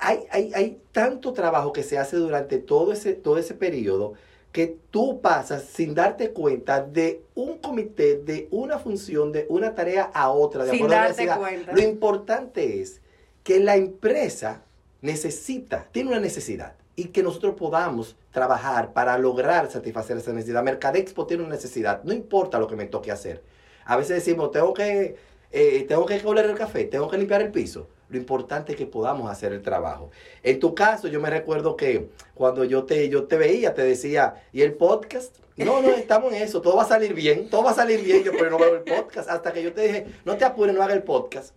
Hay, 0.00 0.20
hay, 0.30 0.52
hay 0.54 0.80
tanto 0.92 1.32
trabajo 1.34 1.72
que 1.74 1.82
se 1.82 1.98
hace 1.98 2.16
durante 2.16 2.58
todo 2.58 2.92
ese, 2.92 3.12
todo 3.12 3.36
ese 3.36 3.52
periodo 3.54 4.14
que 4.50 4.76
tú 4.90 5.20
pasas 5.20 5.64
sin 5.64 5.94
darte 5.94 6.30
cuenta 6.30 6.80
de 6.82 7.22
un 7.34 7.58
comité, 7.58 8.16
de 8.16 8.48
una 8.50 8.78
función, 8.78 9.30
de 9.30 9.44
una 9.50 9.74
tarea 9.74 10.10
a 10.14 10.30
otra, 10.30 10.64
de 10.64 10.70
Sin 10.70 10.86
a 10.86 10.88
darte 10.88 11.28
cuenta. 11.28 11.72
Lo 11.72 11.82
importante 11.82 12.80
es 12.80 13.00
que 13.44 13.60
la 13.60 13.76
empresa 13.76 14.62
necesita, 15.02 15.86
tiene 15.92 16.10
una 16.10 16.20
necesidad 16.20 16.74
y 17.00 17.04
que 17.06 17.22
nosotros 17.22 17.54
podamos 17.54 18.14
trabajar 18.30 18.92
para 18.92 19.16
lograr 19.16 19.70
satisfacer 19.70 20.18
esa 20.18 20.34
necesidad. 20.34 20.62
Mercadexpo 20.62 21.26
tiene 21.26 21.44
una 21.44 21.54
necesidad, 21.54 22.02
no 22.04 22.12
importa 22.12 22.58
lo 22.58 22.66
que 22.66 22.76
me 22.76 22.84
toque 22.84 23.10
hacer. 23.10 23.42
A 23.86 23.96
veces 23.96 24.16
decimos, 24.16 24.50
tengo 24.50 24.74
que, 24.74 25.16
eh, 25.50 25.86
tengo 25.88 26.04
que 26.04 26.20
oler 26.22 26.44
el 26.44 26.58
café, 26.58 26.84
tengo 26.84 27.08
que 27.08 27.16
limpiar 27.16 27.40
el 27.40 27.50
piso. 27.50 27.88
Lo 28.10 28.18
importante 28.18 28.72
es 28.72 28.78
que 28.78 28.84
podamos 28.84 29.30
hacer 29.30 29.54
el 29.54 29.62
trabajo. 29.62 30.10
En 30.42 30.60
tu 30.60 30.74
caso, 30.74 31.08
yo 31.08 31.20
me 31.20 31.30
recuerdo 31.30 31.74
que 31.74 32.10
cuando 32.34 32.64
yo 32.64 32.84
te, 32.84 33.08
yo 33.08 33.24
te 33.24 33.38
veía, 33.38 33.72
te 33.72 33.82
decía, 33.82 34.34
¿y 34.52 34.60
el 34.60 34.74
podcast? 34.74 35.36
No, 35.56 35.80
no, 35.80 35.88
estamos 35.92 36.34
en 36.34 36.42
eso, 36.42 36.60
todo 36.60 36.76
va 36.76 36.82
a 36.82 36.86
salir 36.86 37.14
bien, 37.14 37.48
todo 37.48 37.64
va 37.64 37.70
a 37.70 37.74
salir 37.74 38.02
bien, 38.02 38.22
yo 38.24 38.32
pero 38.32 38.50
no 38.50 38.58
veo 38.58 38.76
el 38.76 38.82
podcast. 38.82 39.30
Hasta 39.30 39.54
que 39.54 39.62
yo 39.62 39.72
te 39.72 39.80
dije, 39.82 40.06
no 40.26 40.36
te 40.36 40.44
apures, 40.44 40.74
no 40.74 40.82
haga 40.82 40.92
el 40.92 41.02
podcast, 41.02 41.54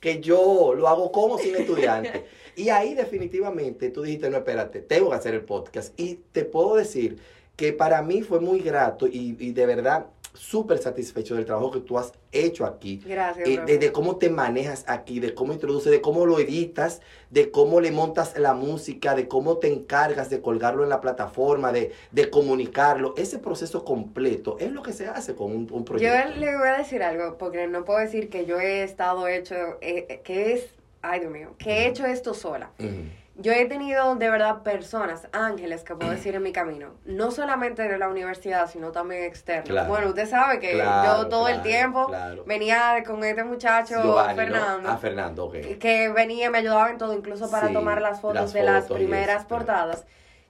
que 0.00 0.20
yo 0.20 0.72
lo 0.74 0.88
hago 0.88 1.12
como 1.12 1.36
sin 1.36 1.56
estudiante. 1.56 2.24
Y 2.58 2.70
ahí 2.70 2.94
definitivamente 2.94 3.90
tú 3.90 4.02
dijiste, 4.02 4.28
no, 4.30 4.38
espérate, 4.38 4.80
tengo 4.80 5.10
que 5.10 5.16
hacer 5.16 5.34
el 5.34 5.42
podcast. 5.42 5.98
Y 5.98 6.16
te 6.32 6.44
puedo 6.44 6.74
decir 6.76 7.18
que 7.56 7.72
para 7.72 8.02
mí 8.02 8.22
fue 8.22 8.40
muy 8.40 8.60
grato 8.60 9.06
y, 9.06 9.36
y 9.38 9.52
de 9.52 9.66
verdad 9.66 10.06
súper 10.34 10.78
satisfecho 10.78 11.34
del 11.34 11.46
trabajo 11.46 11.72
que 11.72 11.80
tú 11.80 11.98
has 11.98 12.12
hecho 12.30 12.64
aquí. 12.64 13.02
Gracias. 13.04 13.48
Eh, 13.48 13.60
de, 13.66 13.78
de 13.78 13.90
cómo 13.92 14.16
te 14.16 14.28
manejas 14.28 14.84
aquí, 14.86 15.18
de 15.18 15.34
cómo 15.34 15.52
introduces, 15.52 15.90
de 15.90 16.00
cómo 16.00 16.26
lo 16.26 16.38
editas, 16.38 17.00
de 17.30 17.50
cómo 17.50 17.80
le 17.80 17.90
montas 17.90 18.38
la 18.38 18.54
música, 18.54 19.16
de 19.16 19.26
cómo 19.26 19.56
te 19.58 19.66
encargas 19.72 20.30
de 20.30 20.40
colgarlo 20.40 20.84
en 20.84 20.90
la 20.90 21.00
plataforma, 21.00 21.72
de, 21.72 21.92
de 22.12 22.30
comunicarlo. 22.30 23.14
Ese 23.16 23.38
proceso 23.38 23.84
completo 23.84 24.56
es 24.60 24.70
lo 24.70 24.82
que 24.82 24.92
se 24.92 25.06
hace 25.08 25.34
con 25.34 25.50
un, 25.50 25.56
un 25.72 25.80
Yo 25.80 25.84
proyecto. 25.84 26.38
le 26.38 26.56
voy 26.56 26.68
a 26.68 26.78
decir 26.78 27.02
algo, 27.02 27.36
porque 27.38 27.66
no 27.66 27.84
puedo 27.84 27.98
decir 27.98 28.28
que 28.28 28.46
yo 28.46 28.60
he 28.60 28.84
estado 28.84 29.26
hecho, 29.26 29.56
eh, 29.80 30.06
eh, 30.08 30.20
que 30.22 30.52
es, 30.52 30.66
ay 31.02 31.20
Dios 31.20 31.32
mío, 31.32 31.54
que 31.58 31.70
he 31.70 31.86
hecho 31.88 32.06
esto 32.06 32.34
sola. 32.34 32.70
Ujú. 32.78 33.04
Yo 33.40 33.52
he 33.52 33.66
tenido 33.66 34.16
de 34.16 34.30
verdad 34.30 34.64
personas, 34.64 35.28
ángeles, 35.30 35.84
que 35.84 35.94
puedo 35.94 36.10
decir 36.10 36.34
en 36.34 36.42
mi 36.42 36.50
camino, 36.50 36.94
no 37.04 37.30
solamente 37.30 37.86
de 37.86 37.96
la 37.96 38.08
universidad, 38.08 38.68
sino 38.68 38.90
también 38.90 39.22
externos. 39.22 39.68
Claro. 39.68 39.88
Bueno, 39.88 40.08
usted 40.08 40.28
sabe 40.28 40.58
que 40.58 40.72
Claro, 40.72 41.22
yo 41.22 41.28
todo 41.28 41.46
el 41.46 41.54
claro, 41.60 41.68
tiempo 41.68 42.06
claro. 42.06 42.44
venía 42.46 43.00
con 43.06 43.22
este 43.22 43.44
muchacho 43.44 44.02
Giovanni, 44.02 44.30
¿no? 44.30 44.42
Fernando. 44.42 44.88
Ah, 44.90 44.96
Fernando, 44.98 45.44
ok. 45.44 45.54
que 45.78 46.08
venía 46.08 46.50
me 46.50 46.58
ayudaba 46.58 46.90
en 46.90 46.98
todo, 46.98 47.14
incluso 47.14 47.48
para 47.48 47.68
Sí, 47.68 47.74
tomar 47.74 48.02
las 48.02 48.20
fotos 48.20 48.40
las 48.42 48.52
de 48.52 48.62
las 48.64 48.82
fotos 48.88 48.96
y 48.96 49.04
primeras 49.04 49.44
portadas, 49.44 50.04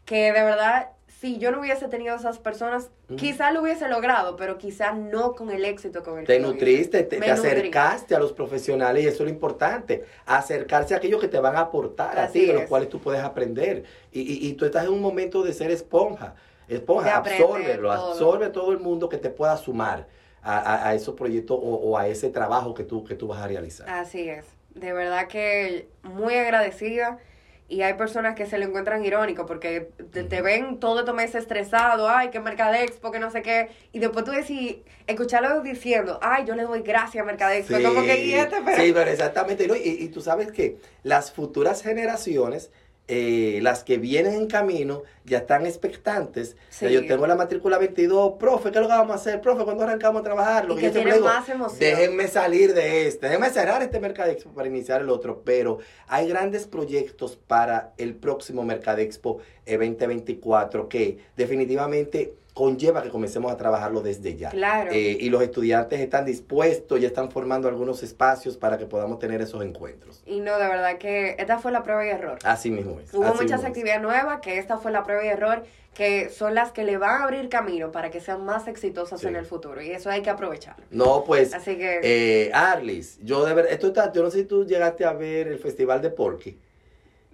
que 0.07 0.33
de 0.33 0.43
verdad, 0.43 0.89
si 1.21 1.39
yo 1.39 1.51
no 1.51 1.61
hubiese 1.61 1.89
tenido 1.89 2.15
esas 2.15 2.39
personas, 2.39 2.91
Ujú. 3.09 3.17
quizá 3.17 3.51
lo 3.51 3.63
hubiese 3.63 3.89
logrado, 3.89 4.37
pero 4.37 4.57
quizá 4.57 4.93
no 4.93 5.35
con 5.35 5.51
el 5.51 5.65
éxito 5.65 6.03
con 6.05 6.19
el 6.21 6.27
Te 6.27 6.35
que 6.35 6.41
nutriste, 6.41 7.03
te, 7.03 7.31
acercaste 7.31 8.15
a 8.15 8.21
los 8.21 8.33
profesionales 8.33 9.03
y 9.03 9.07
eso 9.09 9.17
es 9.25 9.29
lo 9.29 9.31
importante, 9.31 10.05
acercarse 10.27 10.95
a 10.95 10.99
aquellos 10.99 11.21
que 11.21 11.27
te 11.29 11.41
van 11.41 11.57
a 11.57 11.61
aportar 11.61 12.17
a 12.19 12.29
ti, 12.29 12.47
de 12.47 12.53
los 12.53 12.63
es. 12.63 12.69
cuales 12.69 12.89
tú 12.89 13.01
puedes 13.01 13.21
aprender. 13.23 13.83
Y, 14.13 14.21
y, 14.21 14.49
y 14.49 14.53
tú 14.55 14.65
estás 14.65 14.85
en 14.85 14.91
un 14.91 15.01
momento 15.01 15.43
de 15.43 15.53
ser 15.53 15.73
esponja, 15.73 16.35
esponja, 16.69 17.17
absórbelo, 17.17 17.89
todo. 17.93 18.13
absorbe 18.13 18.49
todo 18.51 18.71
el 18.71 18.79
mundo 18.79 19.09
que 19.09 19.19
te 19.19 19.31
pueda 19.31 19.57
sumar 19.57 20.07
a, 20.43 20.59
a- 20.59 20.89
a 20.91 20.95
esos 20.95 21.17
proyectos 21.17 21.59
o, 21.61 21.75
o 21.75 21.99
a 21.99 22.07
ese 22.07 22.31
trabajo 22.31 22.75
que 22.75 22.85
tú, 22.85 23.03
que 23.05 23.17
tú 23.17 23.27
vas 23.27 23.41
a 23.43 23.49
realizar. 23.49 23.89
Así 23.91 24.29
es. 24.29 24.45
De 24.75 24.93
verdad 24.93 25.27
que 25.27 25.89
muy 26.05 26.35
agradecida. 26.37 27.19
Y 27.71 27.83
hay 27.83 27.95
personas 27.95 28.35
que 28.35 28.47
se 28.47 28.57
lo 28.59 28.65
encuentran 28.65 29.05
irónico 29.05 29.45
porque 29.45 29.91
te, 30.11 30.25
te 30.25 30.41
ven 30.41 30.81
todo 30.81 31.05
tu 31.05 31.13
mes 31.13 31.35
estresado, 31.35 32.09
ay, 32.09 32.31
que 32.31 32.41
Mercadexpo, 32.41 33.11
que 33.11 33.19
no 33.19 33.31
sé 33.31 33.43
qué. 33.43 33.69
Y 33.93 33.99
después 33.99 34.25
tú 34.25 34.31
decís, 34.31 34.77
escucharlo 35.07 35.61
diciendo, 35.61 36.19
ay, 36.23 36.47
yo 36.47 36.55
le 36.55 36.63
doy 36.63 36.81
gracias 36.81 37.23
a 37.23 37.27
Mercadexpo. 37.27 37.77
Como 37.83 38.03
que, 38.03 38.25
y 38.25 38.35
este, 38.35 38.57
pero... 38.65 38.83
sí, 38.83 38.93
pero 38.95 39.11
exactamente. 39.11 39.69
¿no? 39.69 39.77
Y, 39.77 39.99
y 40.01 40.09
tú 40.09 40.23
sabes 40.23 40.51
que 40.51 40.79
las 41.03 41.31
futuras 41.31 41.83
generaciones, 41.83 42.71
eh, 43.09 43.59
las 43.63 43.85
que 43.85 43.97
vienen 43.99 44.35
en 44.35 44.47
camino, 44.47 45.03
ya 45.25 45.39
están 45.39 45.65
expectantes. 45.67 46.57
Sí. 46.69 46.91
yo 46.91 47.07
tengo 47.07 47.27
la 47.27 47.35
matrícula 47.37 47.79
22, 47.79 48.35
profe, 48.39 48.71
¿qué 48.71 48.79
es 48.79 48.83
lo 48.83 48.89
que 48.89 48.95
vamos 48.95 49.13
a 49.13 49.15
hacer? 49.15 49.41
Profe, 49.41 49.65
¿cuándo 49.65 49.83
arrancamos 49.85 50.21
a 50.21 50.23
trabajar? 50.25 50.67
Lo 50.67 50.75
Y 50.75 50.77
que 50.77 50.81
que 50.83 50.87
yo 50.89 50.93
siempre 50.93 51.13
tienen 51.15 51.23
digo, 51.29 51.35
más 51.35 51.49
emoción. 51.49 51.81
Déjenme 51.81 52.29
salir 52.29 52.75
de 52.75 53.07
este, 53.09 53.27
déjenme 53.27 53.51
cerrar 53.51 53.83
este 53.83 53.99
Mercadexpo 53.99 54.51
para 54.51 54.69
iniciar 54.69 55.01
el 55.01 55.09
otro, 55.11 55.43
pero 55.45 55.79
hay 56.07 56.29
grandes 56.29 56.67
proyectos 56.67 57.37
para 57.37 57.93
el 57.97 58.15
próximo 58.15 58.63
Mercadexpo 58.65 59.39
eh, 59.67 59.77
2024 59.77 60.89
que 60.89 61.19
definitivamente 61.37 62.35
conlleva 62.59 63.05
que 63.05 63.09
comencemos 63.11 63.53
a 63.53 63.57
trabajarlo 63.57 64.01
desde 64.01 64.35
ya. 64.37 64.51
Claro. 64.51 64.91
Eh, 64.93 65.17
y 65.21 65.29
los 65.31 65.41
estudiantes 65.43 66.01
están 66.01 66.25
dispuestos, 66.25 67.01
ya 67.01 67.07
están 67.07 67.31
formando 67.31 67.69
algunos 67.69 68.03
espacios 68.03 68.57
para 68.57 68.77
que 68.79 68.85
podamos 68.87 69.21
tener 69.21 69.41
esos 69.41 69.63
encuentros. 69.63 70.23
Y 70.27 70.41
no, 70.41 70.59
de 70.59 70.67
verdad 70.67 70.99
que 70.99 71.37
esta 71.39 71.61
fue 71.61 71.71
la 71.71 71.85
prueba 71.85 72.05
y 72.05 72.09
error. 72.09 72.37
Así 72.43 72.73
mismo 72.73 72.99
es. 72.99 73.15
Hubo 73.15 73.33
muchas 73.35 73.65
actividades 73.65 74.03
nuevas, 74.03 74.41
que 74.41 74.59
esta 74.59 74.77
fue 74.77 74.91
la 74.91 75.05
prueba 75.05 75.25
y 75.25 75.29
error, 75.29 75.63
que 75.95 76.31
son 76.31 76.57
las 76.57 76.73
que 76.73 76.83
le 76.83 76.97
van 76.99 77.21
a 77.23 77.25
abrir 77.25 77.49
camino 77.49 77.93
para 77.93 78.11
que 78.11 78.21
sean 78.21 78.45
más 78.45 78.67
exitosas 78.67 79.21
Sí. 79.21 79.29
en 79.29 79.37
el 79.37 79.47
futuro. 79.47 79.81
Y 79.81 79.91
eso 79.93 80.11
hay 80.11 80.23
que 80.23 80.31
aprovecharlo. 80.31 80.85
No, 80.91 81.23
pues, 81.25 81.55
Así 81.55 81.77
que... 81.77 82.01
eh, 82.03 82.51
Arlis, 82.53 83.21
yo 83.23 83.45
de 83.45 83.55
verdad, 83.55 83.71
esto 83.73 83.87
está, 83.87 84.13
yo 84.13 84.25
no 84.25 84.31
sé 84.33 84.39
si 84.39 84.45
tú 84.47 84.67
llegaste 84.67 85.05
a 85.05 85.13
ver 85.13 85.47
el 85.47 85.59
Festival 85.61 86.03
de 86.03 86.11
Porky. 86.11 86.59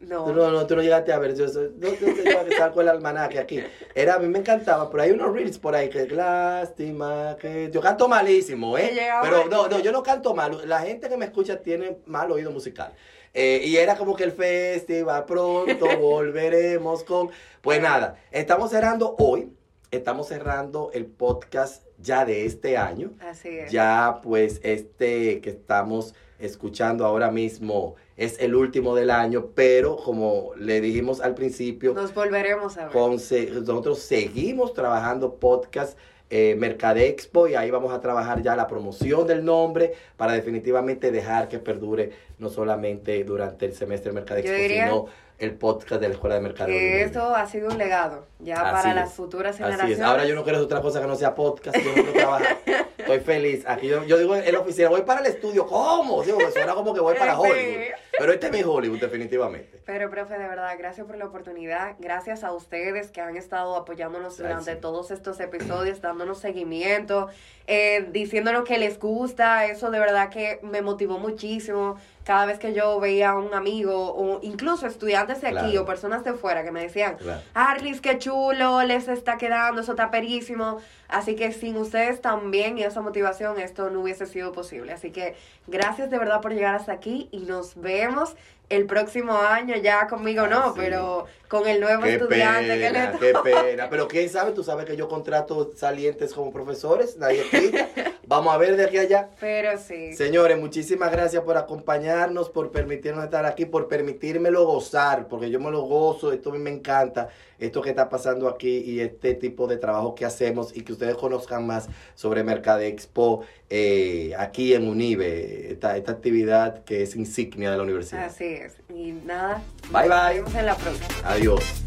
No. 0.06 0.32
No, 0.32 0.50
no, 0.50 0.66
tú 0.66 0.76
no 0.76 0.82
llegaste 0.82 1.12
a 1.12 1.18
ver. 1.18 1.34
Yo, 1.34 1.46
yo, 1.46 1.70
yo, 1.78 1.94
yo 1.94 2.56
salgo 2.56 2.80
el 2.80 2.88
almanaque 2.88 3.38
aquí. 3.38 3.60
Era, 3.94 4.14
a 4.14 4.18
mí 4.18 4.28
me 4.28 4.38
encantaba, 4.38 4.90
pero 4.90 5.02
hay 5.02 5.10
unos 5.12 5.32
reels 5.32 5.58
por 5.58 5.74
ahí 5.74 5.88
que 5.88 6.06
lástima 6.06 7.36
que. 7.40 7.70
Yo 7.72 7.80
canto 7.80 8.08
malísimo, 8.08 8.76
¿eh? 8.78 8.90
Que 8.94 9.08
Pero 9.22 9.46
no, 9.46 9.68
no, 9.68 9.80
yo 9.80 9.92
no 9.92 10.02
canto 10.02 10.34
mal. 10.34 10.68
La 10.68 10.80
gente 10.80 11.08
que 11.08 11.16
me 11.16 11.26
escucha 11.26 11.60
tiene 11.60 11.98
mal 12.06 12.30
oído 12.30 12.50
musical. 12.50 12.92
Eh, 13.32 13.62
y 13.64 13.76
era 13.76 13.96
como 13.96 14.14
que 14.14 14.24
el 14.24 14.32
festival 14.32 15.24
pronto 15.24 15.86
volveremos 16.00 17.04
con. 17.04 17.30
Pues 17.60 17.80
nada, 17.80 18.16
estamos 18.30 18.70
cerrando 18.70 19.16
hoy. 19.18 19.52
Estamos 19.90 20.26
cerrando 20.26 20.90
el 20.92 21.06
podcast 21.06 21.84
ya 21.98 22.24
de 22.24 22.46
este 22.46 22.76
año. 22.76 23.12
Así 23.20 23.48
es. 23.48 23.70
Ya 23.70 24.20
pues 24.22 24.60
este 24.64 25.40
que 25.40 25.50
estamos 25.50 26.14
escuchando 26.38 27.04
ahora 27.04 27.30
mismo 27.30 27.94
es 28.16 28.38
el 28.40 28.54
último 28.54 28.94
del 28.94 29.10
año, 29.10 29.46
pero 29.54 29.96
como 29.96 30.52
le 30.56 30.80
dijimos 30.80 31.20
al 31.20 31.34
principio, 31.34 31.94
Nos 31.94 32.14
volveremos 32.14 32.76
a 32.78 32.84
ver. 32.84 32.92
con 32.92 33.18
se- 33.18 33.50
nosotros 33.50 33.98
seguimos 33.98 34.72
trabajando 34.72 35.34
podcast 35.36 35.98
eh, 36.30 36.56
Mercadexpo 36.58 37.48
y 37.48 37.54
ahí 37.54 37.70
vamos 37.70 37.92
a 37.92 38.00
trabajar 38.00 38.42
ya 38.42 38.56
la 38.56 38.66
promoción 38.66 39.26
del 39.26 39.44
nombre 39.44 39.92
para 40.16 40.32
definitivamente 40.32 41.10
dejar 41.12 41.48
que 41.48 41.58
perdure 41.58 42.10
no 42.38 42.48
solamente 42.48 43.22
durante 43.24 43.66
el 43.66 43.74
semestre 43.74 44.10
de 44.10 44.14
Mercadexpo, 44.14 44.52
sino 44.56 45.06
el 45.38 45.52
podcast 45.54 46.00
de 46.00 46.08
la 46.08 46.14
Escuela 46.14 46.36
de 46.36 46.40
Mercadeo. 46.40 46.72
que 46.78 47.02
esto 47.02 47.34
ha 47.34 47.46
sido 47.46 47.68
un 47.68 47.76
legado 47.76 48.26
ya 48.38 48.54
Así 48.54 48.72
para 48.72 48.88
es. 48.90 48.94
las 48.96 49.12
futuras 49.12 49.54
Así 49.54 49.62
generaciones. 49.64 49.98
es. 49.98 50.04
Ahora 50.04 50.24
yo 50.24 50.34
no 50.34 50.42
quiero 50.44 50.58
hacer 50.58 50.66
otra 50.66 50.80
cosa 50.80 51.00
que 51.00 51.06
no 51.08 51.16
sea 51.16 51.34
podcast. 51.34 51.76
Yo 51.76 51.84
no 51.88 51.94
quiero 51.94 52.12
trabajar. 52.12 52.56
Estoy 52.98 53.20
feliz. 53.20 53.64
Aquí 53.66 53.88
yo, 53.88 54.04
yo 54.04 54.16
digo 54.16 54.34
en 54.36 54.50
la 54.52 54.60
oficina, 54.60 54.88
voy 54.88 55.02
para 55.02 55.20
el 55.20 55.26
estudio. 55.26 55.66
¿Cómo? 55.66 56.22
Digo, 56.22 56.38
suena 56.52 56.74
como 56.74 56.94
que 56.94 57.00
voy 57.00 57.16
para. 57.16 57.38
Hollywood. 57.38 57.82
Pero 58.18 58.32
este 58.32 58.46
es 58.46 58.52
mi 58.52 58.62
Hollywood, 58.62 59.00
definitivamente. 59.00 59.80
Pero, 59.84 60.10
profe, 60.10 60.38
de 60.38 60.46
verdad, 60.46 60.74
gracias 60.78 61.06
por 61.06 61.16
la 61.16 61.26
oportunidad. 61.26 61.96
Gracias 61.98 62.44
a 62.44 62.52
ustedes 62.52 63.10
que 63.10 63.20
han 63.20 63.36
estado 63.36 63.76
apoyándonos 63.76 64.38
Ay, 64.38 64.46
durante 64.46 64.74
sí. 64.74 64.80
todos 64.80 65.10
estos 65.10 65.40
episodios, 65.40 66.00
dándonos 66.00 66.38
seguimiento, 66.38 67.28
eh, 67.66 68.08
diciéndonos 68.12 68.64
que 68.64 68.78
les 68.78 68.98
gusta. 68.98 69.66
Eso 69.66 69.90
de 69.90 69.98
verdad 69.98 70.30
que 70.30 70.60
me 70.62 70.82
motivó 70.82 71.18
muchísimo. 71.18 71.96
Cada 72.24 72.46
vez 72.46 72.58
que 72.58 72.72
yo 72.72 72.98
veía 73.00 73.30
a 73.30 73.36
un 73.38 73.52
amigo, 73.54 74.14
o 74.16 74.40
incluso 74.42 74.86
estudiantes 74.86 75.40
de 75.42 75.48
aquí 75.48 75.56
Claro. 75.72 75.82
o 75.82 75.84
personas 75.86 76.24
de 76.24 76.32
fuera 76.32 76.64
que 76.64 76.70
me 76.70 76.80
decían, 76.82 77.16
Claro. 77.16 77.40
Arlis, 77.52 78.00
qué 78.00 78.18
chulo, 78.18 78.82
les 78.82 79.08
está 79.08 79.36
quedando, 79.36 79.82
eso 79.82 79.92
está 79.92 80.10
perísimo. 80.10 80.78
Así 81.08 81.36
que 81.36 81.52
sin 81.52 81.76
ustedes 81.76 82.20
también 82.22 82.78
y 82.78 82.82
esa 82.82 83.02
motivación, 83.02 83.60
esto 83.60 83.90
no 83.90 84.00
hubiese 84.00 84.26
sido 84.26 84.52
posible. 84.52 84.92
Así 84.92 85.10
que 85.10 85.36
gracias 85.66 86.10
de 86.10 86.18
verdad 86.18 86.40
por 86.40 86.52
llegar 86.52 86.74
hasta 86.74 86.92
aquí 86.92 87.28
y 87.30 87.40
nos 87.40 87.74
vemos 87.80 88.34
el 88.70 88.86
próximo 88.86 89.36
año, 89.36 89.76
ya 89.76 90.06
conmigo 90.06 90.46
no, 90.46 90.68
sí. 90.68 90.72
pero 90.76 91.26
con 91.54 91.68
el 91.68 91.80
nuevo 91.80 92.02
Qué 92.02 92.14
estudiante 92.14 92.66
que 92.66 92.86
pena, 92.86 93.12
le 93.12 93.18
qué 93.18 93.32
pena. 93.44 93.88
Pero 93.88 94.08
quién 94.08 94.28
sabe, 94.28 94.50
tú 94.50 94.64
sabes 94.64 94.86
que 94.86 94.96
yo 94.96 95.08
contrato 95.08 95.70
salientes 95.76 96.34
como 96.34 96.52
profesores, 96.52 97.16
nadie 97.16 97.44
quita. 97.48 97.88
Vamos 98.26 98.54
a 98.54 98.56
ver 98.56 98.76
de 98.76 98.84
aquí 98.84 98.96
a 98.96 99.02
allá. 99.02 99.28
Pero 99.38 99.78
sí. 99.78 100.14
Señores, 100.14 100.58
muchísimas 100.58 101.12
gracias 101.12 101.42
por 101.42 101.56
acompañarnos, 101.56 102.48
por 102.48 102.72
permitirnos 102.72 103.22
estar 103.22 103.44
aquí, 103.44 103.66
por 103.66 103.86
permitírmelo 103.86 104.66
gozar, 104.66 105.28
porque 105.28 105.50
yo 105.50 105.60
me 105.60 105.70
lo 105.70 105.82
gozo, 105.82 106.32
esto 106.32 106.50
a 106.50 106.54
mí 106.54 106.58
me 106.58 106.70
encanta, 106.70 107.28
esto 107.58 107.82
que 107.82 107.90
está 107.90 108.08
pasando 108.08 108.48
aquí 108.48 108.78
y 108.78 109.00
este 109.00 109.34
tipo 109.34 109.66
de 109.66 109.76
trabajo 109.76 110.14
que 110.14 110.24
hacemos 110.24 110.74
y 110.74 110.80
que 110.82 110.92
ustedes 110.92 111.14
conozcan 111.16 111.66
más 111.66 111.88
sobre 112.14 112.42
Mercadexpo 112.42 113.44
eh, 113.68 114.32
aquí 114.38 114.74
en 114.74 114.88
Unive, 114.88 115.72
esta, 115.72 115.96
esta 115.96 116.12
actividad 116.12 116.82
que 116.84 117.02
es 117.02 117.16
insignia 117.16 117.70
de 117.70 117.76
la 117.76 117.82
universidad. 117.82 118.24
Así 118.24 118.44
es. 118.44 118.76
Y 118.88 119.12
nada. 119.12 119.62
Bye, 119.90 120.08
nos 120.08 120.20
bye. 120.22 120.34
vemos 120.34 120.54
en 120.54 120.66
la 120.66 120.76
próxima. 120.76 121.08
Adiós. 121.44 121.84